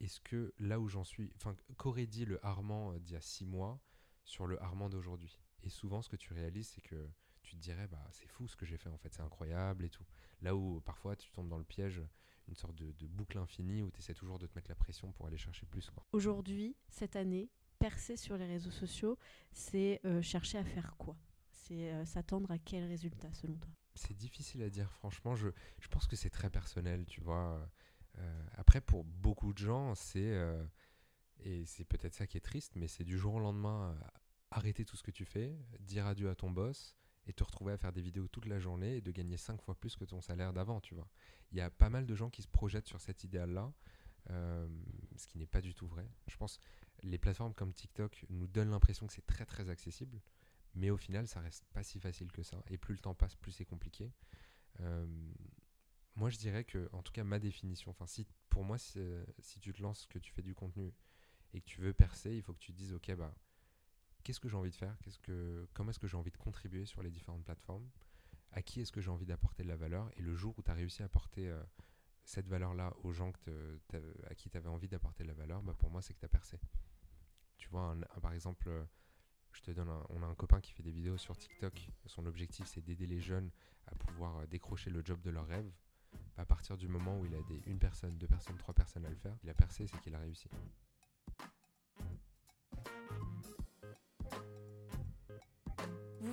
est-ce 0.01 0.21
que 0.21 0.55
là 0.59 0.81
où 0.81 0.89
j'en 0.89 1.05
suis, 1.05 1.33
enfin 1.37 1.57
qu'aurait 1.77 2.07
dit 2.07 2.25
le 2.25 2.45
Armand 2.47 2.93
euh, 2.93 2.99
d'il 3.01 3.15
y 3.15 3.17
a 3.17 3.21
six 3.21 3.45
mois 3.45 3.81
sur 4.25 4.47
le 4.47 4.63
Armand 4.63 4.89
d'aujourd'hui? 4.89 5.39
Et 5.65 5.69
souvent 5.69 6.03
ce 6.03 6.09
que 6.09 6.17
tu 6.17 6.33
réalises 6.33 6.69
c'est 6.69 6.81
que 6.81 7.11
tu 7.49 7.57
te 7.57 7.63
dirais 7.63 7.87
bah 7.89 8.07
c'est 8.11 8.27
fou 8.27 8.47
ce 8.47 8.57
que 8.57 8.67
j'ai 8.67 8.77
fait 8.77 8.91
en 8.91 8.99
fait, 8.99 9.13
c'est 9.13 9.23
incroyable 9.23 9.85
et 9.85 9.89
tout. 9.89 10.05
Là 10.43 10.55
où 10.55 10.81
parfois 10.81 11.17
tu 11.17 11.31
tombes 11.31 11.49
dans 11.49 11.59
le 11.59 11.65
piège 11.65 12.03
une 12.47 12.57
sorte 12.57 12.75
de, 12.77 13.07
boucle 13.07 13.39
infinie 13.39 13.83
où 13.83 13.91
tu 13.91 13.99
essaies 13.99 14.15
toujours 14.15 14.39
de 14.39 14.47
te 14.47 14.55
mettre 14.55 14.71
la 14.71 14.75
pression 14.75 15.13
pour 15.13 15.27
aller 15.27 15.37
chercher 15.37 15.67
plus. 15.67 15.91
Aujourd'hui, 16.13 16.77
cette 16.89 17.17
année, 17.17 17.51
percer 17.79 18.17
sur 18.17 18.37
les 18.39 18.47
réseaux 18.47 18.71
sociaux, 18.71 19.19
c'est 19.53 20.01
euh, 20.05 20.23
chercher 20.23 20.59
à 20.59 20.65
faire 20.65 20.97
quoi? 20.97 21.17
C'est 21.51 21.93
euh, 21.93 22.05
s'attendre 22.07 22.51
à 22.51 22.59
quel 22.59 22.85
résultat 22.87 23.33
selon 23.35 23.57
toi? 23.57 23.71
C'est 23.95 24.17
difficile 24.17 24.63
à 24.63 24.71
dire, 24.71 24.91
franchement. 24.93 25.35
Je, 25.35 25.49
je 25.79 25.89
pense 25.89 26.07
que 26.07 26.17
c'est 26.17 26.31
très 26.31 26.49
personnel, 26.49 27.05
tu 27.05 27.21
vois. 27.21 27.71
Euh, 28.17 28.47
après, 28.57 28.81
pour 28.81 29.05
beaucoup 29.05 29.53
de 29.53 29.59
gens, 29.59 29.95
c'est. 29.95 30.35
et 31.41 31.67
c'est 31.67 31.85
peut-être 31.85 32.15
ça 32.15 32.27
qui 32.27 32.39
est 32.39 32.43
triste, 32.43 32.77
mais 32.77 32.89
c'est 32.89 33.05
du 33.05 33.19
jour 33.19 33.35
au 33.35 33.41
lendemain 33.41 33.95
arrêter 34.51 34.85
tout 34.85 34.97
ce 34.97 35.03
que 35.03 35.11
tu 35.11 35.25
fais, 35.25 35.55
dire 35.81 36.07
adieu 36.07 36.31
à 36.31 36.35
ton 36.35 36.51
boss, 36.51 36.97
et 37.29 37.33
te 37.33 37.45
retrouver 37.45 37.73
à 37.73 37.77
faire 37.77 37.93
des 37.93 38.01
vidéos 38.01 38.27
toute 38.27 38.47
la 38.47 38.59
journée 38.59 38.97
et 38.97 39.01
de 39.01 39.11
gagner 39.11 39.37
5 39.37 39.61
fois 39.63 39.75
plus 39.75 39.97
que 39.97 40.05
ton 40.05 40.21
salaire 40.21 40.53
d'avant, 40.53 40.81
tu 40.81 40.95
vois. 40.95 41.09
Il 41.53 41.59
y 41.59 41.61
a 41.61 41.71
pas 41.71 41.91
mal 41.91 42.07
de 42.07 42.15
gens 42.15 42.31
qui 42.31 42.43
se 42.43 42.49
projettent 42.49 42.89
sur 42.89 43.01
cet 43.01 43.23
idéal-là, 43.23 43.73
euh, 44.31 44.69
ce 45.17 45.27
qui 45.27 45.39
n'est 45.39 45.47
pas 45.47 45.61
du 45.61 45.75
tout 45.75 45.87
vrai. 45.87 46.09
Je 46.27 46.37
pense 46.37 46.59
les 47.03 47.19
plateformes 47.19 47.55
comme 47.55 47.73
TikTok 47.73 48.25
nous 48.31 48.49
donnent 48.49 48.71
l'impression 48.71 49.07
que 49.07 49.13
c'est 49.13 49.27
très 49.27 49.45
très 49.45 49.69
accessible, 49.69 50.21
mais 50.75 50.91
au 50.91 50.97
final, 50.97 51.29
ça 51.29 51.41
reste 51.41 51.67
pas 51.73 51.83
si 51.83 52.01
facile 52.01 52.33
que 52.33 52.43
ça. 52.43 52.63
Et 52.69 52.79
plus 52.79 52.95
le 52.95 53.01
temps 53.01 53.15
passe, 53.15 53.37
plus 53.37 53.53
c'est 53.53 53.65
compliqué. 53.65 54.11
Euh, 54.81 55.07
moi, 56.17 56.31
je 56.31 56.39
dirais 56.39 56.65
que, 56.65 56.89
en 56.93 57.03
tout 57.03 57.13
cas, 57.13 57.25
ma 57.25 57.39
définition, 57.39 57.91
enfin, 57.91 58.07
si 58.07 58.27
pour 58.49 58.65
moi, 58.65 58.79
si, 58.79 58.99
tu 59.61 59.73
te 59.73 59.83
lances, 59.83 60.07
que 60.07 60.19
tu 60.19 60.33
fais 60.33 60.43
du 60.43 60.55
contenu 60.55 60.93
et 61.53 61.61
que 61.61 61.67
tu 61.67 61.81
veux 61.81 61.93
percer, 61.93 62.35
il 62.35 62.43
faut 62.43 62.53
que 62.53 62.59
tu 62.59 62.73
te 62.73 62.77
dises, 62.77 62.93
ok, 62.93 63.15
bah 63.15 63.35
qu'est-ce 64.25 64.41
que 64.41 64.49
j'ai 64.49 64.57
envie 64.57 64.71
de 64.71 64.77
faire 64.77 64.97
Comment 65.75 65.91
est-ce 65.91 65.99
que 65.99 66.07
j'ai 66.07 66.17
envie 66.17 66.31
de 66.31 66.37
contribuer 66.37 66.85
sur 66.87 67.03
les 67.03 67.11
différentes 67.11 67.45
plateformes 67.45 67.89
À 68.53 68.63
qui 68.63 68.81
est-ce 68.81 68.93
que 68.93 69.01
j'ai 69.01 69.11
envie 69.11 69.27
d'apporter 69.27 69.63
de 69.63 69.69
la 69.69 69.77
valeur 69.77 70.11
Et 70.17 70.23
le 70.23 70.35
jour 70.35 70.55
où 70.59 70.63
tu 70.63 70.71
as 70.71 70.75
réussi 70.75 71.03
à 71.03 71.07
apporter 71.07 71.49
euh, 71.49 71.63
cette 72.25 72.49
valeur-là 72.49 72.93
aux 73.05 73.13
gens 73.13 73.33
que 73.33 73.81
à 74.29 74.35
qui 74.35 74.51
tu 74.51 74.57
avais 74.57 74.69
envie 74.69 74.89
d'apporter 74.89 75.23
de 75.23 75.29
la 75.29 75.35
valeur, 75.35 75.63
bah 75.63 75.75
pour 75.79 75.91
moi, 75.91 76.03
c'est 76.03 76.15
que 76.15 76.21
tu 76.21 76.27
as 76.27 76.31
percé. 76.31 76.59
Tu 77.57 77.69
vois, 77.69 77.97
par 78.23 78.33
exemple, 78.33 78.69
euh, 78.69 78.85
je 79.53 79.63
te 79.63 79.71
donne 79.71 79.91
on 80.11 80.23
a 80.23 80.27
un 80.27 80.35
copain 80.35 80.61
qui 80.61 80.73
fait 80.73 80.83
des 80.83 80.93
vidéos 80.93 81.17
sur 81.17 81.37
TikTok. 81.37 81.91
Son 82.07 82.27
objectif, 82.27 82.67
c'est 82.67 82.83
d'aider 82.83 83.07
les 83.07 83.21
jeunes 83.21 83.51
à 83.87 83.95
pouvoir 83.95 84.37
euh, 84.37 84.47
décrocher 84.47 84.91
le 84.91 85.03
job 85.05 85.21
de 85.23 85.31
leur 85.31 85.47
rêve. 85.47 85.71
Bah, 86.37 86.43
à 86.43 86.47
partir 86.47 86.77
du 86.77 86.89
moment 86.89 87.19
où 87.19 87.27
il 87.27 87.35
a 87.35 87.43
des, 87.43 87.63
une 87.67 87.79
personne, 87.79 88.17
deux 88.17 88.29
personnes, 88.29 88.57
trois 88.57 88.75
personnes 88.75 89.05
à 89.05 89.11
le 89.11 89.17
faire, 89.17 89.37
il 89.43 89.51
a 89.51 89.55
percé, 89.55 89.87
c'est 89.87 90.01
qu'il 90.01 90.15
a 90.15 90.19
réussi. 90.19 90.49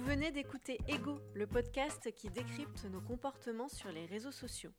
Venez 0.05 0.31
d'écouter 0.31 0.77
Ego, 0.87 1.19
le 1.33 1.47
podcast 1.47 2.13
qui 2.15 2.29
décrypte 2.29 2.85
nos 2.85 3.01
comportements 3.01 3.69
sur 3.69 3.91
les 3.91 4.05
réseaux 4.05 4.31
sociaux. 4.31 4.69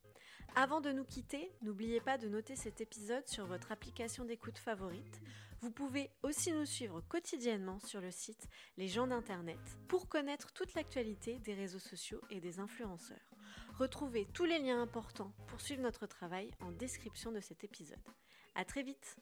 Avant 0.55 0.81
de 0.81 0.93
nous 0.93 1.05
quitter, 1.05 1.51
n'oubliez 1.63 2.01
pas 2.01 2.17
de 2.17 2.29
noter 2.29 2.55
cet 2.55 2.81
épisode 2.81 3.27
sur 3.27 3.45
votre 3.45 3.73
application 3.73 4.25
d'écoute 4.25 4.57
favorite. 4.57 5.21
Vous 5.63 5.73
pouvez 5.73 6.11
aussi 6.23 6.53
nous 6.53 6.65
suivre 6.65 7.01
quotidiennement 7.09 7.81
sur 7.81 8.01
le 8.01 8.13
site 8.13 8.47
Les 8.77 8.87
gens 8.87 9.09
d'Internet 9.09 9.59
pour 9.89 10.09
connaître 10.09 10.53
toute 10.53 10.75
l'actualité 10.75 11.41
des 11.41 11.55
réseaux 11.55 11.81
sociaux 11.81 12.21
et 12.31 12.39
des 12.39 12.61
influenceurs. 12.61 13.35
Retrouvez 13.75 14.29
tous 14.33 14.45
les 14.45 14.61
liens 14.61 14.81
importants 14.81 15.33
pour 15.49 15.61
suivre 15.61 15.83
notre 15.83 16.07
travail 16.07 16.53
en 16.61 16.71
description 16.71 17.33
de 17.33 17.41
cet 17.41 17.65
épisode. 17.65 17.99
À 18.55 18.65
très 18.65 18.85
vite! 18.85 19.17